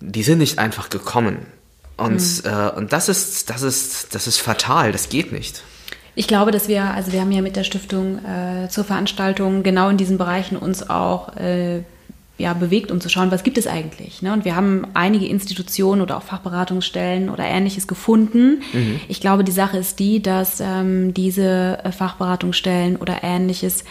die 0.00 0.22
sind 0.22 0.38
nicht 0.38 0.58
einfach 0.58 0.90
gekommen. 0.90 1.46
Und, 1.98 2.44
mhm. 2.44 2.50
äh, 2.50 2.70
und 2.70 2.92
das 2.92 3.08
ist, 3.08 3.50
das 3.50 3.62
ist, 3.62 4.14
das 4.14 4.26
ist 4.26 4.38
fatal, 4.38 4.92
das 4.92 5.10
geht 5.10 5.32
nicht. 5.32 5.62
Ich 6.14 6.26
glaube, 6.26 6.50
dass 6.50 6.66
wir, 6.66 6.82
also 6.82 7.12
wir 7.12 7.20
haben 7.20 7.30
ja 7.30 7.42
mit 7.42 7.56
der 7.56 7.64
Stiftung 7.64 8.18
äh, 8.24 8.68
zur 8.68 8.84
Veranstaltung 8.84 9.62
genau 9.62 9.88
in 9.88 9.98
diesen 9.98 10.18
Bereichen 10.18 10.56
uns 10.56 10.88
auch 10.88 11.36
äh, 11.36 11.82
ja, 12.38 12.54
bewegt, 12.54 12.92
um 12.92 13.00
zu 13.00 13.08
schauen, 13.08 13.32
was 13.32 13.42
gibt 13.42 13.58
es 13.58 13.66
eigentlich. 13.66 14.22
Ne? 14.22 14.32
Und 14.32 14.44
wir 14.44 14.54
haben 14.54 14.86
einige 14.94 15.26
Institutionen 15.26 16.00
oder 16.00 16.16
auch 16.16 16.22
Fachberatungsstellen 16.22 17.30
oder 17.30 17.44
ähnliches 17.44 17.88
gefunden. 17.88 18.62
Mhm. 18.72 19.00
Ich 19.08 19.20
glaube, 19.20 19.42
die 19.42 19.52
Sache 19.52 19.78
ist 19.78 19.98
die, 19.98 20.22
dass 20.22 20.60
ähm, 20.60 21.14
diese 21.14 21.78
Fachberatungsstellen 21.96 22.96
oder 22.96 23.24
ähnliches 23.24 23.84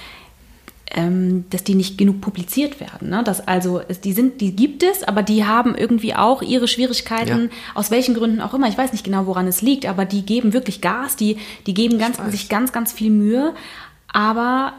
dass 1.50 1.64
die 1.64 1.76
nicht 1.76 1.98
genug 1.98 2.22
publiziert 2.22 2.80
werden. 2.80 3.10
Ne? 3.10 3.24
Dass 3.24 3.46
also 3.46 3.82
die 4.04 4.14
sind, 4.14 4.40
die 4.40 4.56
gibt 4.56 4.84
es, 4.84 5.04
aber 5.04 5.22
die 5.22 5.46
haben 5.46 5.76
irgendwie 5.76 6.16
auch 6.16 6.42
ihre 6.42 6.68
Schwierigkeiten, 6.68 7.44
ja. 7.44 7.76
aus 7.76 7.92
welchen 7.92 8.16
Gründen 8.16 8.42
auch 8.42 8.54
immer. 8.54 8.70
Ich 8.70 8.78
weiß 8.78 8.94
nicht 8.94 9.04
genau, 9.04 9.26
woran 9.26 9.48
es 9.48 9.62
liegt, 9.62 9.86
aber 9.86 10.06
die 10.06 10.26
geben 10.26 10.54
wirklich 10.54 10.82
Gas, 10.82 11.16
die, 11.16 11.38
die 11.66 11.74
geben 11.74 12.00
ganz, 12.00 12.18
sich 12.32 12.48
ganz, 12.48 12.72
ganz 12.72 12.94
viel 12.94 13.12
Mühe. 13.12 13.54
Aber 14.08 14.74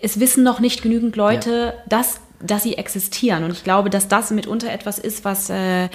es 0.00 0.20
wissen 0.20 0.44
noch 0.44 0.60
nicht 0.60 0.82
genügend 0.82 1.16
Leute, 1.16 1.50
ja. 1.50 1.82
dass, 1.88 2.20
dass 2.40 2.62
sie 2.62 2.78
existieren. 2.78 3.42
Und 3.42 3.50
ich 3.50 3.64
glaube, 3.64 3.90
dass 3.90 4.06
das 4.06 4.30
mitunter 4.30 4.70
etwas 4.72 4.98
ist, 4.98 5.24
was 5.24 5.50
äh, 5.50 5.88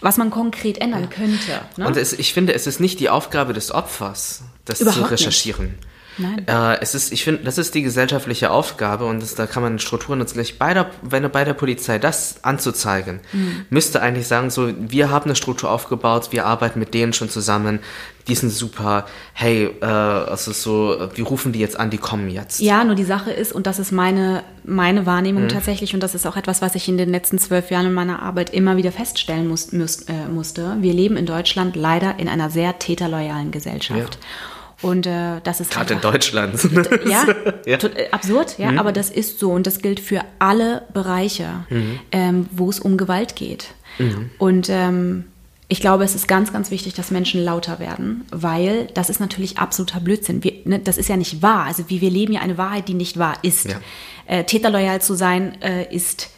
was 0.00 0.16
man 0.16 0.30
konkret 0.30 0.78
ändern 0.78 1.02
ja. 1.02 1.08
könnte. 1.08 1.60
Ne? 1.76 1.86
Und 1.86 1.96
es, 1.96 2.12
ich 2.12 2.32
finde, 2.32 2.54
es 2.54 2.66
ist 2.66 2.78
nicht 2.78 3.00
die 3.00 3.10
Aufgabe 3.10 3.52
des 3.52 3.72
Opfers, 3.72 4.42
das 4.64 4.80
Überhaupt 4.80 5.06
zu 5.06 5.10
recherchieren. 5.10 5.66
Nicht. 5.66 5.88
Nein. 6.18 6.46
Äh, 6.46 6.80
es 6.80 6.94
ist, 6.94 7.12
ich 7.12 7.24
finde, 7.24 7.44
das 7.44 7.58
ist 7.58 7.74
die 7.74 7.82
gesellschaftliche 7.82 8.50
Aufgabe 8.50 9.06
und 9.06 9.22
das, 9.22 9.34
da 9.34 9.46
kann 9.46 9.62
man 9.62 9.78
Strukturen 9.78 10.18
nutzen. 10.18 10.42
Bei 10.58 10.74
der, 10.74 10.90
wenn 11.02 11.28
bei 11.30 11.44
der 11.44 11.54
Polizei 11.54 11.98
das 11.98 12.42
anzuzeigen, 12.42 13.20
mhm. 13.32 13.66
müsste 13.70 14.02
eigentlich 14.02 14.26
sagen, 14.26 14.50
so, 14.50 14.72
wir 14.78 15.10
haben 15.10 15.26
eine 15.26 15.36
Struktur 15.36 15.70
aufgebaut, 15.70 16.28
wir 16.30 16.46
arbeiten 16.46 16.78
mit 16.78 16.94
denen 16.94 17.12
schon 17.12 17.30
zusammen, 17.30 17.80
die 18.28 18.34
sind 18.34 18.50
super, 18.50 19.06
hey, 19.32 19.70
äh, 19.80 19.84
also 19.84 20.52
so, 20.52 21.08
wir 21.14 21.24
rufen 21.24 21.52
die 21.52 21.60
jetzt 21.60 21.78
an, 21.78 21.90
die 21.90 21.98
kommen 21.98 22.28
jetzt. 22.28 22.60
Ja, 22.60 22.84
nur 22.84 22.94
die 22.94 23.04
Sache 23.04 23.30
ist, 23.30 23.52
und 23.52 23.66
das 23.66 23.78
ist 23.78 23.90
meine, 23.90 24.42
meine 24.64 25.06
Wahrnehmung 25.06 25.44
mhm. 25.44 25.48
tatsächlich, 25.48 25.94
und 25.94 26.02
das 26.02 26.14
ist 26.14 26.26
auch 26.26 26.36
etwas, 26.36 26.60
was 26.60 26.74
ich 26.74 26.88
in 26.88 26.98
den 26.98 27.10
letzten 27.10 27.38
zwölf 27.38 27.70
Jahren 27.70 27.86
in 27.86 27.94
meiner 27.94 28.22
Arbeit 28.22 28.50
immer 28.50 28.76
wieder 28.76 28.92
feststellen 28.92 29.48
muss, 29.48 29.72
muss, 29.72 30.02
äh, 30.02 30.28
musste. 30.30 30.76
Wir 30.80 30.92
leben 30.92 31.16
in 31.16 31.26
Deutschland 31.26 31.74
leider 31.74 32.18
in 32.18 32.28
einer 32.28 32.50
sehr 32.50 32.78
täterloyalen 32.78 33.50
Gesellschaft. 33.50 34.18
Ja. 34.20 34.57
Und 34.80 35.06
äh, 35.06 35.40
das 35.42 35.60
ist 35.60 35.72
gerade 35.72 35.94
in 35.94 36.00
Deutschland. 36.00 36.62
ja, 37.06 37.26
ja. 37.66 37.78
Äh, 37.78 38.10
absurd, 38.10 38.58
ja, 38.58 38.72
mhm. 38.72 38.78
aber 38.78 38.92
das 38.92 39.10
ist 39.10 39.38
so 39.38 39.50
und 39.50 39.66
das 39.66 39.80
gilt 39.80 39.98
für 39.98 40.22
alle 40.38 40.82
Bereiche, 40.92 41.64
mhm. 41.68 41.98
ähm, 42.12 42.46
wo 42.52 42.70
es 42.70 42.78
um 42.78 42.96
Gewalt 42.96 43.34
geht. 43.34 43.68
Mhm. 43.98 44.30
Und 44.38 44.68
ähm, 44.70 45.24
ich 45.66 45.80
glaube, 45.80 46.04
es 46.04 46.14
ist 46.14 46.28
ganz, 46.28 46.52
ganz 46.52 46.70
wichtig, 46.70 46.94
dass 46.94 47.10
Menschen 47.10 47.44
lauter 47.44 47.78
werden, 47.78 48.24
weil 48.30 48.86
das 48.94 49.10
ist 49.10 49.20
natürlich 49.20 49.58
absoluter 49.58 50.00
Blödsinn. 50.00 50.42
Wir, 50.42 50.54
ne, 50.64 50.78
das 50.78 50.96
ist 50.96 51.08
ja 51.08 51.16
nicht 51.16 51.42
wahr. 51.42 51.64
Also 51.64 51.90
wie 51.90 52.00
wir 52.00 52.10
leben 52.10 52.32
ja 52.32 52.40
eine 52.40 52.56
Wahrheit, 52.56 52.88
die 52.88 52.94
nicht 52.94 53.18
wahr 53.18 53.36
ist. 53.42 53.66
Ja. 53.66 53.80
Äh, 54.26 54.44
täterloyal 54.44 55.02
zu 55.02 55.14
sein 55.14 55.60
äh, 55.60 55.94
ist, 55.94 56.30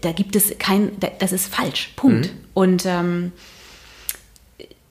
da 0.00 0.12
gibt 0.12 0.34
es 0.34 0.56
kein, 0.58 0.92
das 1.18 1.32
ist 1.32 1.52
falsch. 1.52 1.92
Punkt. 1.96 2.26
Mhm. 2.26 2.38
Und 2.54 2.86
ähm, 2.86 3.32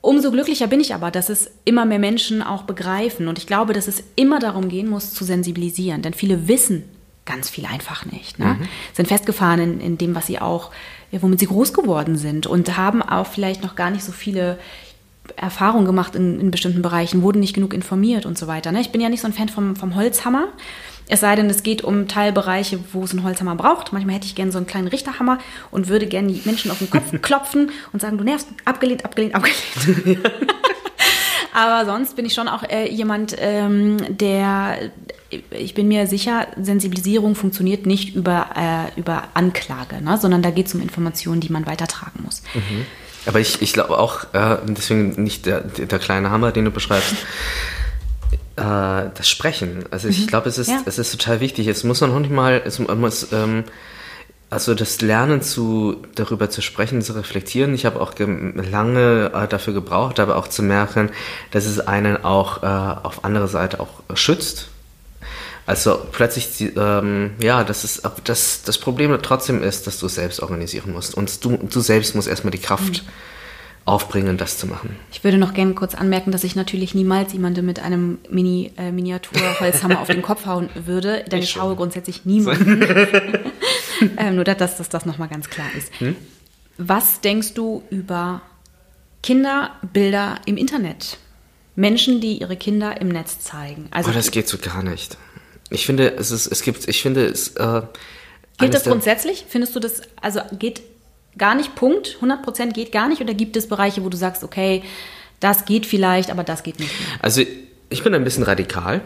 Umso 0.02 0.32
glücklicher 0.32 0.68
bin 0.68 0.80
ich 0.80 0.96
aber, 0.96 1.12
dass 1.12 1.30
es 1.30 1.52
immer 1.64 1.86
mehr 1.86 2.00
Menschen 2.00 2.42
auch 2.42 2.64
begreifen. 2.64 3.28
Und 3.28 3.38
ich 3.38 3.46
glaube, 3.46 3.74
dass 3.74 3.88
es 3.88 4.04
immer 4.16 4.40
darum 4.40 4.68
gehen 4.68 4.88
muss, 4.88 5.14
zu 5.14 5.24
sensibilisieren. 5.24 6.02
Denn 6.02 6.14
viele 6.14 6.48
wissen 6.48 6.84
ganz 7.26 7.50
viel 7.50 7.66
einfach 7.66 8.06
nicht. 8.06 8.40
Ne? 8.40 8.58
Mhm. 8.60 8.68
Sind 8.94 9.08
festgefahren 9.08 9.60
in, 9.60 9.80
in, 9.80 9.98
dem, 9.98 10.16
was 10.16 10.26
sie 10.26 10.40
auch, 10.40 10.72
womit 11.12 11.40
sie 11.40 11.46
groß 11.46 11.74
geworden 11.74 12.18
sind 12.18 12.48
und 12.48 12.78
haben 12.78 13.04
auch 13.04 13.28
vielleicht 13.28 13.62
noch 13.62 13.76
gar 13.76 13.92
nicht 13.92 14.04
so 14.04 14.12
viele 14.12 14.58
Erfahrungen 15.36 15.86
gemacht 15.86 16.16
in, 16.16 16.40
in 16.40 16.52
bestimmten 16.52 16.82
Bereichen, 16.82 17.22
wurden 17.22 17.40
nicht 17.40 17.54
genug 17.54 17.74
informiert 17.74 18.26
und 18.26 18.38
so 18.38 18.48
weiter. 18.48 18.72
Ne? 18.72 18.82
Ich 18.82 18.92
bin 18.92 19.02
ja 19.02 19.10
nicht 19.10 19.22
so 19.22 19.28
ein 19.28 19.34
Fan 19.34 19.50
vom, 19.50 19.76
vom 19.76 19.96
Holzhammer. 19.96 20.48
Es 21.12 21.20
sei 21.20 21.36
denn, 21.36 21.50
es 21.50 21.62
geht 21.62 21.84
um 21.84 22.08
Teilbereiche, 22.08 22.80
wo 22.94 23.04
es 23.04 23.12
einen 23.12 23.24
Holzhammer 23.24 23.56
braucht. 23.56 23.92
Manchmal 23.92 24.16
hätte 24.16 24.28
ich 24.28 24.34
gerne 24.34 24.54
so 24.54 24.58
einen 24.58 24.66
kleinen 24.66 24.88
Richterhammer 24.88 25.40
und 25.70 25.90
würde 25.90 26.08
gerne 26.08 26.32
die 26.32 26.42
Menschen 26.46 26.72
auf 26.72 26.78
den 26.78 26.90
Kopf 26.90 27.12
klopfen 27.22 27.72
und 27.92 28.02
sagen, 28.02 28.18
du 28.18 28.24
nervst, 28.24 28.48
abgelehnt, 28.64 29.04
abgelehnt, 29.04 29.36
abgelehnt. 29.36 30.20
Aber 31.54 31.86
sonst 31.86 32.16
bin 32.16 32.26
ich 32.26 32.34
schon 32.34 32.48
auch 32.48 32.64
äh, 32.64 32.90
jemand, 32.90 33.36
ähm, 33.40 33.98
der, 34.08 34.90
ich 35.50 35.74
bin 35.74 35.90
mir 35.90 36.08
sicher, 36.08 36.48
Sensibilisierung 36.56 37.36
funktioniert 37.36 37.86
nicht 37.86 38.16
über, 38.16 38.48
äh, 38.56 38.98
über 38.98 39.24
Anklage, 39.34 40.02
ne? 40.02 40.18
sondern 40.18 40.42
da 40.42 40.50
geht 40.50 40.68
es 40.68 40.76
um 40.76 40.82
Informationen, 40.82 41.42
die 41.42 41.52
man 41.52 41.66
weitertragen 41.66 42.24
muss. 42.24 42.42
Mhm. 42.54 42.86
Aber 43.26 43.42
ich, 43.42 43.62
ich 43.62 43.74
glaube 43.74 43.98
auch, 43.98 44.34
äh, 44.34 44.60
deswegen 44.64 45.22
nicht 45.22 45.46
der, 45.46 45.60
der 45.60 46.00
kleine 46.00 46.32
Hammer, 46.32 46.54
den 46.54 46.64
du 46.64 46.72
beschreibst, 46.72 47.16
äh, 48.62 49.10
das 49.14 49.30
Sprechen. 49.30 49.86
Also 49.92 50.08
ich 50.08 50.22
mhm. 50.22 50.28
glaube, 50.28 50.50
es 50.50 50.58
ist, 50.58 50.70
ja. 50.70 50.82
es 50.86 50.98
ist 50.98 51.12
total 51.12 51.40
wichtig. 51.40 51.68
Es 51.68 51.84
muss 51.84 52.02
noch 52.02 52.20
nicht 52.20 52.32
mal, 52.32 52.62
es 52.66 52.80
muss, 52.80 53.32
ähm, 53.32 53.64
also 54.50 54.76
das 54.76 55.02
Lernen 55.02 55.42
zu, 55.42 55.98
darüber 56.16 56.50
zu 56.50 56.62
sprechen, 56.62 57.02
zu 57.02 57.14
reflektieren. 57.14 57.74
Ich 57.74 57.86
habe 57.86 58.00
auch 58.00 58.14
lange 58.18 59.32
äh, 59.34 59.48
dafür 59.48 59.74
gebraucht, 59.74 60.20
aber 60.20 60.36
auch 60.36 60.48
zu 60.48 60.64
merken, 60.64 61.10
dass 61.52 61.66
es 61.66 61.80
einen 61.80 62.24
auch 62.24 62.64
äh, 62.64 62.66
auf 62.66 63.24
andere 63.26 63.48
Seite 63.48 63.80
auch 63.80 64.02
schützt. 64.16 64.70
Also 65.66 66.00
plötzlich, 66.12 66.74
ähm, 66.76 67.32
ja, 67.40 67.64
das 67.64 67.84
ist 67.84 68.02
das, 68.24 68.64
das 68.64 68.78
Problem 68.78 69.18
trotzdem 69.22 69.64
ist, 69.64 69.88
dass 69.88 70.00
du 70.00 70.08
es 70.08 70.16
selbst 70.16 70.42
organisieren 70.42 70.92
musst. 70.92 71.16
Und 71.16 71.44
du, 71.46 71.58
du 71.58 71.80
selbst 71.80 72.16
musst 72.16 72.28
erstmal 72.28 72.52
die 72.52 72.58
Kraft 72.58 73.04
mhm 73.04 73.08
aufbringen, 73.86 74.38
das 74.38 74.58
zu 74.58 74.68
machen. 74.68 74.96
Ich 75.12 75.24
würde 75.24 75.38
noch 75.38 75.54
gerne 75.54 75.74
kurz 75.74 75.96
anmerken, 75.96 76.32
dass 76.32 76.44
ich 76.44 76.56
natürlich 76.56 76.94
niemals 76.94 77.34
jemandem 77.34 77.66
mit 77.66 77.80
einem 77.80 78.20
Mini, 78.30 78.72
äh, 78.78 78.92
Miniaturholzhammer 78.92 80.00
auf 80.00 80.08
den 80.08 80.22
Kopf 80.22 80.46
hauen 80.46 80.70
würde, 80.76 81.26
denn 81.32 81.40
ich, 81.40 81.46
ich 81.46 81.52
schaue 81.52 81.76
grundsätzlich 81.76 82.26
niemanden. 82.26 82.84
ähm, 84.18 84.36
nur, 84.36 84.44
dass, 84.44 84.78
dass 84.78 84.90
das 84.90 85.06
nochmal 85.06 85.30
ganz 85.30 85.50
klar 85.50 85.68
ist. 85.76 85.92
Hm? 86.00 86.16
Was 86.78 87.22
denkst 87.22 87.54
du 87.56 87.84
über 87.90 88.42
Kinderbilder 89.24 90.40
im 90.46 90.58
Internet? 90.58 91.18
Menschen, 91.76 92.22
die 92.22 92.40
ihre 92.40 92.58
Kinder 92.58 93.00
im 93.00 93.10
Netz 93.10 93.40
zeigen. 93.40 93.88
Also 93.92 94.12
oh, 94.12 94.14
das 94.14 94.32
geht 94.32 94.48
so 94.48 94.58
gar 94.58 94.84
nicht. 94.84 95.18
Ich 95.70 95.86
finde, 95.86 96.14
es 96.16 96.32
ist, 96.32 96.48
es 96.48 96.62
gibt, 96.62 96.88
ich 96.88 97.02
finde 97.02 97.26
es. 97.26 97.50
Äh, 97.56 97.82
Gilt 98.58 98.74
das 98.74 98.84
grundsätzlich? 98.84 99.46
Findest 99.48 99.76
du 99.76 99.80
das, 99.80 100.02
also 100.22 100.42
geht 100.60 100.82
gar 101.38 101.56
nicht, 101.56 101.76
Punkt, 101.76 102.18
100% 102.22 102.74
geht 102.74 102.92
gar 102.92 103.08
nicht? 103.08 103.22
Oder 103.22 103.34
gibt 103.34 103.56
es 103.56 103.68
Bereiche, 103.68 104.04
wo 104.04 104.10
du 104.10 104.18
sagst, 104.18 104.44
okay, 104.44 104.84
das 105.40 105.66
geht 105.66 105.86
vielleicht, 105.86 106.30
aber 106.30 106.44
das 106.44 106.64
geht 106.64 106.80
nicht? 106.80 106.92
Mehr? 107.00 107.20
Also 107.22 107.44
ich 107.90 108.04
bin 108.04 108.14
ein 108.14 108.24
bisschen 108.24 108.44
radikal. 108.44 109.02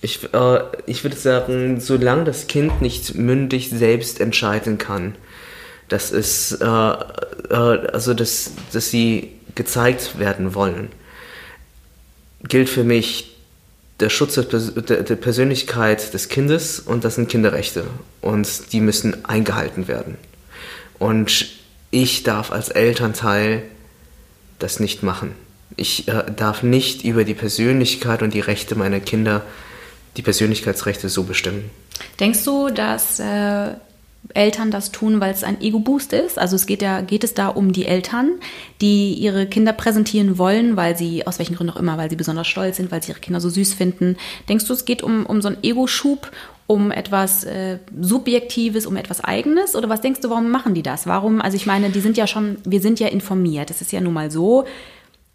Ich, 0.00 0.22
äh, 0.34 0.60
ich 0.86 1.04
würde 1.04 1.16
sagen, 1.16 1.80
solange 1.80 2.24
das 2.24 2.46
Kind 2.46 2.82
nicht 2.82 3.14
mündig 3.14 3.70
selbst 3.70 4.20
entscheiden 4.20 4.78
kann, 4.78 5.14
dass 5.88 6.12
es, 6.12 6.52
äh, 6.52 6.64
äh, 6.64 7.54
also 7.54 8.14
dass, 8.14 8.52
dass 8.72 8.90
sie 8.90 9.32
gezeigt 9.54 10.18
werden 10.18 10.54
wollen, 10.54 10.90
gilt 12.42 12.68
für 12.68 12.84
mich 12.84 13.36
der 14.00 14.10
Schutz 14.10 14.34
der, 14.34 15.02
der, 15.02 15.16
Persönlichkeit 15.16 16.12
des 16.12 16.28
Kindes 16.28 16.80
und 16.80 17.04
das 17.04 17.14
sind 17.14 17.28
Kinderrechte 17.28 17.84
und 18.20 18.72
die 18.72 18.80
müssen 18.80 19.24
eingehalten 19.24 19.86
werden. 19.86 20.18
Und 21.04 21.48
ich 21.90 22.22
darf 22.22 22.50
als 22.50 22.70
Elternteil 22.70 23.62
das 24.58 24.80
nicht 24.80 25.02
machen. 25.02 25.34
Ich 25.76 26.08
äh, 26.08 26.24
darf 26.34 26.62
nicht 26.62 27.04
über 27.04 27.24
die 27.24 27.34
Persönlichkeit 27.34 28.22
und 28.22 28.32
die 28.32 28.40
Rechte 28.40 28.74
meiner 28.74 29.00
Kinder, 29.00 29.42
die 30.16 30.22
Persönlichkeitsrechte 30.22 31.10
so 31.10 31.24
bestimmen. 31.24 31.68
Denkst 32.20 32.42
du, 32.46 32.70
dass 32.70 33.20
äh, 33.20 33.74
Eltern 34.32 34.70
das 34.70 34.90
tun, 34.90 35.20
weil 35.20 35.32
es 35.32 35.44
ein 35.44 35.60
Ego-Boost 35.60 36.12
ist? 36.12 36.38
Also 36.38 36.56
es 36.56 36.66
geht 36.66 36.82
ja, 36.82 37.00
geht 37.02 37.24
es 37.24 37.34
da 37.34 37.48
um 37.48 37.72
die 37.72 37.86
Eltern, 37.86 38.32
die 38.80 39.14
ihre 39.14 39.46
Kinder 39.46 39.72
präsentieren 39.72 40.38
wollen, 40.38 40.76
weil 40.76 40.96
sie, 40.96 41.26
aus 41.26 41.38
welchen 41.38 41.56
Gründen 41.56 41.72
auch 41.72 41.80
immer, 41.80 41.98
weil 41.98 42.10
sie 42.10 42.16
besonders 42.16 42.46
stolz 42.46 42.78
sind, 42.78 42.90
weil 42.90 43.02
sie 43.02 43.12
ihre 43.12 43.20
Kinder 43.20 43.40
so 43.40 43.50
süß 43.50 43.74
finden. 43.74 44.16
Denkst 44.48 44.66
du, 44.66 44.72
es 44.72 44.84
geht 44.84 45.02
um, 45.02 45.26
um 45.26 45.42
so 45.42 45.48
einen 45.48 45.62
Ego-Schub 45.62 46.30
um 46.66 46.90
etwas 46.90 47.44
äh, 47.44 47.78
Subjektives, 48.00 48.86
um 48.86 48.96
etwas 48.96 49.22
Eigenes? 49.22 49.76
Oder 49.76 49.88
was 49.88 50.00
denkst 50.00 50.20
du, 50.20 50.30
warum 50.30 50.50
machen 50.50 50.74
die 50.74 50.82
das? 50.82 51.06
Warum, 51.06 51.40
also 51.40 51.56
ich 51.56 51.66
meine, 51.66 51.90
die 51.90 52.00
sind 52.00 52.16
ja 52.16 52.26
schon, 52.26 52.56
wir 52.64 52.80
sind 52.80 53.00
ja 53.00 53.08
informiert. 53.08 53.70
Es 53.70 53.82
ist 53.82 53.92
ja 53.92 54.00
nun 54.00 54.14
mal 54.14 54.30
so, 54.30 54.64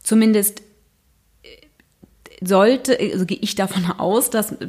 zumindest 0.01 0.63
sollte, 2.41 2.97
also 2.99 3.25
gehe 3.25 3.37
ich 3.41 3.55
davon 3.55 3.85
aus, 3.97 4.29
dass 4.29 4.53
äh, 4.53 4.67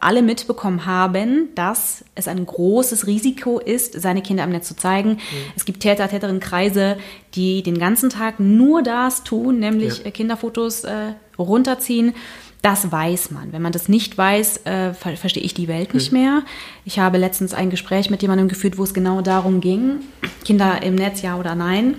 alle 0.00 0.22
mitbekommen 0.22 0.86
haben, 0.86 1.48
dass 1.54 2.04
es 2.14 2.28
ein 2.28 2.44
großes 2.44 3.06
Risiko 3.06 3.58
ist, 3.58 4.00
seine 4.00 4.22
Kinder 4.22 4.44
am 4.44 4.50
Netz 4.50 4.68
zu 4.68 4.76
zeigen. 4.76 5.10
Mhm. 5.10 5.18
Es 5.56 5.64
gibt 5.64 5.80
Täter, 5.80 6.08
Täterinnenkreise, 6.08 6.96
die 7.34 7.62
den 7.62 7.78
ganzen 7.78 8.10
Tag 8.10 8.38
nur 8.38 8.82
das 8.82 9.24
tun, 9.24 9.58
nämlich 9.58 10.04
ja. 10.04 10.10
Kinderfotos 10.10 10.84
äh, 10.84 11.14
runterziehen. 11.38 12.14
Das 12.62 12.92
weiß 12.92 13.32
man. 13.32 13.52
Wenn 13.52 13.62
man 13.62 13.72
das 13.72 13.88
nicht 13.88 14.16
weiß, 14.16 14.58
äh, 14.66 14.94
ver 14.94 15.16
verstehe 15.16 15.42
ich 15.42 15.52
die 15.52 15.66
Welt 15.66 15.94
nicht 15.94 16.12
mhm. 16.12 16.18
mehr. 16.18 16.42
Ich 16.84 17.00
habe 17.00 17.18
letztens 17.18 17.54
ein 17.54 17.70
Gespräch 17.70 18.08
mit 18.08 18.22
jemandem 18.22 18.46
geführt, 18.46 18.78
wo 18.78 18.84
es 18.84 18.94
genau 18.94 19.20
darum 19.20 19.60
ging, 19.60 20.00
Kinder 20.44 20.82
im 20.82 20.94
Netz 20.94 21.22
ja 21.22 21.36
oder 21.36 21.56
nein. 21.56 21.96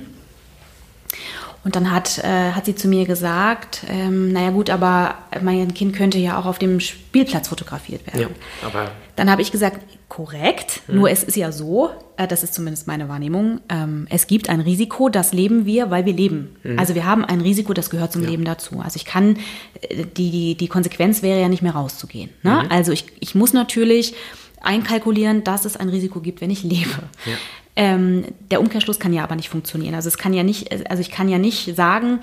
Und 1.64 1.78
dann 1.78 1.92
hat, 1.92 2.18
äh, 2.20 2.52
hat 2.52 2.66
sie 2.66 2.76
zu 2.76 2.88
mir 2.90 3.06
gesagt, 3.06 3.86
ähm, 3.90 4.34
naja 4.34 4.50
gut, 4.50 4.70
aber 4.70 5.16
mein 5.42 5.74
Kind 5.74 5.96
könnte 5.96 6.18
ja 6.18 6.38
auch 6.38 6.46
auf 6.46 6.60
dem 6.60 6.82
Spielplatz 6.82 7.48
fotografiert 7.48 8.06
werden. 8.06 8.22
Ja, 8.22 8.68
aber 8.68 8.92
Dann 9.16 9.32
habe 9.32 9.42
ich 9.42 9.52
gesagt, 9.52 9.80
korrekt, 10.10 10.82
nur 10.88 11.10
es 11.10 11.24
ist 11.24 11.38
ja 11.38 11.52
so, 11.54 11.90
äh, 12.18 12.28
das 12.28 12.44
ist 12.44 12.54
zumindest 12.54 12.86
meine 12.86 13.08
Wahrnehmung, 13.08 13.62
ähm, 13.70 14.08
es 14.10 14.28
gibt 14.28 14.50
ein 14.50 14.60
Risiko, 14.60 15.08
das 15.08 15.32
leben 15.32 15.66
wir, 15.66 15.90
weil 15.90 16.06
wir 16.06 16.14
leben. 16.14 16.56
Also 16.78 16.96
wir 16.96 17.06
haben 17.06 17.24
ein 17.24 17.42
Risiko, 17.42 17.74
das 17.74 17.90
gehört 17.90 18.12
zum 18.12 18.24
Leben 18.24 18.44
dazu. 18.44 18.82
Also 18.84 18.98
ich 18.98 19.06
kann, 19.06 19.38
äh, 19.82 20.04
die, 20.18 20.32
die, 20.32 20.56
die 20.56 20.68
Konsequenz 20.68 21.24
wäre 21.24 21.40
ja 21.40 21.48
nicht 21.48 21.64
mehr 21.64 21.74
rauszugehen. 21.74 22.30
Ne? 22.44 22.70
Also 22.70 22.92
ich, 22.92 23.06
ich 23.22 23.36
muss 23.36 23.54
natürlich 23.54 24.16
einkalkulieren, 24.64 25.44
dass 25.44 25.66
es 25.66 25.78
ein 25.78 25.90
Risiko 25.90 26.20
gibt, 26.20 26.42
wenn 26.42 26.50
ich 26.50 26.64
lebe. 26.64 26.90
Ja. 27.26 27.34
Ähm, 27.76 28.26
der 28.52 28.62
Umkehrschluss 28.62 29.00
kann 29.00 29.14
ja 29.14 29.24
aber 29.24 29.36
nicht 29.36 29.50
funktionieren. 29.50 29.96
Also 29.96 30.08
es 30.08 30.18
kann 30.18 30.34
ja 30.34 30.44
nicht, 30.44 30.72
also 30.90 31.02
ich 31.02 31.10
kann 31.10 31.28
ja 31.28 31.40
nicht 31.40 31.76
sagen, 31.76 32.20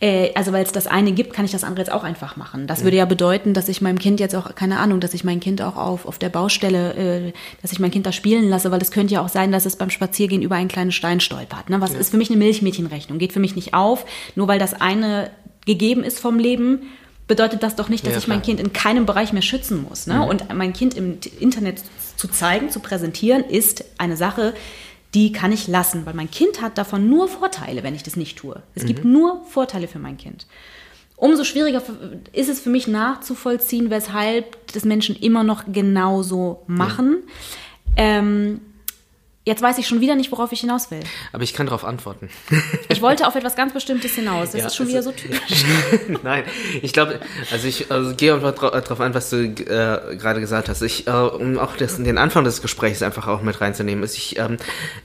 äh, 0.00 0.32
also 0.34 0.52
weil 0.52 0.64
es 0.64 0.72
das 0.72 0.86
eine 0.86 1.12
gibt, 1.12 1.32
kann 1.32 1.44
ich 1.44 1.50
das 1.50 1.64
andere 1.64 1.84
jetzt 1.84 1.92
auch 1.92 2.04
einfach 2.04 2.36
machen. 2.36 2.66
Das 2.66 2.84
würde 2.84 2.96
ja 2.96 3.04
bedeuten, 3.04 3.52
dass 3.52 3.68
ich 3.68 3.80
meinem 3.80 3.98
Kind 3.98 4.20
jetzt 4.20 4.34
auch, 4.34 4.54
keine 4.54 4.78
Ahnung, 4.78 5.00
dass 5.00 5.14
ich 5.14 5.24
mein 5.24 5.40
Kind 5.40 5.60
auch 5.60 5.76
auf, 5.76 6.06
auf 6.06 6.18
der 6.18 6.28
Baustelle, 6.28 6.94
äh, 6.94 7.32
dass 7.62 7.72
ich 7.72 7.80
mein 7.80 7.90
Kind 7.90 8.06
da 8.06 8.12
spielen 8.12 8.48
lasse, 8.48 8.70
weil 8.70 8.80
es 8.80 8.90
könnte 8.90 9.14
ja 9.14 9.22
auch 9.22 9.28
sein, 9.28 9.52
dass 9.52 9.66
es 9.66 9.76
beim 9.76 9.90
Spaziergehen 9.90 10.42
über 10.42 10.54
einen 10.54 10.68
kleinen 10.68 10.92
Stein 10.92 11.20
stolpert. 11.20 11.68
Ne? 11.68 11.80
Was 11.80 11.94
ist 11.94 12.10
für 12.10 12.16
mich 12.16 12.30
eine 12.30 12.38
Milchmädchenrechnung? 12.38 13.18
Geht 13.18 13.32
für 13.32 13.40
mich 13.40 13.56
nicht 13.56 13.74
auf. 13.74 14.06
Nur 14.36 14.48
weil 14.48 14.58
das 14.58 14.80
eine 14.80 15.30
gegeben 15.66 16.04
ist 16.04 16.20
vom 16.20 16.38
Leben, 16.38 16.82
bedeutet 17.28 17.62
das 17.62 17.76
doch 17.76 17.88
nicht, 17.88 18.04
dass 18.04 18.14
Ja, 18.14 18.18
ich 18.18 18.26
mein. 18.26 18.42
Kind 18.42 18.58
in 18.58 18.72
keinem 18.72 19.06
Bereich 19.06 19.32
mehr 19.32 19.42
schützen 19.42 19.84
muss. 19.88 20.06
Ne? 20.06 20.26
Und 20.26 20.52
mein 20.54 20.72
Kind 20.72 20.94
im 20.94 21.18
Internet 21.38 21.82
zu 22.16 22.26
zeigen, 22.26 22.70
zu 22.70 22.80
präsentieren, 22.80 23.44
ist 23.44 23.84
eine 23.98 24.16
Sache, 24.16 24.54
die 25.14 25.32
kann 25.32 25.52
ich 25.52 25.68
lassen, 25.68 26.04
weil 26.04 26.14
mein 26.14 26.30
Kind 26.30 26.60
hat 26.60 26.76
davon 26.76 27.08
nur 27.08 27.28
Vorteile, 27.28 27.82
wenn 27.82 27.94
ich 27.94 28.02
das 28.02 28.16
nicht 28.16 28.36
tue. 28.38 28.62
Es 28.74 28.84
gibt 28.84 29.04
nur 29.04 29.44
Vorteile 29.44 29.88
für 29.88 29.98
mein 29.98 30.16
Kind. 30.16 30.46
Umso 31.16 31.44
schwieriger 31.44 31.82
ist 32.32 32.48
es 32.48 32.60
für 32.60 32.70
mich 32.70 32.86
nachzuvollziehen, 32.86 33.90
weshalb 33.90 34.72
das 34.72 34.84
Menschen 34.84 35.16
immer 35.16 35.44
noch 35.44 35.64
genauso 35.72 36.62
machen. 36.66 37.24
Ähm, 37.96 38.60
jetzt 39.48 39.62
weiß 39.62 39.78
ich 39.78 39.88
schon 39.88 40.00
wieder 40.00 40.14
nicht, 40.14 40.30
worauf 40.30 40.52
ich 40.52 40.60
hinaus 40.60 40.90
will. 40.90 41.00
Aber 41.32 41.42
ich 41.42 41.54
kann 41.54 41.66
darauf 41.66 41.84
antworten. 41.84 42.28
Ich 42.90 43.02
wollte 43.02 43.26
auf 43.28 43.34
etwas 43.36 43.54
ganz 43.54 43.72
Bestimmtes 43.72 44.14
hinaus. 44.14 44.50
Das 44.52 44.60
Ja, 44.60 44.66
ist 44.66 44.76
schon 44.76 44.86
es 44.86 44.92
wieder 44.92 45.02
so 45.02 45.12
typisch. 45.16 45.64
Nein, 46.22 46.44
ich 46.82 46.92
glaube, 46.92 47.20
also 47.50 47.68
ich 47.68 47.90
also 47.90 48.14
gehe 48.14 48.34
einfach 48.34 48.54
darauf 48.54 49.00
ein, 49.00 49.14
was 49.14 49.30
du 49.30 49.44
äh, 49.44 50.16
gerade 50.16 50.40
gesagt 50.40 50.68
hast. 50.68 50.82
Ich, 50.82 51.06
äh, 51.06 51.10
um 51.10 51.58
auch 51.58 51.76
das, 51.76 51.96
den 51.96 52.18
Anfang 52.18 52.44
des 52.44 52.60
Gesprächs 52.62 53.02
einfach 53.02 53.26
auch 53.28 53.42
mit 53.42 53.60
reinzunehmen, 53.60 54.02
ist, 54.02 54.16
ich, 54.16 54.38
ähm, 54.38 54.56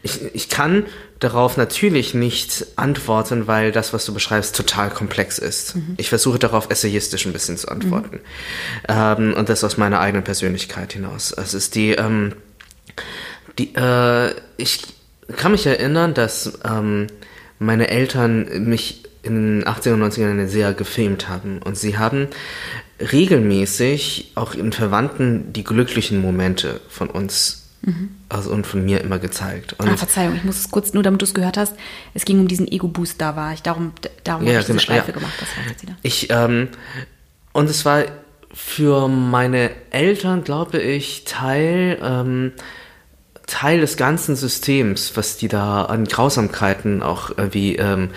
ich, 0.02 0.22
ich 0.34 0.50
kann 0.50 0.86
darauf 1.20 1.58
natürlich 1.58 2.14
nicht 2.14 2.66
antworten, 2.78 3.48
weil 3.48 3.72
das, 3.72 3.94
was 3.94 4.06
du 4.06 4.14
beschreibst, 4.14 4.56
total 4.56 4.90
komplex 4.90 5.38
ist. 5.40 5.76
Ich 5.98 6.10
versuche 6.10 6.40
darauf 6.40 6.70
essayistisch 6.70 7.26
ein 7.26 7.34
bisschen 7.34 7.58
zu 7.58 7.70
antworten. 7.70 8.20
Ähm, 8.88 9.34
und 9.38 9.50
das 9.50 9.64
aus 9.64 9.78
meiner 9.78 10.00
eigenen 10.00 10.24
Persönlichkeit 10.24 10.94
hinaus. 10.94 11.32
Es 11.32 11.54
ist 11.54 11.76
die, 11.76 11.92
ähm, 11.92 12.34
die, 13.58 13.74
äh, 13.76 14.34
ich 14.58 14.82
kann 15.36 15.52
mich 15.52 15.66
erinnern, 15.66 16.14
dass 16.14 16.60
ähm, 16.64 17.08
meine 17.60 17.90
Eltern 17.90 18.66
mich 18.66 19.04
in 19.24 19.62
den 19.62 19.64
80er 19.66 19.94
und 19.94 20.04
90er 20.04 20.22
Jahren 20.22 20.48
sehr 20.48 20.74
gefilmt 20.74 21.30
haben. 21.30 21.60
Und 21.60 21.78
sie 21.78 21.98
haben 21.98 22.28
regelmäßig 23.00 24.34
auch 24.36 24.54
ihren 24.54 24.74
Verwandten 24.74 25.54
die 25.54 25.64
glücklichen 25.64 26.22
Momente 26.22 26.82
von 26.90 27.10
uns 27.10 27.64
also 28.30 28.52
und 28.52 28.66
von 28.66 28.86
mir 28.86 29.02
immer 29.02 29.20
gezeigt. 29.20 29.74
Und 29.78 29.90
Ah, 29.90 29.98
Verzeihung, 29.98 30.36
ich 30.36 30.44
muss 30.46 30.58
es 30.58 30.72
kurz, 30.72 30.94
nur 30.94 31.04
damit 31.04 31.22
du 31.22 31.26
es 31.26 31.34
gehört 31.34 31.58
hast. 31.58 31.76
Es 32.14 32.24
ging 32.24 32.40
um 32.40 32.48
diesen 32.48 32.66
Ego-Boost, 32.68 33.20
da 33.20 33.36
war 33.36 33.54
ich. 33.54 33.62
Darum, 33.62 33.92
darum 34.24 34.46
Ja, 34.46 34.52
habe 34.54 34.60
ich 34.62 34.66
diese 34.66 34.78
genau, 34.78 34.82
Schleife 34.82 35.12
ja. 35.12 35.18
gemacht. 35.18 35.34
Das 35.40 35.50
war 35.58 35.70
jetzt 35.70 35.82
wieder. 35.82 35.96
Ich, 36.02 36.30
ähm, 36.30 36.70
und 37.52 37.70
es 37.70 37.84
war 37.84 38.06
für 38.54 39.10
meine 39.10 39.72
Eltern, 39.90 40.46
glaube 40.46 40.80
ich, 40.80 41.26
Teil, 41.26 42.00
ähm, 42.02 42.54
Teil 43.48 43.82
des 43.82 43.98
ganzen 43.98 44.36
Systems, 44.36 45.14
was 45.16 45.38
die 45.38 45.48
da 45.48 45.86
an 45.86 46.06
Grausamkeiten 46.06 47.04
auch 47.04 47.30
irgendwie, 47.38 47.76
ähm, 47.76 48.10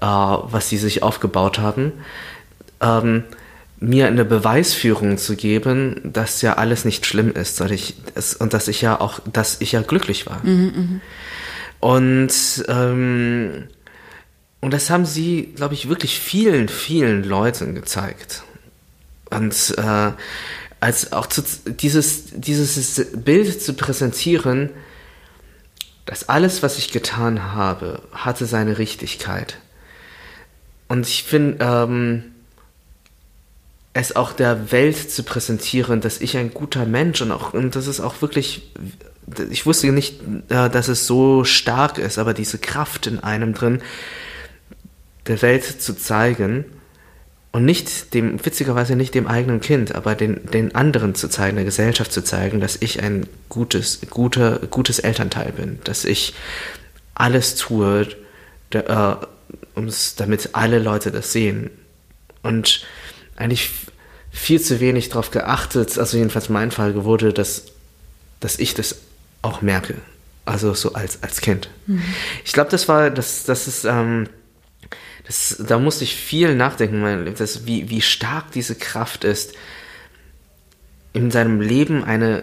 äh, 0.00 0.06
was 0.06 0.68
sie 0.68 0.78
sich 0.78 1.02
aufgebaut 1.02 1.58
haben, 1.58 1.92
ähm, 2.80 3.24
mir 3.78 4.06
eine 4.06 4.24
Beweisführung 4.24 5.16
zu 5.16 5.36
geben, 5.36 6.00
dass 6.04 6.42
ja 6.42 6.54
alles 6.54 6.84
nicht 6.84 7.06
schlimm 7.06 7.32
ist, 7.32 7.60
dass 7.60 7.70
ich, 7.70 7.94
und 8.38 8.52
dass 8.52 8.68
ich 8.68 8.82
ja 8.82 9.00
auch, 9.00 9.20
dass 9.32 9.60
ich 9.60 9.72
ja 9.72 9.80
glücklich 9.82 10.26
war. 10.26 10.42
Und 11.80 12.64
ähm, 12.68 13.68
und 14.60 14.74
das 14.74 14.90
haben 14.90 15.06
sie, 15.06 15.52
glaube 15.56 15.74
ich, 15.74 15.88
wirklich 15.88 16.18
vielen, 16.18 16.68
vielen 16.68 17.24
Leuten 17.24 17.74
gezeigt. 17.74 18.42
Und 19.30 19.74
äh, 19.78 20.12
als 20.80 21.12
auch 21.12 21.26
zu, 21.26 21.42
dieses, 21.66 22.24
dieses 22.32 23.06
Bild 23.14 23.62
zu 23.62 23.74
präsentieren, 23.74 24.70
dass 26.06 26.28
alles, 26.28 26.62
was 26.62 26.78
ich 26.78 26.90
getan 26.90 27.52
habe, 27.52 28.02
hatte 28.12 28.46
seine 28.46 28.78
Richtigkeit. 28.78 29.58
Und 30.88 31.06
ich 31.06 31.22
finde, 31.22 31.64
ähm, 31.64 32.24
es 33.92 34.16
auch 34.16 34.32
der 34.32 34.72
Welt 34.72 35.10
zu 35.10 35.22
präsentieren, 35.22 36.00
dass 36.00 36.20
ich 36.20 36.36
ein 36.36 36.54
guter 36.54 36.86
Mensch 36.86 37.20
und 37.20 37.30
auch, 37.30 37.52
und 37.52 37.76
das 37.76 37.86
ist 37.86 38.00
auch 38.00 38.22
wirklich, 38.22 38.72
ich 39.50 39.66
wusste 39.66 39.92
nicht, 39.92 40.20
äh, 40.48 40.70
dass 40.70 40.88
es 40.88 41.06
so 41.06 41.44
stark 41.44 41.98
ist, 41.98 42.18
aber 42.18 42.32
diese 42.32 42.58
Kraft 42.58 43.06
in 43.06 43.20
einem 43.20 43.52
drin, 43.52 43.82
der 45.26 45.42
Welt 45.42 45.64
zu 45.64 45.94
zeigen 45.94 46.64
und 47.52 47.64
nicht 47.64 48.14
dem, 48.14 48.44
witzigerweise 48.44 48.94
nicht 48.94 49.14
dem 49.14 49.26
eigenen 49.26 49.60
Kind, 49.60 49.94
aber 49.94 50.14
den, 50.14 50.46
den 50.46 50.74
anderen 50.74 51.14
zu 51.14 51.28
zeigen, 51.28 51.56
der 51.56 51.64
Gesellschaft 51.64 52.12
zu 52.12 52.22
zeigen, 52.22 52.60
dass 52.60 52.76
ich 52.80 53.02
ein 53.02 53.26
gutes, 53.48 54.00
guter, 54.08 54.60
gutes 54.70 55.00
Elternteil 55.00 55.52
bin, 55.52 55.80
dass 55.84 56.04
ich 56.04 56.34
alles 57.14 57.56
tue, 57.56 58.06
äh, 58.70 59.14
um's, 59.74 60.14
damit 60.14 60.50
alle 60.52 60.78
Leute 60.78 61.10
das 61.10 61.32
sehen. 61.32 61.70
Und 62.42 62.86
eigentlich 63.36 63.70
viel 64.30 64.60
zu 64.60 64.78
wenig 64.78 65.08
darauf 65.08 65.32
geachtet, 65.32 65.98
also 65.98 66.16
jedenfalls 66.16 66.48
mein 66.48 66.70
Fall 66.70 67.04
wurde, 67.04 67.32
dass, 67.32 67.64
dass 68.38 68.60
ich 68.60 68.74
das 68.74 68.96
auch 69.42 69.60
merke. 69.60 69.96
Also 70.46 70.72
so 70.74 70.94
als, 70.94 71.22
als 71.22 71.40
Kind. 71.40 71.68
Ich 72.44 72.52
glaube, 72.52 72.70
das 72.70 72.88
war, 72.88 73.10
das, 73.10 73.44
das 73.44 73.68
ist, 73.68 73.84
ähm, 73.84 74.28
das, 75.30 75.62
da 75.64 75.78
musste 75.78 76.02
ich 76.02 76.16
viel 76.16 76.56
nachdenken, 76.56 77.04
weil 77.04 77.32
das, 77.34 77.64
wie, 77.64 77.88
wie 77.88 78.00
stark 78.00 78.50
diese 78.50 78.74
Kraft 78.74 79.22
ist, 79.22 79.54
in 81.12 81.30
seinem 81.30 81.60
Leben 81.60 82.02
eine, 82.02 82.42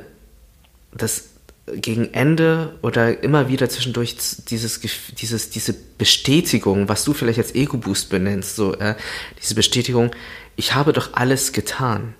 das 0.93 1.25
gegen 1.65 2.13
Ende 2.13 2.77
oder 2.81 3.21
immer 3.21 3.49
wieder 3.49 3.67
zwischendurch 3.67 4.15
dieses, 4.49 4.79
dieses, 4.79 5.49
diese 5.49 5.75
Bestätigung, 5.97 6.88
was 6.88 7.03
du 7.03 7.11
vielleicht 7.13 7.39
als 7.39 7.53
Ego-Boost 7.53 8.09
benennst, 8.09 8.55
so, 8.55 8.73
äh, 8.75 8.95
diese 9.41 9.55
Bestätigung, 9.55 10.11
ich 10.55 10.73
habe 10.73 10.93
doch 10.93 11.09
alles 11.11 11.51
getan. 11.51 12.15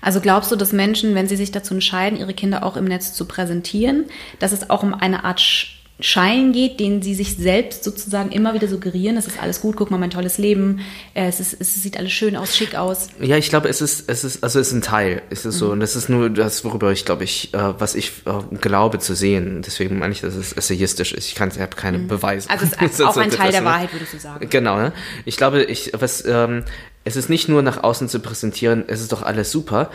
Also 0.00 0.22
glaubst 0.22 0.50
du, 0.50 0.56
dass 0.56 0.72
Menschen, 0.72 1.14
wenn 1.14 1.28
sie 1.28 1.36
sich 1.36 1.52
dazu 1.52 1.74
entscheiden, 1.74 2.18
ihre 2.18 2.32
Kinder 2.32 2.64
auch 2.64 2.78
im 2.78 2.86
Netz 2.86 3.12
zu 3.12 3.26
präsentieren, 3.26 4.06
dass 4.38 4.52
es 4.52 4.70
auch 4.70 4.82
um 4.82 4.94
eine 4.94 5.24
Art 5.24 5.75
Schein 5.98 6.52
geht, 6.52 6.78
den 6.78 7.00
sie 7.00 7.14
sich 7.14 7.36
selbst 7.36 7.82
sozusagen 7.82 8.30
immer 8.30 8.52
wieder 8.52 8.68
suggerieren, 8.68 9.16
es 9.16 9.26
ist 9.26 9.42
alles 9.42 9.62
gut, 9.62 9.76
guck 9.76 9.90
mal, 9.90 9.96
mein 9.96 10.10
tolles 10.10 10.36
Leben, 10.36 10.80
äh, 11.14 11.26
es, 11.26 11.40
ist, 11.40 11.58
es 11.58 11.74
sieht 11.82 11.98
alles 11.98 12.12
schön 12.12 12.36
aus, 12.36 12.54
schick 12.54 12.74
aus. 12.74 13.08
Ja, 13.20 13.38
ich 13.38 13.48
glaube, 13.48 13.68
es 13.68 13.80
ist, 13.80 14.08
es 14.10 14.22
ist, 14.22 14.44
also 14.44 14.60
es 14.60 14.68
ist 14.68 14.74
ein 14.74 14.82
Teil, 14.82 15.22
ist 15.30 15.46
es 15.46 15.56
so. 15.56 15.70
Und 15.70 15.80
das 15.80 15.96
ist 15.96 16.10
nur 16.10 16.28
das, 16.28 16.64
worüber 16.66 16.92
ich, 16.92 17.06
glaube 17.06 17.24
ich, 17.24 17.54
äh, 17.54 17.80
was 17.80 17.94
ich 17.94 18.12
äh, 18.26 18.56
glaube 18.56 18.98
zu 18.98 19.14
sehen. 19.14 19.62
Deswegen 19.64 19.98
meine 19.98 20.12
ich, 20.12 20.20
dass 20.20 20.34
es 20.34 20.52
essayistisch 20.52 21.14
ist. 21.14 21.28
Ich 21.28 21.34
kann, 21.34 21.48
ich 21.48 21.60
habe 21.60 21.74
keine 21.74 21.98
Beweise. 21.98 22.50
Also 22.50 22.66
es 22.66 22.72
ist 22.92 23.02
auch 23.02 23.16
ein 23.16 23.30
Teil 23.30 23.52
der 23.52 23.64
Wahrheit, 23.64 23.90
würdest 23.94 24.12
du 24.12 24.18
sagen. 24.18 24.46
Genau, 24.50 24.76
ne? 24.76 24.92
Ich 25.24 25.38
glaube, 25.38 25.64
ich, 25.64 25.92
was, 25.94 26.26
ähm, 26.26 26.64
es 27.04 27.16
ist 27.16 27.30
nicht 27.30 27.48
nur 27.48 27.62
nach 27.62 27.82
außen 27.82 28.10
zu 28.10 28.20
präsentieren, 28.20 28.84
es 28.86 29.00
ist 29.00 29.12
doch 29.12 29.22
alles 29.22 29.50
super, 29.50 29.90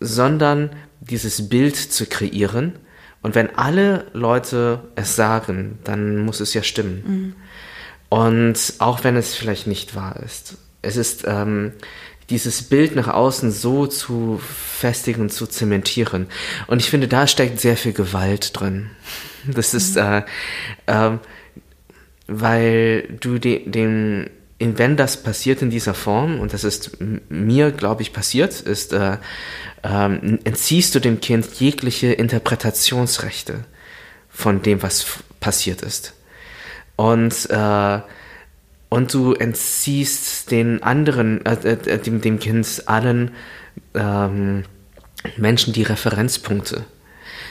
sondern 0.00 0.70
dieses 1.00 1.48
Bild 1.48 1.76
zu 1.76 2.06
kreieren. 2.06 2.72
Und 3.22 3.34
wenn 3.34 3.56
alle 3.56 4.06
Leute 4.12 4.80
es 4.94 5.16
sagen, 5.16 5.78
dann 5.84 6.18
muss 6.24 6.40
es 6.40 6.54
ja 6.54 6.62
stimmen. 6.62 7.34
Und 8.08 8.74
auch 8.78 9.04
wenn 9.04 9.16
es 9.16 9.34
vielleicht 9.34 9.66
nicht 9.66 9.94
wahr 9.94 10.20
ist. 10.24 10.56
Es 10.82 10.96
ist 10.96 11.24
ähm, 11.26 11.72
dieses 12.30 12.62
Bild 12.62 12.94
nach 12.94 13.08
außen 13.08 13.50
so 13.50 13.86
zu 13.86 14.40
festigen 14.42 15.22
und 15.22 15.32
zu 15.32 15.46
zementieren. 15.46 16.26
Und 16.66 16.80
ich 16.80 16.90
finde, 16.90 17.08
da 17.08 17.26
steckt 17.26 17.60
sehr 17.60 17.76
viel 17.76 17.92
Gewalt 17.92 18.58
drin. 18.58 18.90
Das 19.46 19.74
ist, 19.74 19.96
äh, 19.96 20.22
ähm, 20.86 21.20
weil 22.26 23.08
du 23.20 23.38
de, 23.38 23.68
dem, 23.68 24.28
wenn 24.58 24.96
das 24.96 25.22
passiert 25.22 25.62
in 25.62 25.70
dieser 25.70 25.94
Form, 25.94 26.40
und 26.40 26.52
das 26.52 26.64
ist 26.64 26.98
mir, 27.28 27.72
glaube 27.72 28.02
ich, 28.02 28.12
passiert, 28.12 28.60
ist, 28.60 28.92
äh, 28.92 29.16
ähm, 29.82 30.38
entziehst 30.44 30.94
du 30.94 31.00
dem 31.00 31.20
Kind 31.20 31.46
jegliche 31.60 32.12
Interpretationsrechte 32.12 33.64
von 34.28 34.62
dem, 34.62 34.82
was 34.82 35.06
passiert 35.40 35.82
ist. 35.82 36.14
Und 36.96 37.48
äh, 37.50 38.00
und 38.88 39.12
du 39.12 39.34
entziehst 39.34 40.50
den 40.50 40.82
anderen, 40.82 41.44
äh, 41.44 41.72
äh, 41.72 41.98
dem, 41.98 42.20
dem 42.20 42.38
Kind 42.38 42.84
allen 42.86 43.32
ähm, 43.94 44.64
Menschen 45.36 45.72
die 45.72 45.82
Referenzpunkte, 45.82 46.84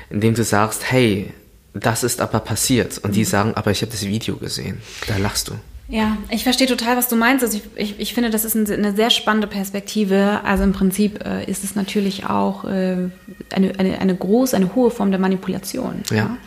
indem 0.09 0.33
du 0.33 0.43
sagst, 0.43 0.91
hey, 0.91 1.31
das 1.73 2.03
ist 2.03 2.21
aber 2.21 2.39
passiert. 2.39 2.97
Und 2.97 3.15
die 3.15 3.23
sagen, 3.23 3.53
aber 3.53 3.69
ich 3.71 3.81
habe 3.81 3.91
das 3.91 4.05
Video 4.05 4.37
gesehen. 4.37 4.81
Da 5.07 5.17
lachst 5.17 5.49
du. 5.49 5.53
Ja, 5.89 6.17
ich 6.29 6.43
verstehe 6.43 6.67
total, 6.67 6.97
was 6.97 7.07
du 7.07 7.15
meinst. 7.15 7.43
Also 7.43 7.57
ich, 7.57 7.63
ich, 7.75 7.99
ich 7.99 8.13
finde, 8.13 8.29
das 8.29 8.43
ist 8.43 8.55
eine 8.55 8.93
sehr 8.93 9.09
spannende 9.09 9.47
Perspektive. 9.47 10.41
Also 10.43 10.63
im 10.63 10.73
Prinzip 10.73 11.25
äh, 11.25 11.49
ist 11.49 11.63
es 11.63 11.75
natürlich 11.75 12.25
auch 12.25 12.65
äh, 12.65 13.09
eine, 13.53 13.79
eine, 13.79 13.99
eine 13.99 14.15
große, 14.15 14.55
eine 14.55 14.75
hohe 14.75 14.91
Form 14.91 15.11
der 15.11 15.19
Manipulation. 15.19 16.03
Ja. 16.09 16.15
ja? 16.17 16.37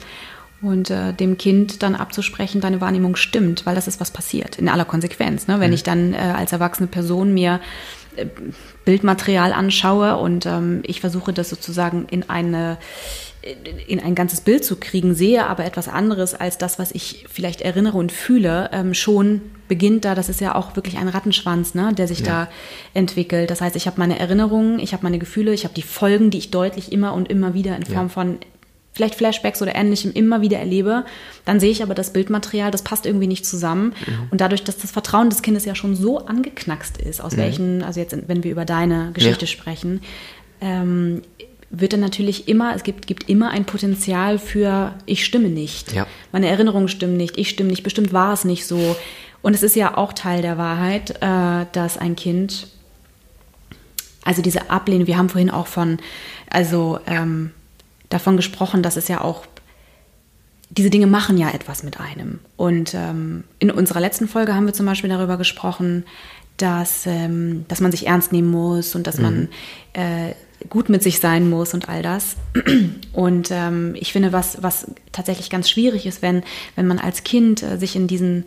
Und 0.60 0.90
äh, 0.90 1.14
dem 1.14 1.38
Kind 1.38 1.82
dann 1.82 1.94
abzusprechen, 1.94 2.60
deine 2.60 2.82
Wahrnehmung 2.82 3.16
stimmt, 3.16 3.64
weil 3.64 3.74
das 3.74 3.88
ist, 3.88 3.98
was 3.98 4.10
passiert, 4.10 4.58
in 4.58 4.68
aller 4.68 4.84
Konsequenz. 4.84 5.48
Ne? 5.48 5.58
Wenn 5.58 5.70
mhm. 5.70 5.74
ich 5.74 5.84
dann 5.84 6.12
äh, 6.12 6.18
als 6.18 6.52
erwachsene 6.52 6.86
Person 6.86 7.32
mir 7.32 7.60
äh, 8.16 8.26
Bildmaterial 8.84 9.54
anschaue 9.54 10.18
und 10.18 10.44
ähm, 10.44 10.80
ich 10.84 11.00
versuche 11.00 11.32
das 11.32 11.48
sozusagen 11.48 12.06
in 12.10 12.28
eine 12.28 12.76
in 13.86 14.00
ein 14.00 14.14
ganzes 14.14 14.42
Bild 14.42 14.64
zu 14.64 14.76
kriegen, 14.76 15.14
sehe 15.14 15.46
aber 15.46 15.64
etwas 15.64 15.88
anderes 15.88 16.34
als 16.34 16.58
das, 16.58 16.78
was 16.78 16.92
ich 16.92 17.24
vielleicht 17.30 17.62
erinnere 17.62 17.96
und 17.96 18.12
fühle, 18.12 18.68
ähm, 18.72 18.92
schon 18.92 19.40
beginnt 19.66 20.04
da, 20.04 20.14
das 20.14 20.28
ist 20.28 20.40
ja 20.40 20.54
auch 20.56 20.76
wirklich 20.76 20.98
ein 20.98 21.08
Rattenschwanz, 21.08 21.74
ne, 21.74 21.94
der 21.94 22.06
sich 22.06 22.20
ja. 22.20 22.26
da 22.26 22.48
entwickelt. 22.92 23.50
Das 23.50 23.60
heißt, 23.60 23.76
ich 23.76 23.86
habe 23.86 23.98
meine 23.98 24.18
Erinnerungen, 24.18 24.78
ich 24.78 24.92
habe 24.92 25.04
meine 25.04 25.18
Gefühle, 25.18 25.54
ich 25.54 25.64
habe 25.64 25.74
die 25.74 25.82
Folgen, 25.82 26.30
die 26.30 26.38
ich 26.38 26.50
deutlich 26.50 26.92
immer 26.92 27.14
und 27.14 27.30
immer 27.30 27.54
wieder 27.54 27.76
in 27.76 27.86
Form 27.86 28.06
ja. 28.06 28.08
von 28.08 28.38
vielleicht 28.92 29.14
Flashbacks 29.14 29.62
oder 29.62 29.74
ähnlichem 29.74 30.12
immer 30.12 30.42
wieder 30.42 30.58
erlebe, 30.58 31.04
dann 31.44 31.60
sehe 31.60 31.70
ich 31.70 31.82
aber 31.82 31.94
das 31.94 32.12
Bildmaterial, 32.12 32.70
das 32.70 32.82
passt 32.82 33.06
irgendwie 33.06 33.28
nicht 33.28 33.46
zusammen. 33.46 33.94
Mhm. 34.06 34.28
Und 34.30 34.40
dadurch, 34.40 34.64
dass 34.64 34.76
das 34.76 34.90
Vertrauen 34.90 35.30
des 35.30 35.42
Kindes 35.42 35.64
ja 35.64 35.74
schon 35.74 35.94
so 35.94 36.26
angeknackst 36.26 36.98
ist, 36.98 37.22
aus 37.22 37.32
mhm. 37.32 37.38
welchen, 37.38 37.82
also 37.82 38.00
jetzt, 38.00 38.16
wenn 38.26 38.44
wir 38.44 38.50
über 38.50 38.64
deine 38.64 39.12
Geschichte 39.12 39.46
ja. 39.46 39.46
sprechen, 39.46 40.02
ähm, 40.60 41.22
wird 41.70 41.92
dann 41.92 42.00
natürlich 42.00 42.48
immer, 42.48 42.74
es 42.74 42.82
gibt, 42.82 43.06
gibt 43.06 43.28
immer 43.28 43.50
ein 43.50 43.64
Potenzial 43.64 44.38
für, 44.38 44.94
ich 45.06 45.24
stimme 45.24 45.48
nicht. 45.48 45.92
Ja. 45.92 46.06
Meine 46.32 46.48
Erinnerungen 46.48 46.88
stimmen 46.88 47.16
nicht, 47.16 47.38
ich 47.38 47.48
stimme 47.48 47.70
nicht, 47.70 47.84
bestimmt 47.84 48.12
war 48.12 48.32
es 48.32 48.44
nicht 48.44 48.66
so. 48.66 48.96
Und 49.40 49.54
es 49.54 49.62
ist 49.62 49.76
ja 49.76 49.96
auch 49.96 50.12
Teil 50.12 50.42
der 50.42 50.58
Wahrheit, 50.58 51.22
äh, 51.22 51.66
dass 51.72 51.96
ein 51.96 52.16
Kind, 52.16 52.66
also 54.24 54.42
diese 54.42 54.68
Ablehnung, 54.68 55.06
wir 55.06 55.16
haben 55.16 55.28
vorhin 55.28 55.50
auch 55.50 55.68
von, 55.68 55.98
also 56.50 56.98
ähm, 57.06 57.52
davon 58.08 58.36
gesprochen, 58.36 58.82
dass 58.82 58.96
es 58.96 59.06
ja 59.06 59.20
auch, 59.20 59.46
diese 60.70 60.90
Dinge 60.90 61.06
machen 61.06 61.38
ja 61.38 61.50
etwas 61.50 61.84
mit 61.84 62.00
einem. 62.00 62.40
Und 62.56 62.94
ähm, 62.94 63.44
in 63.60 63.70
unserer 63.70 64.00
letzten 64.00 64.28
Folge 64.28 64.54
haben 64.54 64.66
wir 64.66 64.74
zum 64.74 64.86
Beispiel 64.86 65.10
darüber 65.10 65.36
gesprochen, 65.36 66.04
dass, 66.56 67.06
ähm, 67.06 67.64
dass 67.68 67.80
man 67.80 67.92
sich 67.92 68.06
ernst 68.08 68.32
nehmen 68.32 68.50
muss 68.50 68.94
und 68.94 69.06
dass 69.06 69.18
mhm. 69.18 69.22
man 69.22 69.48
äh, 69.94 70.34
gut 70.68 70.88
mit 70.88 71.02
sich 71.02 71.20
sein 71.20 71.48
muss 71.48 71.74
und 71.74 71.88
all 71.88 72.02
das. 72.02 72.36
Und 73.12 73.50
ähm, 73.50 73.94
ich 73.98 74.12
finde, 74.12 74.32
was, 74.32 74.62
was 74.62 74.86
tatsächlich 75.10 75.50
ganz 75.50 75.68
schwierig 75.68 76.06
ist, 76.06 76.22
wenn, 76.22 76.42
wenn 76.76 76.86
man 76.86 76.98
als 76.98 77.24
Kind 77.24 77.62
äh, 77.62 77.76
sich 77.76 77.96
in 77.96 78.06
diesen, 78.06 78.46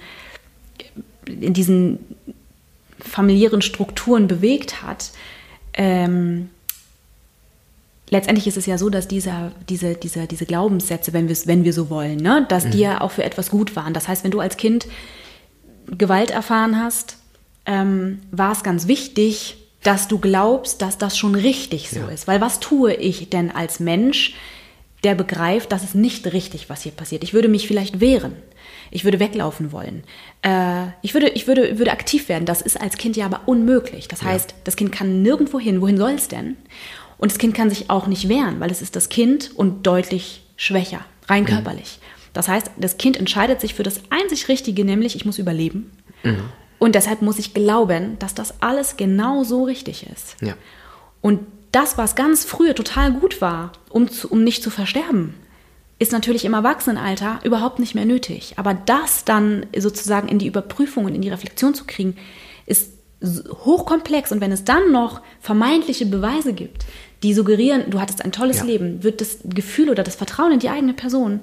in 1.26 1.54
diesen 1.54 2.00
familiären 3.00 3.62
Strukturen 3.62 4.28
bewegt 4.28 4.84
hat, 4.84 5.12
ähm, 5.74 6.50
letztendlich 8.10 8.48
ist 8.48 8.58
es 8.58 8.66
ja 8.66 8.78
so, 8.78 8.90
dass 8.90 9.08
dieser, 9.08 9.52
diese, 9.68 9.96
diese, 9.96 10.28
diese 10.28 10.46
Glaubenssätze, 10.46 11.14
wenn, 11.14 11.30
wenn 11.30 11.64
wir 11.64 11.74
so 11.74 11.90
wollen, 11.90 12.18
ne, 12.18 12.46
dass 12.48 12.66
mhm. 12.66 12.72
die 12.72 12.80
ja 12.80 13.02
auch 13.02 13.12
für 13.12 13.24
etwas 13.24 13.50
gut 13.50 13.76
waren. 13.76 13.94
Das 13.94 14.08
heißt, 14.08 14.24
wenn 14.24 14.32
du 14.32 14.40
als 14.40 14.56
Kind 14.58 14.88
Gewalt 15.88 16.32
erfahren 16.32 16.80
hast, 16.80 17.18
ähm, 17.66 18.22
war 18.32 18.52
es 18.52 18.64
ganz 18.64 18.88
wichtig, 18.88 19.58
dass 19.84 20.08
du 20.08 20.18
glaubst, 20.18 20.82
dass 20.82 20.98
das 20.98 21.18
schon 21.18 21.36
richtig 21.36 21.90
so 21.90 22.00
ja. 22.00 22.08
ist. 22.10 22.28
Weil 22.28 22.42
was 22.42 22.60
tue 22.60 22.94
ich 22.94 23.30
denn 23.30 23.52
als 23.52 23.80
Mensch, 23.80 24.34
der 25.04 25.16
begreift, 25.16 25.72
dass 25.72 25.84
es 25.84 25.94
nicht 25.94 26.32
richtig, 26.32 26.70
was 26.70 26.84
hier 26.84 26.94
passiert? 26.94 27.24
Ich 27.24 27.34
würde 27.34 27.50
mich 27.50 27.68
vielleicht 27.68 28.00
wehren. 28.00 28.36
Ich 28.92 29.04
würde 29.04 29.20
weglaufen 29.20 29.72
wollen. 29.72 30.04
Äh, 30.44 30.86
ich 31.02 31.14
würde, 31.14 31.30
ich 31.30 31.48
würde, 31.48 31.78
würde 31.80 31.92
aktiv 31.92 32.30
werden. 32.30 32.46
Das 32.46 32.62
ist 32.62 32.80
als 32.80 32.98
Kind 32.98 33.18
ja 33.18 33.26
aber 33.26 33.42
unmöglich. 33.48 34.08
Das 34.08 34.22
heißt, 34.24 34.52
ja. 34.52 34.58
das 34.64 34.76
Kind 34.76 34.92
kann 34.92 35.22
nirgendwo 35.22 35.60
hin. 35.60 35.82
Wohin 35.82 35.98
soll 35.98 36.12
es 36.12 36.28
denn? 36.28 36.56
Und 37.18 37.32
das 37.32 37.38
Kind 37.38 37.54
kann 37.54 37.70
sich 37.70 37.90
auch 37.90 38.08
nicht 38.08 38.30
wehren, 38.30 38.60
weil 38.60 38.72
es 38.72 38.82
ist 38.82 38.96
das 38.96 39.10
Kind 39.10 39.52
und 39.56 39.88
deutlich 39.88 40.44
schwächer, 40.58 41.02
rein 41.28 41.44
mhm. 41.44 41.48
körperlich. 41.48 42.00
Das 42.34 42.48
heißt, 42.48 42.72
das 42.78 42.98
Kind 42.98 43.18
entscheidet 43.18 43.62
sich 43.62 43.74
für 43.74 43.84
das 43.84 44.02
einzig 44.10 44.48
Richtige, 44.48 44.86
nämlich 44.86 45.16
ich 45.16 45.26
muss 45.26 45.38
überleben. 45.38 45.92
Mhm. 46.24 46.50
Und 46.84 46.96
deshalb 46.96 47.22
muss 47.22 47.40
ich 47.40 47.54
glauben, 47.54 48.20
dass 48.20 48.36
das 48.36 48.56
alles 48.60 48.98
genau 48.98 49.46
so 49.46 49.64
richtig 49.64 50.06
ist. 50.06 50.36
Ja. 50.42 50.56
Und 51.22 51.40
das, 51.72 51.98
was 51.98 52.16
ganz 52.16 52.44
früher 52.44 52.76
total 52.76 53.14
gut 53.14 53.40
war, 53.40 53.72
um, 53.90 54.10
zu, 54.10 54.28
um 54.28 54.44
nicht 54.44 54.62
zu 54.62 54.70
versterben, 54.70 55.34
ist 55.98 56.12
natürlich 56.12 56.44
im 56.44 56.54
Erwachsenenalter 56.54 57.40
überhaupt 57.46 57.80
nicht 57.80 57.96
mehr 57.96 58.04
nötig. 58.04 58.56
Aber 58.58 58.74
das 58.74 59.24
dann 59.24 59.66
sozusagen 59.78 60.28
in 60.28 60.40
die 60.40 60.48
Überprüfung 60.48 61.06
und 61.06 61.16
in 61.16 61.22
die 61.22 61.30
Reflexion 61.30 61.74
zu 61.74 61.86
kriegen, 61.86 62.18
ist 62.66 62.92
hochkomplex. 63.24 64.34
Und 64.34 64.42
wenn 64.42 64.52
es 64.52 64.66
dann 64.66 64.92
noch 64.92 65.22
vermeintliche 65.40 66.06
Beweise 66.06 66.52
gibt, 66.52 66.84
die 67.24 67.34
suggerieren, 67.34 67.92
du 67.92 68.02
hattest 68.02 68.26
ein 68.26 68.34
tolles 68.34 68.58
ja. 68.58 68.66
Leben, 68.66 69.04
wird 69.04 69.22
das 69.22 69.38
Gefühl 69.46 69.90
oder 69.90 70.04
das 70.04 70.18
Vertrauen 70.18 70.52
in 70.52 70.60
die 70.60 70.70
eigene 70.70 70.94
Person 70.94 71.40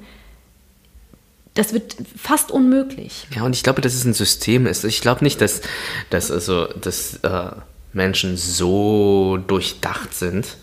das 1.55 1.73
wird 1.73 1.97
fast 2.17 2.51
unmöglich. 2.51 3.27
Ja, 3.35 3.43
und 3.43 3.55
ich 3.55 3.63
glaube, 3.63 3.81
dass 3.81 3.95
es 3.95 4.05
ein 4.05 4.15
System 4.15 4.67
ist. 4.67 4.85
Ich 4.85 5.01
glaube 5.01 5.25
nicht, 5.25 5.41
dass, 5.41 5.63
dass, 6.09 6.31
also, 6.31 6.67
dass 6.67 7.17
äh, 7.23 7.51
Menschen 7.93 8.37
so 8.37 9.37
durchdacht 9.37 10.15
sind, 10.15 10.57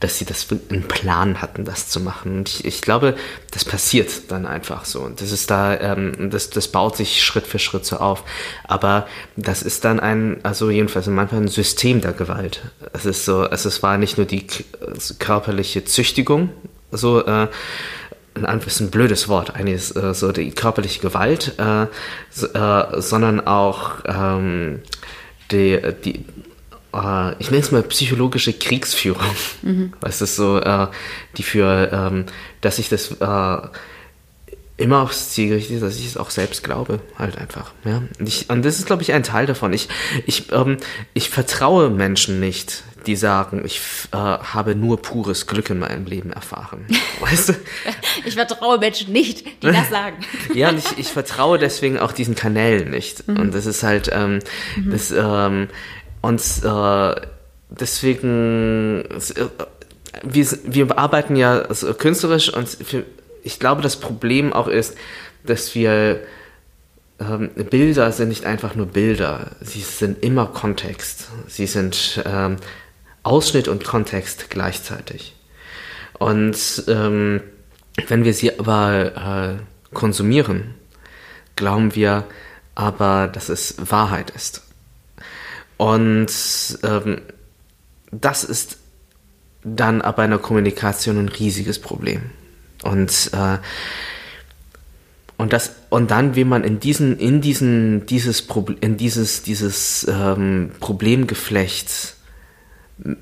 dass 0.00 0.16
sie 0.16 0.24
das 0.24 0.46
einen 0.70 0.86
Plan 0.86 1.42
hatten, 1.42 1.64
das 1.64 1.88
zu 1.88 1.98
machen. 2.00 2.38
Und 2.38 2.48
ich, 2.48 2.64
ich 2.64 2.82
glaube, 2.82 3.16
das 3.50 3.64
passiert 3.64 4.30
dann 4.30 4.46
einfach 4.46 4.84
so. 4.84 5.00
Und 5.00 5.20
das 5.20 5.32
ist 5.32 5.50
da, 5.50 5.76
ähm, 5.76 6.30
das, 6.30 6.50
das 6.50 6.68
baut 6.68 6.96
sich 6.96 7.24
Schritt 7.24 7.46
für 7.48 7.58
Schritt 7.58 7.84
so 7.84 7.96
auf. 7.96 8.22
Aber 8.64 9.08
das 9.36 9.62
ist 9.62 9.84
dann 9.84 9.98
ein, 9.98 10.38
also 10.44 10.70
jedenfalls 10.70 11.08
manchmal 11.08 11.42
ein 11.42 11.48
System 11.48 12.00
der 12.00 12.12
Gewalt. 12.12 12.62
Es 12.92 13.06
ist 13.06 13.24
so, 13.24 13.44
es 13.44 13.82
war 13.82 13.98
nicht 13.98 14.18
nur 14.18 14.26
die 14.26 14.46
körperliche 15.18 15.84
Züchtigung, 15.84 16.50
so, 16.92 17.26
äh, 17.26 17.48
ein, 18.44 18.60
ein 18.60 18.90
blödes 18.90 19.28
Wort, 19.28 19.54
eigentlich 19.54 19.94
äh, 19.96 20.14
so 20.14 20.32
die 20.32 20.50
körperliche 20.50 21.00
Gewalt, 21.00 21.54
äh, 21.58 21.82
äh, 21.82 23.00
sondern 23.00 23.46
auch 23.46 23.96
ähm, 24.06 24.80
die, 25.50 25.80
die 26.04 26.24
ich 27.38 27.50
nenne 27.50 27.62
es 27.62 27.70
mal 27.70 27.82
psychologische 27.82 28.54
Kriegsführung. 28.54 29.22
Mhm. 29.62 29.92
Weißt 30.00 30.22
du, 30.22 30.26
so, 30.26 30.60
die 31.36 31.42
für, 31.42 31.90
ähm, 31.92 32.24
dass 32.62 32.78
ich 32.78 32.88
das 32.88 33.14
immer 34.78 35.02
aufs 35.02 35.30
Ziel 35.30 35.48
gerichtet, 35.48 35.82
dass 35.82 35.98
ich 35.98 36.06
es 36.06 36.16
auch 36.16 36.30
selbst 36.30 36.64
glaube, 36.64 37.00
halt 37.18 37.36
einfach. 37.36 37.72
Ja? 37.84 38.02
Und, 38.18 38.28
ich, 38.28 38.48
und 38.48 38.64
das 38.64 38.78
ist, 38.78 38.86
glaube 38.86 39.02
ich, 39.02 39.12
ein 39.12 39.24
Teil 39.24 39.44
davon. 39.44 39.72
Ich, 39.72 39.88
ich, 40.24 40.50
ähm, 40.52 40.78
ich 41.14 41.30
vertraue 41.30 41.90
Menschen 41.90 42.40
nicht, 42.40 42.84
die 43.08 43.16
sagen, 43.16 43.62
ich 43.64 43.80
äh, 44.12 44.16
habe 44.16 44.74
nur 44.74 45.00
pures 45.00 45.46
Glück 45.46 45.70
in 45.70 45.78
meinem 45.78 46.04
Leben 46.04 46.30
erfahren. 46.30 46.86
Weißt 47.20 47.48
du? 47.48 47.54
Ich 48.26 48.34
vertraue 48.34 48.78
Menschen 48.78 49.12
nicht, 49.12 49.46
die 49.62 49.66
das 49.66 49.88
sagen. 49.88 50.18
ja, 50.54 50.68
und 50.68 50.78
ich, 50.78 50.98
ich 50.98 51.08
vertraue 51.08 51.58
deswegen 51.58 51.98
auch 51.98 52.12
diesen 52.12 52.34
Kanälen 52.34 52.90
nicht. 52.90 53.26
Mhm. 53.26 53.36
Und 53.38 53.54
das 53.54 53.64
ist 53.64 53.82
halt, 53.82 54.10
ähm, 54.12 54.40
mhm. 54.76 54.90
das, 54.90 55.10
ähm, 55.10 55.68
und 56.20 56.42
äh, 56.62 57.26
deswegen, 57.70 59.04
äh, 59.06 59.46
wir, 60.22 60.46
wir 60.64 60.98
arbeiten 60.98 61.34
ja 61.34 61.60
also 61.60 61.94
künstlerisch 61.94 62.52
und 62.52 62.68
für, 62.68 63.04
ich 63.42 63.58
glaube, 63.58 63.80
das 63.80 63.96
Problem 63.96 64.52
auch 64.52 64.68
ist, 64.68 64.96
dass 65.44 65.74
wir 65.74 66.20
ähm, 67.20 67.50
Bilder 67.70 68.12
sind 68.12 68.28
nicht 68.28 68.44
einfach 68.44 68.74
nur 68.74 68.86
Bilder, 68.86 69.52
sie 69.62 69.80
sind 69.80 70.22
immer 70.22 70.46
Kontext. 70.46 71.28
Sie 71.46 71.66
sind 71.66 72.22
ähm, 72.26 72.56
Ausschnitt 73.22 73.68
und 73.68 73.84
Kontext 73.84 74.50
gleichzeitig. 74.50 75.34
Und 76.14 76.84
ähm, 76.88 77.40
wenn 78.06 78.24
wir 78.24 78.34
sie 78.34 78.58
aber 78.58 79.58
äh, 79.60 79.94
konsumieren, 79.94 80.74
glauben 81.56 81.94
wir 81.94 82.24
aber, 82.74 83.28
dass 83.28 83.48
es 83.48 83.74
Wahrheit 83.78 84.30
ist. 84.30 84.62
Und 85.76 86.28
ähm, 86.82 87.20
das 88.10 88.44
ist 88.44 88.78
dann 89.64 90.00
aber 90.00 90.24
in 90.24 90.30
der 90.30 90.38
Kommunikation 90.38 91.18
ein 91.18 91.28
riesiges 91.28 91.80
Problem. 91.80 92.30
Und 92.82 93.30
äh, 93.32 93.58
und 95.36 95.52
das 95.52 95.76
und 95.88 96.10
dann, 96.10 96.34
wie 96.34 96.44
man 96.44 96.64
in 96.64 96.80
diesen 96.80 97.18
in 97.18 97.40
diesen 97.40 98.06
dieses 98.06 98.42
Problem 98.42 98.78
in 98.80 98.96
dieses 98.96 99.42
dieses 99.42 100.06
ähm, 100.08 100.72
Problemgeflecht 100.80 102.14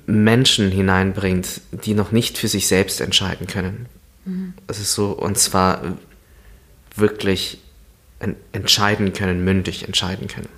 Menschen 0.07 0.70
hineinbringt, 0.70 1.61
die 1.85 1.95
noch 1.95 2.12
nicht 2.12 2.39
für 2.39 2.49
sich 2.49 2.66
selbst 2.66 3.01
entscheiden 3.01 3.47
können. 3.47 3.87
Mhm. 4.24 4.55
Es 4.66 4.81
ist 4.81 4.95
so, 4.95 5.11
und 5.11 5.39
zwar 5.39 5.97
wirklich 6.95 7.59
entscheiden 8.53 9.12
können, 9.12 9.45
mündig 9.45 9.85
entscheiden 9.87 10.29
können. 10.29 10.49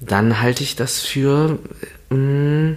Dann 0.00 0.40
halte 0.40 0.62
ich 0.62 0.76
das 0.76 1.00
für 1.00 1.58
mh, 2.10 2.16
mm, 2.16 2.76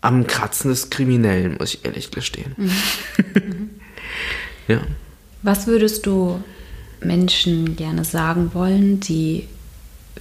am 0.00 0.26
Kratzen 0.26 0.70
des 0.70 0.90
Kriminellen, 0.90 1.56
muss 1.58 1.74
ich 1.74 1.84
ehrlich 1.84 2.10
gestehen. 2.10 2.54
Mhm. 2.56 3.70
ja. 4.68 4.80
Was 5.42 5.66
würdest 5.66 6.06
du 6.06 6.42
Menschen 7.00 7.76
gerne 7.76 8.04
sagen 8.04 8.54
wollen, 8.54 9.00
die 9.00 9.48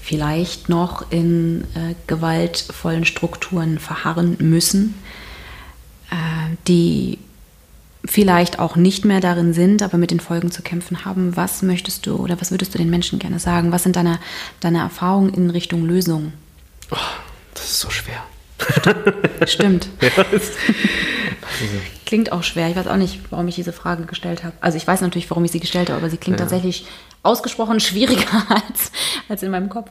vielleicht 0.01 0.69
noch 0.69 1.11
in 1.11 1.63
äh, 1.75 1.95
gewaltvollen 2.07 3.05
Strukturen 3.05 3.79
verharren 3.79 4.37
müssen, 4.39 4.95
äh, 6.11 6.55
die 6.67 7.19
vielleicht 8.05 8.59
auch 8.59 8.75
nicht 8.75 9.05
mehr 9.05 9.19
darin 9.19 9.53
sind, 9.53 9.81
aber 9.81 9.97
mit 9.97 10.11
den 10.11 10.19
Folgen 10.19 10.51
zu 10.51 10.61
kämpfen 10.61 11.03
haben. 11.05 11.35
Was 11.35 11.61
möchtest 11.61 12.05
du 12.05 12.15
oder 12.15 12.39
was 12.39 12.51
würdest 12.51 12.73
du 12.73 12.77
den 12.77 12.89
Menschen 12.89 13.19
gerne 13.19 13.39
sagen? 13.39 13.71
Was 13.71 13.83
sind 13.83 13.95
deine, 13.95 14.19
deine 14.59 14.79
Erfahrungen 14.79 15.33
in 15.33 15.49
Richtung 15.49 15.85
Lösung? 15.85 16.33
Oh, 16.91 16.95
das 17.53 17.65
ist 17.65 17.79
so 17.79 17.89
schwer. 17.89 18.23
Stimmt. 19.45 19.89
Ja, 20.01 20.09
klingt 22.05 22.31
auch 22.31 22.43
schwer. 22.43 22.69
Ich 22.69 22.75
weiß 22.75 22.87
auch 22.87 22.97
nicht, 22.97 23.19
warum 23.29 23.47
ich 23.47 23.55
diese 23.55 23.73
Frage 23.73 24.05
gestellt 24.05 24.43
habe. 24.43 24.53
Also 24.61 24.77
ich 24.77 24.87
weiß 24.87 25.01
natürlich, 25.01 25.29
warum 25.29 25.45
ich 25.45 25.51
sie 25.51 25.59
gestellt 25.59 25.89
habe, 25.89 25.99
aber 25.99 26.09
sie 26.09 26.17
klingt 26.17 26.39
ja. 26.39 26.45
tatsächlich 26.45 26.85
ausgesprochen 27.23 27.79
schwieriger 27.79 28.45
als, 28.49 28.91
als 29.29 29.43
in 29.43 29.51
meinem 29.51 29.69
Kopf. 29.69 29.89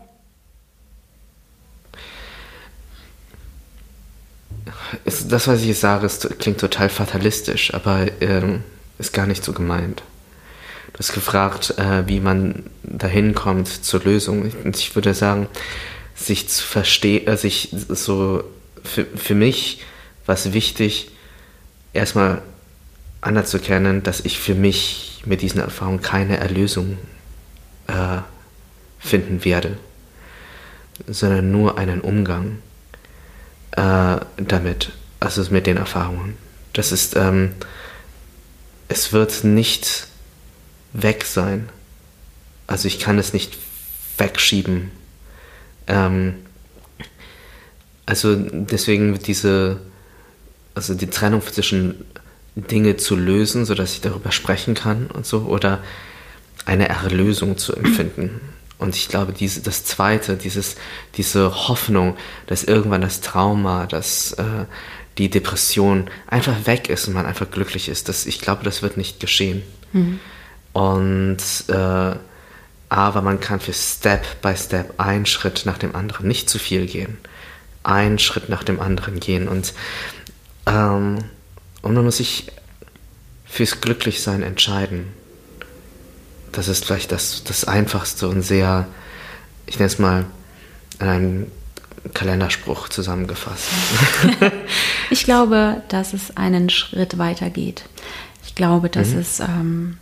Das, 5.04 5.48
was 5.48 5.60
ich 5.60 5.68
jetzt 5.68 5.80
sage, 5.80 6.06
ist, 6.06 6.38
klingt 6.38 6.60
total 6.60 6.88
fatalistisch, 6.88 7.74
aber 7.74 8.06
ähm, 8.20 8.62
ist 8.98 9.12
gar 9.12 9.26
nicht 9.26 9.44
so 9.44 9.52
gemeint. 9.52 10.02
Du 10.92 11.00
hast 11.00 11.12
gefragt, 11.12 11.74
äh, 11.78 12.06
wie 12.06 12.20
man 12.20 12.64
dahin 12.82 13.34
kommt 13.34 13.68
zur 13.68 14.00
Lösung. 14.02 14.50
Und 14.64 14.76
ich 14.76 14.94
würde 14.94 15.12
sagen, 15.12 15.48
sich 16.14 16.48
zu 16.48 16.64
verstehen, 16.64 17.26
äh, 17.26 17.36
sich 17.36 17.68
so 17.72 18.44
für, 18.82 19.04
für 19.04 19.34
mich 19.34 19.82
war 20.24 20.34
es 20.34 20.52
wichtig, 20.52 21.10
erstmal 21.96 22.42
anerzukennen, 23.20 24.02
dass 24.02 24.20
ich 24.20 24.38
für 24.38 24.54
mich 24.54 25.22
mit 25.26 25.42
diesen 25.42 25.60
Erfahrungen 25.60 26.00
keine 26.00 26.36
Erlösung 26.36 26.98
äh, 27.88 28.18
finden 28.98 29.44
werde, 29.44 29.76
sondern 31.06 31.50
nur 31.50 31.78
einen 31.78 32.00
Umgang 32.00 32.58
äh, 33.72 34.16
damit, 34.36 34.92
also 35.20 35.44
mit 35.50 35.66
den 35.66 35.76
Erfahrungen. 35.76 36.36
Das 36.72 36.92
ist, 36.92 37.16
ähm, 37.16 37.52
es 38.88 39.12
wird 39.12 39.44
nicht 39.44 40.06
weg 40.92 41.24
sein. 41.24 41.68
Also 42.66 42.88
ich 42.88 42.98
kann 42.98 43.18
es 43.18 43.32
nicht 43.32 43.56
wegschieben. 44.18 44.90
Ähm, 45.86 46.34
also 48.06 48.36
deswegen 48.36 49.18
diese, 49.18 49.80
also 50.76 50.94
die 50.94 51.08
Trennung 51.08 51.42
zwischen 51.42 52.04
Dinge 52.54 52.96
zu 52.96 53.16
lösen, 53.16 53.64
sodass 53.64 53.94
ich 53.94 54.02
darüber 54.02 54.30
sprechen 54.30 54.74
kann 54.74 55.06
und 55.06 55.26
so, 55.26 55.40
oder 55.40 55.82
eine 56.66 56.88
Erlösung 56.88 57.56
zu 57.56 57.74
empfinden. 57.74 58.40
Und 58.78 58.94
ich 58.94 59.08
glaube, 59.08 59.32
diese, 59.32 59.62
das 59.62 59.84
Zweite, 59.84 60.36
dieses, 60.36 60.76
diese 61.16 61.68
Hoffnung, 61.68 62.16
dass 62.46 62.62
irgendwann 62.62 63.00
das 63.00 63.22
Trauma, 63.22 63.86
dass 63.86 64.32
äh, 64.32 64.66
die 65.16 65.30
Depression 65.30 66.10
einfach 66.26 66.66
weg 66.66 66.90
ist 66.90 67.08
und 67.08 67.14
man 67.14 67.24
einfach 67.24 67.50
glücklich 67.50 67.88
ist, 67.88 68.10
das, 68.10 68.26
ich 68.26 68.40
glaube, 68.40 68.64
das 68.64 68.82
wird 68.82 68.98
nicht 68.98 69.18
geschehen. 69.18 69.62
Mhm. 69.92 70.20
Und 70.74 71.38
äh, 71.68 72.16
aber 72.88 73.22
man 73.22 73.40
kann 73.40 73.60
für 73.60 73.72
Step 73.72 74.42
by 74.42 74.54
Step 74.56 75.00
einen 75.00 75.26
Schritt 75.26 75.62
nach 75.64 75.78
dem 75.78 75.96
anderen, 75.96 76.28
nicht 76.28 76.50
zu 76.50 76.58
viel 76.58 76.86
gehen, 76.86 77.16
einen 77.82 78.18
Schritt 78.18 78.50
nach 78.50 78.62
dem 78.62 78.78
anderen 78.78 79.20
gehen 79.20 79.48
und, 79.48 79.72
ähm, 80.66 81.18
und 81.82 81.94
man 81.94 82.04
muss 82.04 82.18
sich 82.18 82.50
fürs 83.44 83.80
Glücklichsein 83.80 84.42
entscheiden. 84.42 85.12
Das 86.52 86.68
ist 86.68 86.84
vielleicht 86.84 87.12
das, 87.12 87.44
das 87.44 87.64
Einfachste 87.64 88.28
und 88.28 88.42
sehr, 88.42 88.86
ich 89.66 89.78
nenne 89.78 89.86
es 89.86 89.98
mal, 89.98 90.26
in 91.00 91.06
einem 91.06 91.46
Kalenderspruch 92.14 92.88
zusammengefasst. 92.88 93.68
ich 95.10 95.24
glaube, 95.24 95.82
dass 95.88 96.12
es 96.12 96.36
einen 96.36 96.70
Schritt 96.70 97.18
weiter 97.18 97.50
geht. 97.50 97.84
Ich 98.44 98.54
glaube, 98.54 98.88
dass 98.88 99.08
mhm. 99.08 99.18
es 99.18 99.40
ähm, 99.40 99.98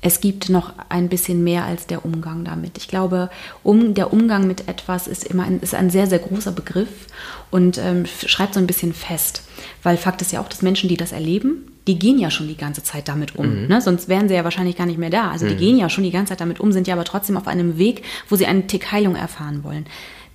es 0.00 0.20
gibt 0.20 0.48
noch 0.48 0.72
ein 0.88 1.08
bisschen 1.08 1.42
mehr 1.42 1.64
als 1.64 1.86
der 1.86 2.04
Umgang 2.04 2.44
damit. 2.44 2.78
Ich 2.78 2.86
glaube, 2.86 3.30
um, 3.64 3.94
der 3.94 4.12
Umgang 4.12 4.46
mit 4.46 4.68
etwas 4.68 5.08
ist 5.08 5.24
immer 5.24 5.44
ein, 5.44 5.60
ist 5.60 5.74
ein 5.74 5.90
sehr, 5.90 6.06
sehr 6.06 6.20
großer 6.20 6.52
Begriff 6.52 7.06
und 7.50 7.78
ähm, 7.78 8.04
schreibt 8.06 8.54
so 8.54 8.60
ein 8.60 8.68
bisschen 8.68 8.92
fest. 8.92 9.42
Weil 9.82 9.96
Fakt 9.96 10.22
ist 10.22 10.30
ja 10.32 10.40
auch, 10.40 10.48
dass 10.48 10.62
Menschen, 10.62 10.88
die 10.88 10.96
das 10.96 11.10
erleben, 11.10 11.72
die 11.88 11.98
gehen 11.98 12.18
ja 12.18 12.30
schon 12.30 12.46
die 12.46 12.56
ganze 12.56 12.82
Zeit 12.82 13.08
damit 13.08 13.34
um. 13.34 13.62
Mhm. 13.62 13.68
Ne? 13.68 13.80
Sonst 13.80 14.08
wären 14.08 14.28
sie 14.28 14.34
ja 14.34 14.44
wahrscheinlich 14.44 14.76
gar 14.76 14.86
nicht 14.86 14.98
mehr 14.98 15.10
da. 15.10 15.30
Also 15.30 15.48
die 15.48 15.54
mhm. 15.54 15.58
gehen 15.58 15.78
ja 15.78 15.88
schon 15.88 16.04
die 16.04 16.12
ganze 16.12 16.30
Zeit 16.30 16.40
damit 16.40 16.60
um, 16.60 16.70
sind 16.70 16.86
ja 16.86 16.94
aber 16.94 17.04
trotzdem 17.04 17.36
auf 17.36 17.48
einem 17.48 17.78
Weg, 17.78 18.02
wo 18.28 18.36
sie 18.36 18.46
einen 18.46 18.68
Tick 18.68 18.92
Heilung 18.92 19.16
erfahren 19.16 19.64
wollen. 19.64 19.86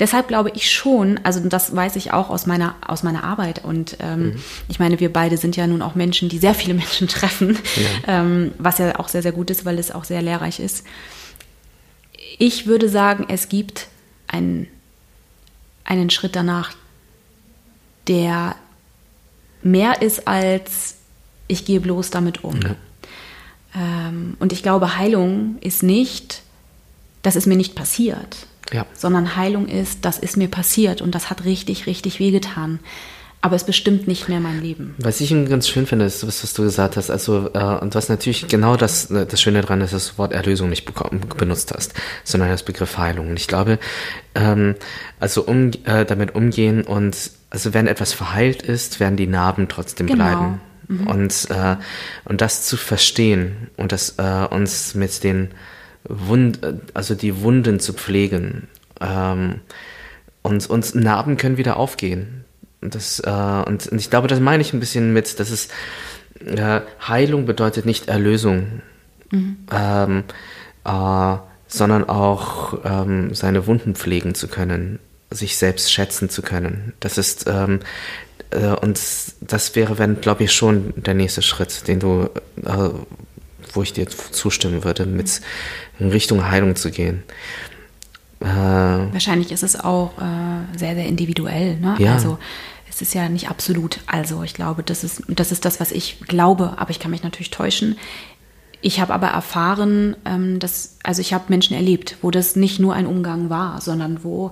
Deshalb 0.04 0.28
glaube 0.28 0.52
ich 0.54 0.70
schon, 0.70 1.18
also 1.24 1.40
das 1.40 1.74
weiß 1.74 1.96
ich 1.96 2.12
auch 2.12 2.30
aus 2.30 2.46
meiner, 2.46 2.76
aus 2.86 3.04
meiner 3.04 3.24
Arbeit. 3.24 3.64
Und 3.64 3.96
ähm, 4.02 4.32
mhm. 4.32 4.44
ich 4.68 4.78
meine, 4.78 5.00
wir 5.00 5.14
beide 5.14 5.38
sind 5.38 5.56
ja 5.56 5.66
nun 5.66 5.82
auch 5.82 5.96
Menschen, 5.96 6.28
die 6.28 6.40
sehr 6.40 6.54
viele 6.54 6.74
Menschen 6.74 7.08
treffen, 7.08 7.58
ja. 7.78 8.20
Ähm, 8.20 8.52
was 8.58 8.80
ja 8.80 9.00
auch 9.00 9.08
sehr, 9.08 9.22
sehr 9.22 9.32
gut 9.32 9.50
ist, 9.50 9.64
weil 9.64 9.80
es 9.80 9.92
auch 9.92 10.04
sehr 10.04 10.22
lehrreich 10.22 10.60
ist. 10.60 10.86
Ich 12.38 12.68
würde 12.68 12.90
sagen, 12.90 13.28
es 13.30 13.48
gibt 13.48 13.88
einen, 14.28 14.68
einen 15.86 16.10
Schritt 16.10 16.36
danach, 16.36 16.74
der 18.10 18.58
mehr 19.62 20.02
ist 20.02 20.28
als 20.28 20.96
ich 21.48 21.64
gehe 21.64 21.80
bloß 21.80 22.10
damit 22.10 22.44
um. 22.44 22.60
Ja. 22.60 22.76
Ähm, 23.74 24.36
und 24.40 24.52
ich 24.52 24.64
glaube, 24.64 24.98
Heilung 24.98 25.60
ist 25.62 25.82
nicht, 25.82 26.42
das 27.22 27.38
ist 27.38 27.48
mir 27.48 27.56
nicht 27.56 27.74
passiert 27.74 28.48
ja. 28.74 28.86
sondern 28.94 29.36
Heilung 29.36 29.68
ist, 29.68 30.04
das 30.04 30.20
ist 30.20 30.36
mir 30.36 30.50
passiert 30.50 31.02
und 31.02 31.16
das 31.16 31.30
hat 31.30 31.46
richtig, 31.46 31.86
richtig 31.86 32.20
wehgetan. 32.20 32.80
Aber 33.42 33.58
es 33.58 33.66
bestimmt 33.66 34.08
nicht 34.08 34.30
mehr 34.30 34.40
mein 34.40 34.62
Leben. 34.62 34.96
Was 35.00 35.20
ich 35.20 35.30
ganz 35.50 35.68
schön 35.68 35.86
finde, 35.86 36.06
ist, 36.06 36.26
was, 36.26 36.44
was 36.44 36.54
du 36.54 36.64
gesagt 36.64 36.96
hast. 36.96 37.10
Also, 37.10 37.50
äh, 37.54 37.78
und 37.82 37.94
was 37.94 38.08
natürlich 38.08 38.48
genau 38.48 38.78
das, 38.78 39.12
äh, 39.12 39.26
das 39.26 39.42
Schöne 39.42 39.60
daran 39.60 39.82
ist, 39.82 39.92
dass 39.92 40.06
du 40.06 40.10
das 40.12 40.18
Wort 40.18 40.32
Erlösung 40.32 40.70
nicht 40.70 40.86
bekommen, 40.86 41.20
benutzt 41.38 41.74
hast, 41.76 41.94
sondern 42.24 42.48
das 42.48 42.64
Begriff 42.64 42.98
Heilung. 42.98 43.32
Und 43.32 43.38
ich 43.38 43.50
glaube, 43.50 43.80
ähm, 44.34 44.76
also 45.20 45.44
um, 45.44 45.72
äh, 45.84 46.06
damit 46.06 46.36
umgehen 46.36 46.84
und, 46.84 47.32
also 47.50 47.74
wenn 47.74 47.88
etwas 47.88 48.14
verheilt 48.14 48.62
ist, 48.62 49.02
werden 49.02 49.18
die 49.18 49.28
Narben 49.28 49.68
trotzdem 49.68 50.08
genau. 50.08 50.24
bleiben. 50.24 50.62
Mhm. 50.88 51.08
Und, 51.08 51.50
äh, 51.50 51.76
und 52.24 52.40
das 52.40 52.66
zu 52.66 52.78
verstehen 52.78 53.70
und 53.76 53.92
das 53.92 54.16
äh, 54.20 54.48
uns 54.50 54.96
mit 54.96 55.22
den 55.26 55.50
Wund, 56.06 56.60
also 56.94 57.16
die 57.16 57.42
Wunden 57.42 57.80
zu 57.80 57.94
pflegen. 57.94 58.68
Ähm, 59.00 59.62
und, 60.42 60.70
und 60.70 60.96
Narben 60.96 61.38
können 61.38 61.58
wieder 61.58 61.78
aufgehen. 61.78 62.44
Und, 62.82 62.96
das, 62.96 63.20
äh, 63.20 63.30
und, 63.30 63.88
und 63.88 63.98
ich 64.00 64.10
glaube, 64.10 64.28
das 64.28 64.40
meine 64.40 64.62
ich 64.62 64.74
ein 64.74 64.80
bisschen 64.80 65.14
mit, 65.14 65.40
dass 65.40 65.50
es 65.50 65.70
äh, 66.46 66.82
Heilung 67.08 67.46
bedeutet 67.46 67.86
nicht 67.86 68.10
Erlösung, 68.10 68.82
mhm. 69.32 69.58
ähm, 69.72 70.24
äh, 70.86 71.38
sondern 71.68 72.10
auch 72.10 72.80
ähm, 72.84 73.34
seine 73.34 73.66
Wunden 73.68 73.96
pflegen 73.96 74.36
zu 74.36 74.48
können, 74.48 75.00
sich 75.32 75.58
selbst 75.58 75.92
schätzen 75.92 76.30
zu 76.30 76.42
können. 76.42 76.94
Das 77.00 77.18
ist 77.18 77.46
ähm, 77.48 77.80
äh, 78.54 78.76
und 78.76 79.00
das 79.42 79.76
wäre, 79.76 79.98
wenn, 79.98 80.22
glaube 80.22 80.44
ich, 80.44 80.52
schon 80.52 80.94
der 80.96 81.14
nächste 81.14 81.42
Schritt, 81.42 81.88
den 81.88 82.00
du 82.00 82.30
äh, 82.64 82.90
wo 83.74 83.84
ich 83.84 83.94
dir 83.94 84.08
zustimmen 84.08 84.84
würde, 84.84 85.06
mit 85.06 85.42
in 86.00 86.10
Richtung 86.10 86.50
Heilung 86.50 86.76
zu 86.76 86.92
gehen. 86.92 87.24
Äh, 88.40 88.46
Wahrscheinlich 88.46 89.52
ist 89.52 89.64
es 89.64 89.80
auch 89.80 90.18
äh, 90.18 90.78
sehr, 90.78 90.96
sehr 90.96 91.06
individuell. 91.06 91.78
Ne? 91.78 91.96
Ja. 92.00 92.14
Also 92.14 92.38
es 92.90 93.02
ist 93.02 93.14
ja 93.14 93.30
nicht 93.30 93.50
absolut. 93.50 94.00
Also 94.06 94.44
ich 94.44 94.54
glaube, 94.54 94.84
das 94.84 95.04
ist, 95.04 95.24
das 95.28 95.52
ist 95.52 95.66
das, 95.66 95.80
was 95.80 95.92
ich 95.92 96.20
glaube, 96.28 96.74
aber 96.78 96.92
ich 96.92 97.00
kann 97.00 97.12
mich 97.12 97.24
natürlich 97.24 97.52
täuschen. 97.52 97.98
Ich 98.82 99.00
habe 99.00 99.14
aber 99.14 99.28
erfahren, 99.28 100.18
ähm, 100.26 100.60
dass, 100.60 100.98
also 101.04 101.22
ich 101.22 101.34
habe 101.34 101.46
Menschen 101.48 101.76
erlebt, 101.76 102.18
wo 102.22 102.32
das 102.32 102.56
nicht 102.56 102.80
nur 102.80 102.94
ein 102.94 103.08
Umgang 103.08 103.50
war, 103.50 103.80
sondern 103.80 104.24
wo 104.24 104.52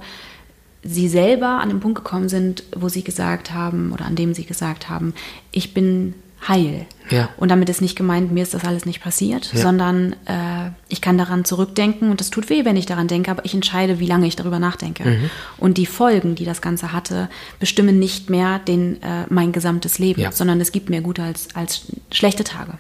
sie 0.84 1.09
selber 1.09 1.59
an 1.59 1.69
den 1.69 1.80
Punkt 1.80 1.97
gekommen 1.97 2.30
sind, 2.30 2.63
wo 2.76 2.89
sie 2.89 3.03
gesagt 3.03 3.53
haben 3.53 3.91
oder 3.91 4.05
an 4.05 4.15
dem 4.15 4.34
sie 4.34 4.45
gesagt 4.45 4.89
haben, 4.89 5.13
ich 5.51 5.74
bin 5.74 6.15
heil. 6.47 6.85
Ja. 7.09 7.29
Und 7.37 7.49
damit 7.49 7.69
ist 7.69 7.81
nicht 7.81 7.95
gemeint, 7.95 8.31
mir 8.31 8.43
ist 8.43 8.53
das 8.53 8.63
alles 8.63 8.85
nicht 8.85 9.01
passiert, 9.01 9.51
ja. 9.53 9.61
sondern 9.61 10.13
äh, 10.25 10.71
ich 10.87 11.01
kann 11.01 11.17
daran 11.17 11.45
zurückdenken 11.45 12.09
und 12.09 12.21
es 12.21 12.29
tut 12.29 12.49
weh, 12.49 12.65
wenn 12.65 12.77
ich 12.77 12.85
daran 12.85 13.07
denke, 13.07 13.29
aber 13.29 13.45
ich 13.45 13.53
entscheide, 13.53 13.99
wie 13.99 14.05
lange 14.05 14.27
ich 14.27 14.35
darüber 14.35 14.57
nachdenke. 14.59 15.03
Mhm. 15.03 15.29
Und 15.57 15.77
die 15.77 15.85
Folgen, 15.85 16.35
die 16.35 16.45
das 16.45 16.61
Ganze 16.61 16.93
hatte, 16.93 17.29
bestimmen 17.59 17.99
nicht 17.99 18.29
mehr 18.29 18.59
den, 18.59 19.01
äh, 19.03 19.25
mein 19.29 19.51
gesamtes 19.51 19.99
Leben, 19.99 20.21
ja. 20.21 20.31
sondern 20.31 20.59
es 20.61 20.71
gibt 20.71 20.89
mehr 20.89 21.01
gute 21.01 21.21
als, 21.21 21.49
als 21.53 21.83
schlechte 22.11 22.43
Tage. 22.43 22.73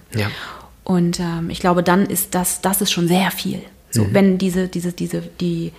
Und 0.83 1.19
ähm, 1.19 1.49
ich 1.49 1.59
glaube, 1.59 1.83
dann 1.83 2.05
ist 2.05 2.33
das, 2.33 2.61
das 2.61 2.81
ist 2.81 2.91
schon 2.91 3.07
sehr 3.07 3.31
viel. 3.31 3.61
So, 3.91 4.03
Mhm. 4.03 4.13
wenn 4.13 4.37
diese, 4.37 4.67
diese, 4.67 4.93
diese, 4.93 5.21
die, 5.21 5.73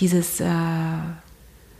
dieses 0.00 0.40
äh, 0.40 0.46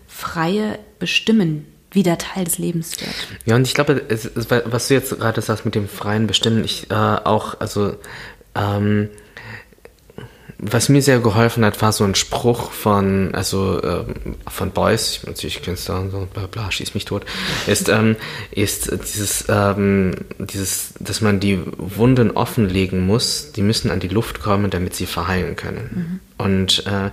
freie 0.06 0.78
Bestimmen 0.98 1.66
wieder 1.90 2.18
Teil 2.18 2.44
des 2.44 2.58
Lebens 2.58 3.00
wird. 3.00 3.10
Ja, 3.46 3.56
und 3.56 3.66
ich 3.66 3.74
glaube, 3.74 4.02
es, 4.08 4.24
es, 4.24 4.48
was 4.50 4.88
du 4.88 4.94
jetzt 4.94 5.18
gerade 5.18 5.40
sagst 5.40 5.64
mit 5.64 5.74
dem 5.74 5.88
freien 5.88 6.26
Bestimmen, 6.26 6.64
ich 6.64 6.90
äh, 6.90 6.94
auch, 6.94 7.60
also, 7.60 7.96
ähm, 8.54 9.08
was 10.60 10.88
mir 10.88 11.00
sehr 11.02 11.20
geholfen 11.20 11.64
hat, 11.64 11.80
war 11.82 11.92
so 11.92 12.02
ein 12.02 12.16
Spruch 12.16 12.72
von, 12.72 13.32
also 13.32 13.80
ähm, 13.82 14.34
von 14.48 14.72
Beuys, 14.72 15.12
ich 15.12 15.20
bin 15.20 15.30
natürlich 15.30 15.62
Künstler 15.62 16.00
und 16.00 16.10
so, 16.10 16.26
bla 16.32 16.46
bla, 16.46 16.70
schieß 16.72 16.94
mich 16.94 17.04
tot, 17.04 17.24
ist, 17.68 17.88
ähm, 17.88 18.16
ist 18.50 18.90
dieses, 18.90 19.44
ähm, 19.48 20.16
dieses, 20.38 20.94
dass 20.98 21.20
man 21.20 21.38
die 21.38 21.60
Wunden 21.76 22.32
offenlegen 22.32 23.06
muss, 23.06 23.52
die 23.52 23.62
müssen 23.62 23.92
an 23.92 24.00
die 24.00 24.08
Luft 24.08 24.40
kommen, 24.40 24.70
damit 24.70 24.96
sie 24.96 25.06
verheilen 25.06 25.54
können. 25.54 26.20
Und 26.38 26.86
äh, 26.86 27.10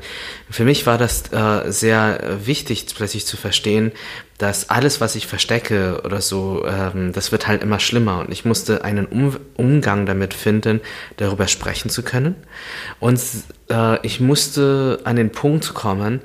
für 0.50 0.64
mich 0.64 0.86
war 0.86 0.98
das 0.98 1.32
äh, 1.34 1.72
sehr 1.72 2.38
wichtig, 2.46 2.86
plötzlich 2.96 3.26
zu 3.26 3.38
verstehen, 3.38 3.92
dass 4.38 4.70
alles, 4.70 5.02
was 5.02 5.16
ich 5.16 5.28
verstecke 5.28 6.02
oder 6.06 6.22
so, 6.22 6.66
ähm, 6.68 7.12
das 7.12 7.32
wird 7.32 7.48
halt 7.48 7.64
immer 7.64 7.80
schlimmer. 7.80 8.20
Und 8.20 8.32
ich 8.32 8.46
musste 8.46 8.84
einen 8.84 9.08
um 9.08 9.38
Umgang 9.56 10.06
damit 10.06 10.34
finden, 10.34 10.80
darüber 11.18 11.48
sprechen 11.48 11.90
zu 11.90 12.04
können. 12.04 12.36
Und 13.00 13.20
äh, 13.70 14.06
ich 14.06 14.20
musste 14.20 15.00
an 15.06 15.16
den 15.16 15.32
Punkt 15.32 15.74
kommen, 15.74 16.22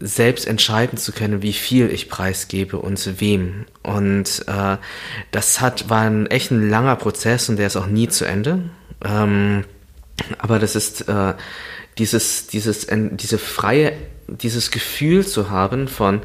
selbst 0.00 0.48
entscheiden 0.48 0.98
zu 0.98 1.12
können, 1.12 1.42
wie 1.42 1.52
viel 1.52 1.90
ich 1.90 2.08
preisgebe 2.08 2.78
und 2.78 3.20
wem. 3.20 3.66
Und 3.84 4.44
äh, 4.48 4.78
das 5.30 5.60
hat, 5.60 5.88
war 5.88 6.02
ein 6.02 6.26
echt 6.26 6.50
ein 6.50 6.68
langer 6.68 6.96
Prozess 6.96 7.48
und 7.48 7.56
der 7.56 7.68
ist 7.68 7.76
auch 7.76 7.86
nie 7.86 8.08
zu 8.08 8.24
Ende. 8.24 8.64
Ähm, 9.04 9.64
aber 10.38 10.58
das 10.58 10.74
ist 10.74 11.08
äh, 11.08 11.34
dieses, 11.98 12.46
dieses, 12.46 12.86
diese 12.90 13.38
freie, 13.38 13.92
dieses 14.26 14.70
Gefühl 14.70 15.26
zu 15.26 15.50
haben 15.50 15.88
von, 15.88 16.22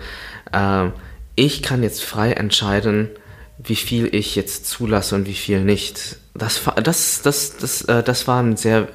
äh, 0.51 0.89
ich 1.35 1.61
kann 1.61 1.83
jetzt 1.83 2.03
frei 2.03 2.33
entscheiden, 2.33 3.09
wie 3.57 3.75
viel 3.75 4.13
ich 4.13 4.35
jetzt 4.35 4.67
zulasse 4.67 5.15
und 5.15 5.27
wie 5.27 5.33
viel 5.33 5.63
nicht. 5.63 6.17
Das, 6.33 6.61
das, 6.83 7.21
das, 7.21 7.57
das, 7.57 7.81
äh, 7.83 8.03
das 8.03 8.27
war 8.27 8.41
ein 8.41 8.57
sehr 8.57 8.87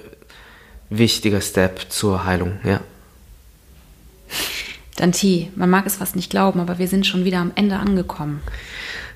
wichtiger 0.91 1.41
Step 1.41 1.87
zur 1.91 2.25
Heilung, 2.25 2.59
ja. 2.65 2.81
Danti, 4.97 5.51
man 5.57 5.71
mag 5.71 5.87
es 5.87 5.97
fast 5.97 6.17
nicht 6.17 6.31
glauben, 6.31 6.61
aber 6.61 6.79
wir 6.79 6.87
sind 6.87 7.07
schon 7.07 7.25
wieder 7.25 7.39
am 7.39 7.53
Ende 7.55 7.77
angekommen. 7.77 8.41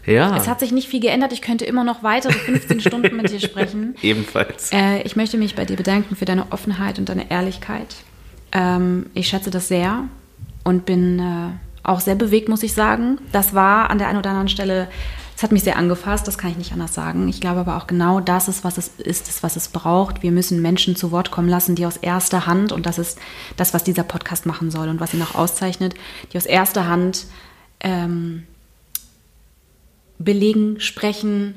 Ja, 0.06 0.36
Es 0.36 0.46
hat 0.46 0.60
sich 0.60 0.72
nicht 0.72 0.88
viel 0.88 1.00
geändert. 1.00 1.32
Ich 1.32 1.42
könnte 1.42 1.64
immer 1.64 1.84
noch 1.84 2.02
weitere 2.02 2.32
15 2.32 2.80
Stunden 2.80 3.16
mit 3.16 3.30
dir 3.30 3.40
sprechen. 3.40 3.96
ebenfalls. 4.02 4.72
Äh, 4.72 5.02
ich 5.02 5.16
möchte 5.16 5.36
mich 5.36 5.56
bei 5.56 5.64
dir 5.64 5.76
bedanken 5.76 6.16
für 6.16 6.24
deine 6.24 6.52
Offenheit 6.52 6.98
und 6.98 7.08
deine 7.08 7.30
Ehrlichkeit. 7.30 7.96
Ähm, 8.52 9.06
ich 9.14 9.28
schätze 9.28 9.50
das 9.50 9.68
sehr 9.68 10.04
und 10.64 10.86
bin 10.86 11.18
äh, 11.18 11.48
auch 11.82 12.00
sehr 12.00 12.14
bewegt, 12.14 12.48
muss 12.48 12.62
ich 12.62 12.72
sagen. 12.72 13.18
Das 13.32 13.54
war 13.54 13.90
an 13.90 13.98
der 13.98 14.08
einen 14.08 14.18
oder 14.18 14.30
anderen 14.30 14.48
Stelle, 14.48 14.88
es 15.36 15.42
hat 15.42 15.52
mich 15.52 15.64
sehr 15.64 15.76
angefasst, 15.76 16.26
das 16.26 16.38
kann 16.38 16.50
ich 16.50 16.56
nicht 16.56 16.72
anders 16.72 16.94
sagen. 16.94 17.28
Ich 17.28 17.42
glaube 17.42 17.60
aber 17.60 17.76
auch 17.76 17.86
genau 17.86 18.20
das 18.20 18.48
ist, 18.48 18.64
was 18.64 18.78
es 18.78 18.88
ist, 18.96 19.28
ist, 19.28 19.42
was 19.42 19.56
es 19.56 19.68
braucht. 19.68 20.22
Wir 20.22 20.32
müssen 20.32 20.62
Menschen 20.62 20.96
zu 20.96 21.12
Wort 21.12 21.30
kommen 21.30 21.48
lassen, 21.48 21.74
die 21.74 21.84
aus 21.84 21.98
erster 21.98 22.46
Hand, 22.46 22.72
und 22.72 22.86
das 22.86 22.98
ist 22.98 23.18
das, 23.56 23.74
was 23.74 23.84
dieser 23.84 24.02
Podcast 24.02 24.46
machen 24.46 24.70
soll 24.70 24.88
und 24.88 24.98
was 24.98 25.12
ihn 25.12 25.22
auch 25.22 25.34
auszeichnet, 25.34 25.94
die 26.32 26.38
aus 26.38 26.46
erster 26.46 26.88
Hand 26.88 27.26
ähm, 27.80 28.44
belegen, 30.18 30.80
sprechen, 30.80 31.54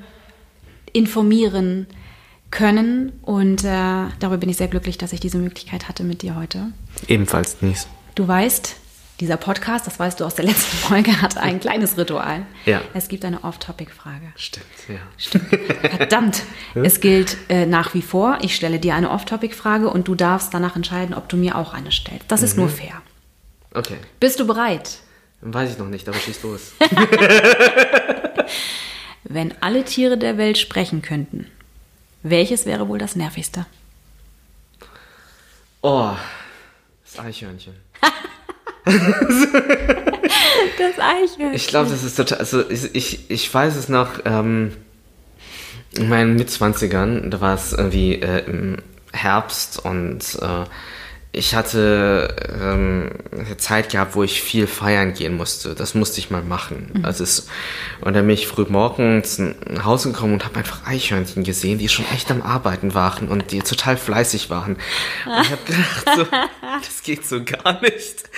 informieren 0.93 1.88
können. 2.51 3.14
Und 3.22 3.64
äh, 3.64 4.07
darüber 4.20 4.38
bin 4.38 4.49
ich 4.49 4.57
sehr 4.57 4.68
glücklich, 4.68 4.97
dass 4.97 5.14
ich 5.14 5.20
diese 5.20 5.38
Möglichkeit 5.38 5.88
hatte 5.88 6.03
mit 6.03 6.22
dir 6.22 6.36
heute. 6.36 6.72
Ebenfalls, 7.07 7.57
Denise. 7.60 7.88
Du 8.16 8.28
weißt, 8.28 8.76
dieser 9.20 9.38
Podcast, 9.38 9.86
das 9.86 9.99
weißt 9.99 10.20
du 10.20 10.26
aus 10.26 10.36
der 10.36 10.45
letzten 10.45 10.78
Folge, 10.78 11.22
hat 11.22 11.38
ein 11.38 11.60
kleines 11.60 11.97
Ritual. 11.97 12.45
Ja. 12.66 12.82
Es 12.93 13.07
gibt 13.07 13.26
eine 13.26 13.43
Off-Topic-Frage. 13.43 14.32
Stimmt, 14.36 14.66
ja. 14.88 15.39
Verdammt, 15.97 16.43
es 16.76 17.01
gilt 17.01 17.38
äh, 17.49 17.66
nach 17.66 17.93
wie 17.93 18.01
vor, 18.01 18.38
ich 18.41 18.55
stelle 18.55 18.80
dir 18.80 18.95
eine 18.95 19.10
Off-Topic-Frage 19.12 19.89
und 19.89 20.07
du 20.07 20.16
darfst 20.16 20.53
danach 20.53 20.76
entscheiden, 20.76 21.14
ob 21.14 21.28
du 21.30 21.38
mir 21.38 21.57
auch 21.57 21.74
eine 21.74 21.91
stellst. 21.91 22.32
Das 22.32 22.41
ist 22.41 22.57
nur 22.57 22.70
fair. 22.70 23.01
Okay, 23.74 23.97
Bist 24.20 24.39
du 24.39 24.47
bereit? 24.47 24.99
Weiß 25.41 25.71
ich 25.71 25.77
noch 25.77 25.87
nicht, 25.87 26.07
aber 26.07 26.17
schieß 26.17 26.43
los. 26.43 26.73
Wenn 29.23 29.53
alle 29.61 29.85
Tiere 29.85 30.17
der 30.17 30.37
Welt 30.37 30.57
sprechen 30.57 31.01
könnten, 31.01 31.47
welches 32.23 32.65
wäre 32.65 32.87
wohl 32.87 32.97
das 32.97 33.15
nervigste? 33.15 33.65
Oh, 35.81 36.11
das 37.03 37.19
Eichhörnchen. 37.19 37.73
Das 40.77 40.97
Eichhörnchen. 40.97 41.53
Ich 41.53 41.67
glaube, 41.67 41.89
das 41.89 42.03
ist 42.03 42.15
total. 42.15 42.39
Also 42.39 42.67
ich, 42.69 42.95
ich, 42.95 43.29
ich 43.29 43.53
weiß 43.53 43.75
es 43.75 43.89
noch, 43.89 44.25
ähm, 44.25 44.71
in 45.95 46.09
meinen 46.09 46.35
Mitzwanzigern, 46.35 47.29
da 47.29 47.41
war 47.41 47.53
es 47.53 47.73
irgendwie 47.73 48.15
äh, 48.15 48.45
im 48.45 48.77
Herbst 49.11 49.83
und 49.83 50.21
äh, 50.41 50.65
ich 51.39 51.55
hatte 51.55 52.35
ähm, 52.61 53.11
eine 53.31 53.55
Zeit 53.55 53.89
gehabt, 53.89 54.13
wo 54.13 54.23
ich 54.23 54.41
viel 54.41 54.67
feiern 54.67 55.13
gehen 55.13 55.37
musste. 55.37 55.73
Das 55.73 55.95
musste 55.95 56.19
ich 56.19 56.29
mal 56.29 56.43
machen. 56.43 56.99
Also 57.03 57.23
es, 57.23 57.47
und 58.01 58.13
dann 58.13 58.27
bin 58.27 58.33
ich 58.33 58.45
früh 58.45 58.65
morgens 58.67 59.39
nach 59.39 59.85
Hause 59.85 60.11
gekommen 60.11 60.33
und 60.33 60.45
habe 60.45 60.57
einfach 60.57 60.85
Eichhörnchen 60.85 61.45
gesehen, 61.45 61.79
die 61.79 61.87
schon 61.87 62.05
echt 62.13 62.29
am 62.29 62.41
Arbeiten 62.41 62.93
waren 62.93 63.29
und 63.29 63.51
die 63.51 63.61
total 63.61 63.95
fleißig 63.95 64.49
waren. 64.49 64.75
Und 65.25 65.41
ich 65.41 65.51
habe 65.51 65.61
gedacht, 65.65 66.09
so, 66.17 66.27
das 66.83 67.03
geht 67.03 67.25
so 67.25 67.41
gar 67.43 67.81
nicht. 67.81 68.29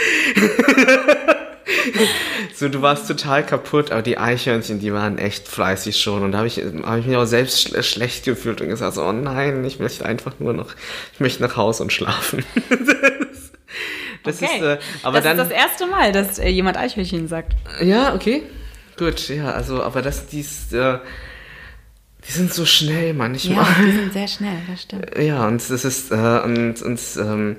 So, 2.53 2.69
du 2.69 2.81
warst 2.81 3.07
total 3.07 3.45
kaputt, 3.45 3.91
aber 3.91 4.01
die 4.01 4.17
Eichhörnchen, 4.17 4.79
die 4.79 4.93
waren 4.93 5.17
echt 5.17 5.47
fleißig 5.47 5.99
schon. 5.99 6.23
Und 6.23 6.31
da 6.33 6.39
habe 6.39 6.47
ich, 6.47 6.57
hab 6.83 6.99
ich 6.99 7.05
mich 7.05 7.17
auch 7.17 7.25
selbst 7.25 7.61
schle 7.61 7.81
schlecht 7.83 8.25
gefühlt 8.25 8.61
und 8.61 8.67
gesagt, 8.69 8.97
oh 8.97 9.11
nein, 9.11 9.63
ich 9.65 9.79
möchte 9.79 10.05
einfach 10.05 10.33
nur 10.39 10.53
noch, 10.53 10.73
ich 11.13 11.19
möchte 11.19 11.41
nach 11.41 11.55
Hause 11.55 11.83
und 11.83 11.91
schlafen. 11.93 12.43
das 12.69 12.79
das 14.23 14.41
Okay. 14.41 14.57
ist, 14.57 14.61
äh, 14.63 14.77
aber 15.03 15.17
das 15.21 15.23
dann, 15.23 15.39
ist 15.39 15.51
das 15.51 15.57
erste 15.57 15.87
Mal, 15.87 16.11
dass 16.11 16.37
äh, 16.37 16.49
jemand 16.49 16.77
Eichhörnchen 16.77 17.27
sagt. 17.27 17.53
ja, 17.81 18.13
okay, 18.13 18.43
gut, 18.97 19.29
ja, 19.29 19.51
also, 19.51 19.81
aber 19.81 20.01
das, 20.03 20.27
die 20.27 20.41
ist, 20.41 20.73
äh, 20.73 20.99
die 22.27 22.31
sind 22.31 22.53
so 22.53 22.65
schnell 22.67 23.15
manchmal. 23.15 23.65
Ja, 23.65 23.75
die 23.83 23.91
sind 23.91 24.13
sehr 24.13 24.27
schnell, 24.27 24.57
das 24.69 24.83
stimmt. 24.83 25.17
Ja, 25.17 25.47
und 25.47 25.57
das 25.67 25.83
ist, 25.85 26.11
äh, 26.11 26.15
und, 26.43 26.79
und 26.83 26.99
ähm, 27.17 27.55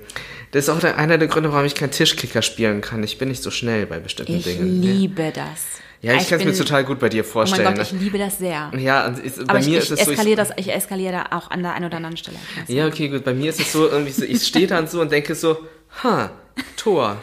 das 0.52 0.64
ist 0.64 0.68
auch 0.70 0.78
der, 0.80 0.96
einer 0.98 1.18
der 1.18 1.28
Gründe, 1.28 1.52
warum 1.52 1.66
ich 1.66 1.74
kein 1.74 1.90
Tischkicker 1.90 2.42
spielen 2.42 2.80
kann. 2.80 3.02
Ich 3.02 3.18
bin 3.18 3.28
nicht 3.28 3.42
so 3.42 3.50
schnell 3.50 3.86
bei 3.86 3.98
bestimmten 3.98 4.36
Ich 4.36 4.44
Dingen. 4.44 4.80
liebe 4.82 5.32
das. 5.34 5.80
Ja, 6.02 6.14
ich 6.14 6.28
kann 6.28 6.40
es 6.40 6.44
mir 6.44 6.52
total 6.54 6.84
gut 6.84 6.98
bei 6.98 7.08
dir 7.08 7.22
Oh 7.22 7.26
vorstellen. 7.26 7.64
mein 7.64 7.76
Gott, 7.76 7.86
ich 7.92 7.92
liebe 8.00 8.18
das 8.18 8.38
sehr. 8.38 8.72
ja, 8.76 9.06
ist, 9.06 9.38
Aber 9.40 9.54
bei 9.54 9.58
ich, 9.60 9.66
mir 9.68 9.78
ich 9.78 9.84
ist 9.84 9.90
es 9.92 10.00
so. 10.00 10.10
Ich, 10.10 10.18
eskaliere 10.18 10.36
das, 10.36 10.50
ich 10.56 10.72
eskaliere 10.72 11.12
da 11.12 11.36
auch 11.36 11.50
an 11.50 11.62
der 11.62 11.74
einen 11.74 11.84
oder 11.86 11.96
anderen 11.98 12.16
Stelle. 12.16 12.36
ja, 12.68 12.86
okay, 12.86 13.08
gut. 13.08 13.24
Bei 13.24 13.34
mir 13.34 13.50
ist 13.50 13.60
es 13.60 13.72
so, 13.72 13.88
irgendwie 13.88 14.10
so, 14.12 14.24
ich 14.24 14.42
stehe 14.46 14.66
dann 14.66 14.88
so 14.88 15.00
und 15.00 15.12
denke 15.12 15.34
so, 15.34 15.58
ha, 16.02 16.30
Tor. 16.76 17.18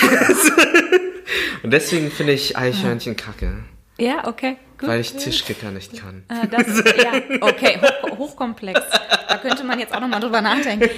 und 1.62 1.70
deswegen 1.70 2.10
finde 2.10 2.32
ich 2.32 2.56
Eichhörnchen 2.56 3.16
kacke, 3.16 3.64
Ja, 3.98 4.26
okay, 4.26 4.56
gut. 4.84 4.90
weil 4.94 5.00
ich 5.00 5.12
Tischkicker 5.14 5.70
nicht 5.70 5.96
kann. 6.00 6.22
Äh, 6.28 6.46
das 6.48 6.66
ist, 6.68 6.86
ja, 7.02 7.12
okay, 7.40 7.78
hoch, 8.10 8.18
hochkomplex. 8.18 8.80
Da 9.28 9.38
könnte 9.38 9.64
man 9.64 9.78
jetzt 9.78 9.94
auch 9.94 10.00
nochmal 10.00 10.20
drüber 10.20 10.40
nachdenken. 10.40 10.88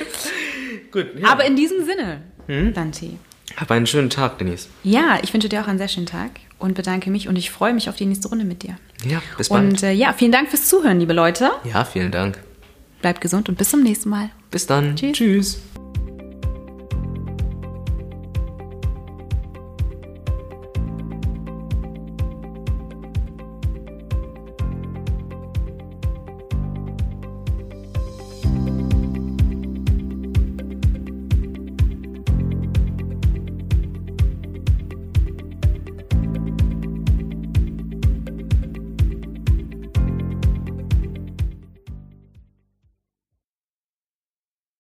Gut, 0.93 1.07
ja. 1.19 1.29
Aber 1.29 1.45
in 1.45 1.57
diesem 1.57 1.85
Sinne, 1.85 2.23
Hm? 2.47 2.73
Dante. 2.75 3.11
Hab 3.57 3.71
einen 3.71 3.87
schönen 3.87 4.11
Tag, 4.11 4.39
Denise. 4.39 4.69
Ja, 4.85 5.19
ich 5.23 5.33
wünsche 5.33 5.49
dir 5.49 5.63
auch 5.63 5.67
einen 5.69 5.79
sehr 5.79 5.89
schönen 5.89 6.07
Tag 6.07 6.31
und 6.59 6.75
bedanke 6.75 7.11
mich 7.11 7.29
und 7.29 7.37
ich 7.37 7.51
freue 7.51 7.73
mich 7.75 7.89
auf 7.89 7.97
die 7.97 8.07
nächste 8.07 8.29
Runde 8.29 8.45
mit 8.45 8.63
dir. 8.63 8.77
Ja, 9.05 9.21
bis 9.37 9.49
bald. 9.49 9.65
Und 9.73 9.83
äh, 9.83 9.93
ja, 9.93 10.13
vielen 10.13 10.33
Dank 10.33 10.49
fürs 10.51 10.69
Zuhören, 10.69 11.01
liebe 11.01 11.13
Leute. 11.13 11.51
ja, 11.65 11.85
vielen 11.85 12.11
Dank. 12.13 12.39
Bleibt 13.01 13.21
gesund 13.21 13.49
und 13.49 13.57
bis 13.59 13.71
zum 13.71 13.83
nächsten 13.83 14.09
Mal. 14.11 14.31
Bis 14.51 14.67
dann. 14.67 14.97
Tschüss. 14.97 15.13
Tschüss. 15.17 15.61